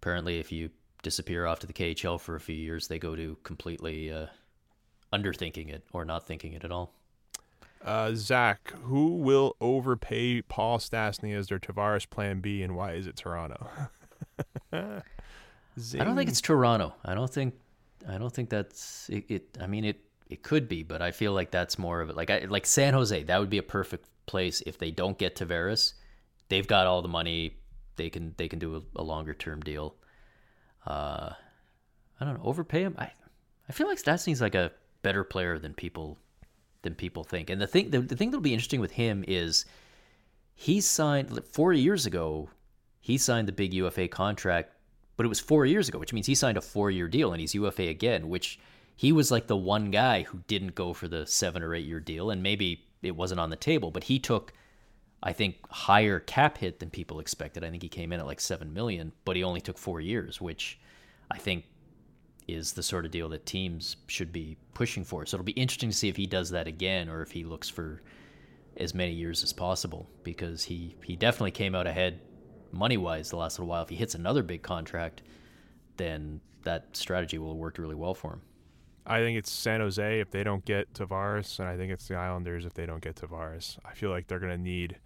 apparently 0.00 0.38
if 0.38 0.50
you 0.52 0.70
disappear 1.02 1.46
off 1.46 1.58
to 1.60 1.66
the 1.66 1.72
KHL 1.72 2.20
for 2.20 2.36
a 2.36 2.40
few 2.40 2.54
years, 2.54 2.88
they 2.88 2.98
go 2.98 3.16
to 3.16 3.36
completely 3.42 4.10
uh, 4.12 4.26
underthinking 5.12 5.68
it 5.68 5.84
or 5.92 6.04
not 6.04 6.26
thinking 6.26 6.52
it 6.52 6.64
at 6.64 6.72
all. 6.72 6.92
Uh, 7.84 8.12
Zach, 8.14 8.72
who 8.84 9.16
will 9.16 9.56
overpay 9.60 10.42
Paul 10.42 10.78
Stastny 10.78 11.36
as 11.36 11.48
their 11.48 11.58
Tavares 11.58 12.08
Plan 12.08 12.40
B, 12.40 12.62
and 12.62 12.76
why 12.76 12.92
is 12.92 13.08
it 13.08 13.16
Toronto? 13.16 13.68
I 14.72 15.02
don't 16.04 16.16
think 16.16 16.30
it's 16.30 16.40
Toronto. 16.40 16.94
I 17.04 17.14
don't 17.14 17.32
think 17.32 17.54
I 18.08 18.18
don't 18.18 18.32
think 18.32 18.50
that's 18.50 19.08
it, 19.08 19.24
it 19.28 19.58
I 19.60 19.66
mean 19.66 19.84
it 19.84 20.00
it 20.28 20.42
could 20.42 20.68
be, 20.68 20.82
but 20.82 21.02
I 21.02 21.10
feel 21.10 21.32
like 21.32 21.50
that's 21.50 21.78
more 21.78 22.00
of 22.00 22.10
it. 22.10 22.16
Like 22.16 22.30
I 22.30 22.44
like 22.48 22.66
San 22.66 22.94
Jose, 22.94 23.22
that 23.24 23.40
would 23.40 23.50
be 23.50 23.58
a 23.58 23.62
perfect 23.62 24.08
place 24.26 24.62
if 24.66 24.78
they 24.78 24.90
don't 24.90 25.18
get 25.18 25.36
Tavares. 25.36 25.94
They've 26.48 26.66
got 26.66 26.86
all 26.86 27.02
the 27.02 27.08
money. 27.08 27.56
They 27.96 28.10
can 28.10 28.34
they 28.36 28.48
can 28.48 28.58
do 28.58 28.76
a, 28.76 29.00
a 29.00 29.02
longer 29.02 29.34
term 29.34 29.60
deal. 29.60 29.94
Uh 30.86 31.30
I 32.20 32.24
don't 32.24 32.38
know, 32.38 32.44
overpay 32.44 32.82
him. 32.82 32.94
I 32.98 33.10
I 33.68 33.72
feel 33.72 33.88
like 33.88 33.98
Stastny's 33.98 34.40
like 34.40 34.54
a 34.54 34.72
better 35.02 35.24
player 35.24 35.58
than 35.58 35.74
people 35.74 36.18
than 36.82 36.94
people 36.94 37.24
think. 37.24 37.50
And 37.50 37.60
the 37.60 37.66
thing 37.66 37.90
the, 37.90 38.00
the 38.00 38.16
thing 38.16 38.30
that'll 38.30 38.42
be 38.42 38.54
interesting 38.54 38.80
with 38.80 38.92
him 38.92 39.24
is 39.26 39.64
he 40.54 40.80
signed 40.80 41.44
four 41.44 41.72
years 41.72 42.06
ago. 42.06 42.50
He 43.00 43.18
signed 43.18 43.48
the 43.48 43.52
big 43.52 43.74
UFA 43.74 44.08
contract, 44.08 44.72
but 45.16 45.26
it 45.26 45.28
was 45.28 45.40
four 45.40 45.66
years 45.66 45.88
ago, 45.88 45.98
which 45.98 46.12
means 46.12 46.26
he 46.26 46.34
signed 46.34 46.56
a 46.56 46.62
four-year 46.62 47.08
deal 47.08 47.32
and 47.32 47.40
he's 47.40 47.54
UFA 47.54 47.88
again. 47.88 48.28
Which 48.28 48.58
he 48.96 49.12
was 49.12 49.30
like 49.30 49.46
the 49.46 49.56
one 49.56 49.90
guy 49.90 50.22
who 50.22 50.40
didn't 50.46 50.74
go 50.74 50.92
for 50.92 51.08
the 51.08 51.26
seven 51.26 51.62
or 51.62 51.74
eight-year 51.74 52.00
deal, 52.00 52.30
and 52.30 52.42
maybe 52.42 52.84
it 53.02 53.16
wasn't 53.16 53.40
on 53.40 53.50
the 53.50 53.56
table, 53.56 53.90
but 53.90 54.04
he 54.04 54.18
took, 54.18 54.52
I 55.22 55.32
think, 55.32 55.56
higher 55.70 56.20
cap 56.20 56.58
hit 56.58 56.78
than 56.78 56.90
people 56.90 57.20
expected. 57.20 57.64
I 57.64 57.70
think 57.70 57.82
he 57.82 57.88
came 57.88 58.12
in 58.12 58.20
at 58.20 58.26
like 58.26 58.40
seven 58.40 58.72
million, 58.72 59.12
but 59.24 59.36
he 59.36 59.42
only 59.42 59.60
took 59.60 59.78
four 59.78 60.00
years, 60.00 60.40
which 60.40 60.78
I 61.30 61.38
think 61.38 61.64
is 62.48 62.72
the 62.72 62.82
sort 62.82 63.04
of 63.04 63.10
deal 63.10 63.28
that 63.30 63.46
teams 63.46 63.96
should 64.06 64.32
be 64.32 64.56
pushing 64.74 65.04
for. 65.04 65.24
So 65.26 65.36
it'll 65.36 65.44
be 65.44 65.52
interesting 65.52 65.90
to 65.90 65.96
see 65.96 66.08
if 66.08 66.16
he 66.16 66.26
does 66.26 66.50
that 66.50 66.66
again 66.66 67.08
or 67.08 67.22
if 67.22 67.30
he 67.30 67.44
looks 67.44 67.68
for 67.68 68.02
as 68.76 68.94
many 68.94 69.12
years 69.12 69.42
as 69.42 69.52
possible 69.52 70.08
because 70.22 70.64
he 70.64 70.96
he 71.04 71.14
definitely 71.14 71.50
came 71.50 71.74
out 71.74 71.86
ahead 71.86 72.20
money 72.72 72.96
wise 72.96 73.30
the 73.30 73.36
last 73.36 73.58
little 73.58 73.68
while. 73.68 73.82
If 73.82 73.88
he 73.88 73.96
hits 73.96 74.14
another 74.14 74.42
big 74.42 74.62
contract, 74.62 75.22
then 75.96 76.40
that 76.64 76.96
strategy 76.96 77.38
will 77.38 77.48
have 77.48 77.56
worked 77.56 77.78
really 77.78 77.94
well 77.94 78.14
for 78.14 78.34
him. 78.34 78.42
I 79.04 79.18
think 79.18 79.36
it's 79.36 79.50
San 79.50 79.80
Jose 79.80 80.20
if 80.20 80.30
they 80.30 80.44
don't 80.44 80.64
get 80.64 80.92
Tavares, 80.94 81.58
and 81.58 81.68
I 81.68 81.76
think 81.76 81.92
it's 81.92 82.06
the 82.06 82.14
Islanders 82.14 82.64
if 82.64 82.74
they 82.74 82.86
don't 82.86 83.02
get 83.02 83.16
Tavares. 83.16 83.76
I 83.84 83.94
feel 83.94 84.10
like 84.10 84.28
they're 84.28 84.38
going 84.38 84.52
to 84.52 84.62
need, 84.62 84.96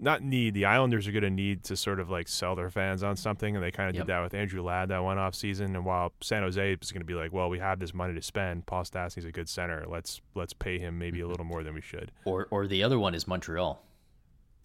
not 0.00 0.22
need, 0.22 0.54
the 0.54 0.64
Islanders 0.64 1.06
are 1.06 1.12
going 1.12 1.24
to 1.24 1.30
need 1.30 1.62
to 1.64 1.76
sort 1.76 2.00
of 2.00 2.08
like 2.08 2.26
sell 2.26 2.56
their 2.56 2.70
fans 2.70 3.02
on 3.02 3.16
something, 3.16 3.54
and 3.54 3.62
they 3.62 3.70
kind 3.70 3.90
of 3.90 3.96
Yep. 3.96 4.06
did 4.06 4.12
that 4.12 4.22
with 4.22 4.32
Andrew 4.32 4.62
Ladd 4.62 4.88
that 4.88 5.02
one 5.02 5.18
off 5.18 5.34
season. 5.34 5.76
And 5.76 5.84
while 5.84 6.14
San 6.22 6.42
Jose 6.42 6.72
is 6.80 6.90
going 6.90 7.02
to 7.02 7.06
be 7.06 7.14
like, 7.14 7.30
well, 7.30 7.50
we 7.50 7.58
have 7.58 7.78
this 7.78 7.92
money 7.92 8.14
to 8.14 8.22
spend, 8.22 8.64
Paul 8.64 8.84
Stastny's 8.84 9.26
a 9.26 9.32
good 9.32 9.48
center. 9.48 9.84
Let's 9.86 10.22
let's 10.34 10.54
pay 10.54 10.78
him 10.78 10.98
maybe 10.98 11.18
a 11.18 11.22
mm-hmm. 11.22 11.30
little 11.30 11.46
more 11.46 11.62
than 11.62 11.74
we 11.74 11.82
should. 11.82 12.12
Or 12.24 12.48
or 12.50 12.66
the 12.66 12.82
other 12.82 12.98
one 12.98 13.14
is 13.14 13.28
Montreal. 13.28 13.82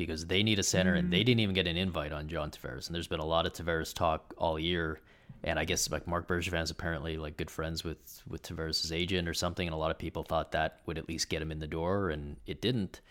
Because 0.05 0.25
they 0.27 0.43
need 0.43 0.59
a 0.59 0.63
center 0.63 0.93
and 0.95 1.07
Mm. 1.07 1.11
they 1.11 1.23
didn't 1.23 1.39
even 1.41 1.55
get 1.55 1.67
an 1.67 1.77
invite 1.77 2.11
on 2.11 2.27
John 2.27 2.51
Tavares. 2.51 2.87
And 2.87 2.95
there's 2.95 3.07
been 3.07 3.19
a 3.19 3.25
lot 3.25 3.45
of 3.45 3.53
Tavares 3.53 3.93
talk 3.93 4.33
all 4.37 4.59
year. 4.59 4.99
And 5.45 5.57
I 5.59 5.65
guess 5.65 5.89
like 5.91 6.07
Marc 6.07 6.27
Bergevin's 6.27 6.71
apparently 6.71 7.17
like 7.17 7.35
good 7.37 7.51
friends 7.51 7.83
with 7.83 8.21
with 8.27 8.43
Tavares' 8.43 8.91
agent 8.95 9.27
or 9.27 9.33
something, 9.33 9.67
and 9.67 9.73
a 9.73 9.77
lot 9.77 9.91
of 9.91 9.97
people 9.97 10.23
thought 10.23 10.51
that 10.53 10.79
would 10.85 10.97
at 10.97 11.07
least 11.09 11.27
get 11.29 11.41
him 11.41 11.51
in 11.51 11.59
the 11.59 11.67
door, 11.67 12.09
and 12.11 12.37
it 12.45 12.61
didn't. 12.61 13.01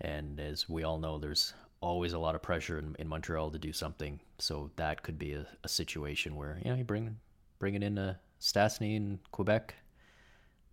And 0.00 0.40
as 0.40 0.68
we 0.68 0.82
all 0.82 0.98
know, 0.98 1.18
there's 1.18 1.54
always 1.80 2.12
a 2.12 2.18
lot 2.18 2.34
of 2.34 2.42
pressure 2.42 2.78
in, 2.78 2.96
in 2.98 3.06
Montreal 3.08 3.50
to 3.52 3.58
do 3.58 3.72
something. 3.72 4.18
So 4.38 4.70
that 4.76 5.02
could 5.02 5.18
be 5.18 5.32
a, 5.34 5.46
a 5.62 5.68
situation 5.68 6.34
where 6.34 6.58
you 6.64 6.70
know 6.70 6.76
you 6.76 6.84
bring 6.84 7.16
bringing 7.60 7.82
in 7.84 7.98
uh, 7.98 8.14
Stastny 8.40 8.96
in 8.96 9.20
Quebec, 9.30 9.74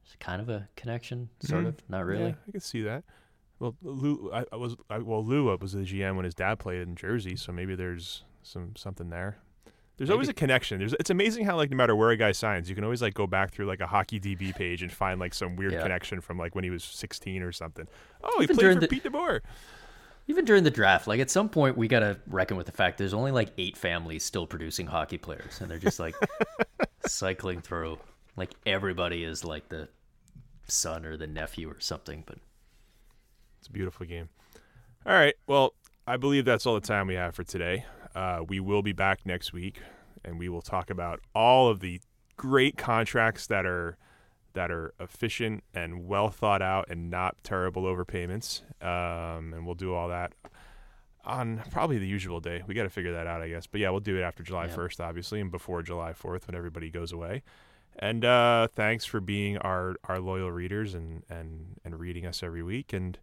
It's 0.06 0.16
kind 0.20 0.42
of 0.42 0.50
a 0.50 0.68
connection, 0.76 1.30
sort 1.42 1.66
Mhm. 1.66 1.68
of, 1.68 1.90
not 1.90 2.06
really. 2.06 2.30
Yeah, 2.32 2.36
I 2.48 2.52
can 2.52 2.60
see 2.60 2.82
that. 2.84 3.04
Well, 3.62 3.76
Lou, 3.84 4.32
I, 4.34 4.44
I 4.52 4.56
was 4.56 4.76
I, 4.90 4.98
well, 4.98 5.24
Lou 5.24 5.52
uh, 5.52 5.58
was 5.62 5.74
the 5.74 5.82
GM 5.82 6.16
when 6.16 6.26
his 6.26 6.34
dad 6.34 6.58
played 6.58 6.82
in 6.82 6.96
Jersey, 6.96 7.36
so 7.36 7.52
maybe 7.52 7.76
there's 7.76 8.24
some 8.42 8.76
something 8.76 9.12
there. 9.12 9.38
There's 9.98 10.10
always 10.10 10.30
a 10.30 10.34
connection. 10.34 10.80
There's 10.80 10.94
it's 10.94 11.12
amazing 11.12 11.46
how 11.46 11.58
like 11.58 11.70
no 11.70 11.78
matter 11.78 11.96
where 11.96 12.10
a 12.10 12.18
guy 12.18 12.32
signs, 12.32 12.70
you 12.70 12.74
can 12.74 12.84
always 12.84 13.04
like 13.04 13.14
go 13.14 13.28
back 13.28 13.52
through 13.52 13.68
like 13.68 13.80
a 13.80 13.86
hockey 13.86 14.20
DB 14.20 14.56
page 14.56 14.82
and 14.82 14.92
find 14.92 15.20
like 15.20 15.36
some 15.36 15.56
weird 15.56 15.74
Yeah. 15.74 15.84
connection 15.84 16.22
from 16.22 16.40
like 16.40 16.56
when 16.56 16.64
he 16.64 16.72
was 16.72 16.84
16 16.84 17.44
or 17.44 17.52
something. 17.52 17.88
Oh, 18.24 18.40
he 18.42 18.48
played 18.48 18.74
for 18.74 18.80
the- 18.80 18.88
Pete 18.88 19.04
DeBoer. 19.04 19.42
Even 20.26 20.44
during 20.44 20.64
the 20.64 20.72
draft, 20.72 21.06
like 21.06 21.20
at 21.20 21.30
some 21.30 21.48
point, 21.50 21.78
we 21.78 21.88
gotta 21.88 22.18
reckon 22.26 22.58
with 22.58 22.66
the 22.66 22.72
fact 22.72 22.98
there's 22.98 23.14
only 23.14 23.30
like 23.32 23.50
eight 23.60 23.78
families 23.78 24.24
still 24.24 24.48
producing 24.48 24.88
hockey 24.88 25.20
players, 25.20 25.62
and 25.62 25.70
they're 25.70 25.78
just 25.78 26.00
like 26.00 26.16
cycling 27.06 27.62
through. 27.62 28.00
Like 28.36 28.52
everybody 28.66 29.24
is 29.24 29.44
like 29.46 29.70
the 29.70 29.88
son 30.68 31.06
or 31.06 31.16
the 31.16 31.28
nephew 31.28 31.70
or 31.70 31.80
something. 31.80 32.24
But 32.26 32.40
It's 33.62 33.68
a 33.68 33.72
beautiful 33.72 34.08
game. 34.08 34.30
All 35.06 35.14
right. 35.14 35.36
Well, 35.46 35.76
I 36.08 36.18
believe 36.18 36.46
that's 36.46 36.66
all 36.66 36.74
the 36.74 36.82
time 36.82 37.06
we 37.06 37.14
have 37.14 37.36
for 37.36 37.44
today. 37.44 37.86
Uh, 38.16 38.42
we 38.48 38.60
will 38.60 38.82
be 38.82 38.92
back 38.92 39.24
next 39.24 39.54
week, 39.54 39.80
and 40.26 40.40
we 40.40 40.50
will 40.50 40.64
talk 40.64 40.90
about 40.90 41.22
all 41.36 41.70
of 41.70 41.80
the 41.80 42.02
great 42.38 42.76
contracts 42.76 43.46
that 43.48 43.66
are 43.68 43.98
that 44.54 44.72
are 44.72 44.94
efficient 45.00 45.64
and 45.76 46.08
well 46.08 46.30
thought 46.30 46.62
out 46.62 46.90
and 46.90 47.10
not 47.10 47.38
terrible 47.44 47.84
overpayments. 47.84 48.64
Um, 48.84 49.54
and 49.54 49.66
we'll 49.66 49.76
do 49.76 49.94
all 49.94 50.10
that 50.10 50.34
on 51.24 51.62
probably 51.70 52.00
the 52.00 52.08
usual 52.08 52.40
day. 52.42 52.64
We 52.68 52.74
got 52.74 52.84
to 52.84 52.90
figure 52.90 53.14
that 53.14 53.28
out, 53.28 53.42
I 53.42 53.48
guess. 53.48 53.68
But 53.68 53.80
yeah, 53.80 53.92
we'll 53.92 54.00
do 54.02 54.18
it 54.18 54.24
after 54.24 54.42
July 54.44 54.66
Yeah. 54.66 54.76
1st, 54.76 55.00
obviously, 55.00 55.40
and 55.40 55.52
before 55.52 55.84
July 55.84 56.12
4th 56.14 56.48
when 56.48 56.56
everybody 56.56 56.90
goes 56.90 57.12
away. 57.14 57.44
And 57.98 58.26
uh, 58.26 58.68
thanks 58.74 59.06
for 59.06 59.22
being 59.22 59.58
our, 59.60 59.96
our 60.06 60.20
loyal 60.20 60.52
readers 60.52 60.96
and, 60.96 61.24
and, 61.30 61.80
and 61.86 61.98
reading 62.00 62.26
us 62.26 62.42
every 62.44 62.64
week. 62.64 62.92
And 62.92 63.18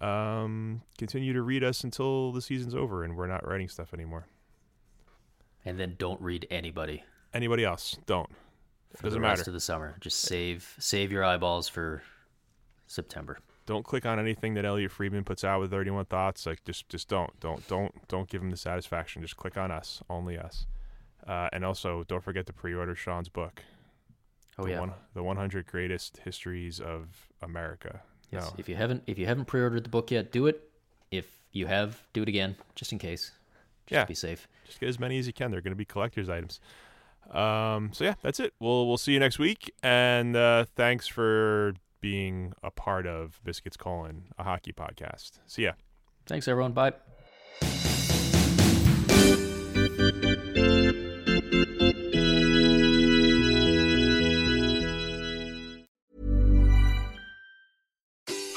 um, 0.00 0.82
continue 0.98 1.32
to 1.32 1.42
read 1.42 1.62
us 1.62 1.84
until 1.84 2.32
the 2.32 2.42
season's 2.42 2.74
over 2.74 3.04
and 3.04 3.16
we're 3.16 3.26
not 3.26 3.46
writing 3.46 3.68
stuff 3.68 3.92
anymore. 3.94 4.26
and 5.64 5.78
then 5.78 5.94
don't 5.98 6.20
read 6.20 6.46
anybody 6.50 7.04
Anybody 7.34 7.64
else? 7.64 7.96
Don't. 8.04 8.28
for 8.96 9.04
Doesn't 9.04 9.20
the 9.22 9.26
rest 9.26 9.40
matter. 9.40 9.50
of 9.50 9.54
the 9.54 9.60
summer. 9.60 9.96
Just 10.00 10.20
save 10.20 10.74
save 10.78 11.10
your 11.10 11.24
eyeballs 11.24 11.66
for 11.66 12.02
September. 12.86 13.38
Don't 13.64 13.84
click 13.86 14.04
on 14.04 14.18
anything 14.18 14.52
that 14.54 14.64
Elliotte 14.66 14.90
Friedman 14.90 15.24
puts 15.24 15.44
out 15.44 15.60
with 15.60 15.70
31 15.70 16.04
thoughts. 16.06 16.44
Like 16.44 16.62
just 16.64 16.88
just 16.90 17.08
don't 17.08 17.30
don't 17.40 17.66
don't 17.68 18.06
don't 18.08 18.28
give 18.28 18.42
him 18.42 18.50
the 18.50 18.56
satisfaction. 18.58 19.22
Just 19.22 19.36
click 19.38 19.56
on 19.56 19.70
us, 19.70 20.02
only 20.10 20.36
us. 20.36 20.66
Uh, 21.26 21.48
and 21.54 21.64
also, 21.64 22.04
don't 22.08 22.22
forget 22.22 22.44
to 22.46 22.52
pre-order 22.52 22.94
Sean's 22.94 23.28
book. 23.30 23.62
Oh 24.58 24.64
the 24.64 24.70
yeah. 24.72 24.80
one, 24.80 24.92
the 25.14 25.22
100 25.22 25.66
greatest 25.66 26.18
histories 26.18 26.80
of 26.80 27.30
America. 27.40 28.02
Yes. 28.32 28.44
No, 28.44 28.54
If 28.58 28.68
you 28.68 28.74
haven't 28.76 29.02
if 29.06 29.18
you 29.18 29.26
haven't 29.26 29.44
pre-ordered 29.44 29.84
the 29.84 29.90
book 29.90 30.10
yet, 30.10 30.32
do 30.32 30.46
it. 30.46 30.68
If 31.10 31.26
you 31.52 31.66
have, 31.66 32.02
do 32.14 32.22
it 32.22 32.28
again, 32.28 32.56
just 32.74 32.90
in 32.92 32.98
case. 32.98 33.32
Just 33.86 33.92
Yeah. 33.98 34.04
be 34.06 34.14
safe. 34.14 34.48
just 34.66 34.80
get 34.80 34.88
as 34.88 34.98
many 34.98 35.18
as 35.18 35.26
you 35.26 35.32
can. 35.34 35.50
They're 35.50 35.60
going 35.60 35.72
to 35.72 35.76
be 35.76 35.84
collector's 35.84 36.28
items. 36.30 36.58
Um, 37.30 37.90
so 37.92 38.04
yeah, 38.04 38.14
that's 38.22 38.40
it. 38.40 38.54
We'll 38.58 38.88
we'll 38.88 38.96
see 38.98 39.12
you 39.12 39.20
next 39.20 39.38
week, 39.38 39.72
and 39.82 40.34
uh, 40.34 40.64
thanks 40.76 41.06
for 41.06 41.74
being 42.00 42.52
a 42.62 42.70
part 42.70 43.06
of 43.06 43.38
Biscuits 43.44 43.76
Colon, 43.76 44.24
a 44.38 44.42
hockey 44.44 44.72
podcast. 44.72 45.38
See 45.46 45.62
ya. 45.64 45.72
Thanks 46.26 46.48
everyone. 46.48 46.72
Bye. 46.72 46.92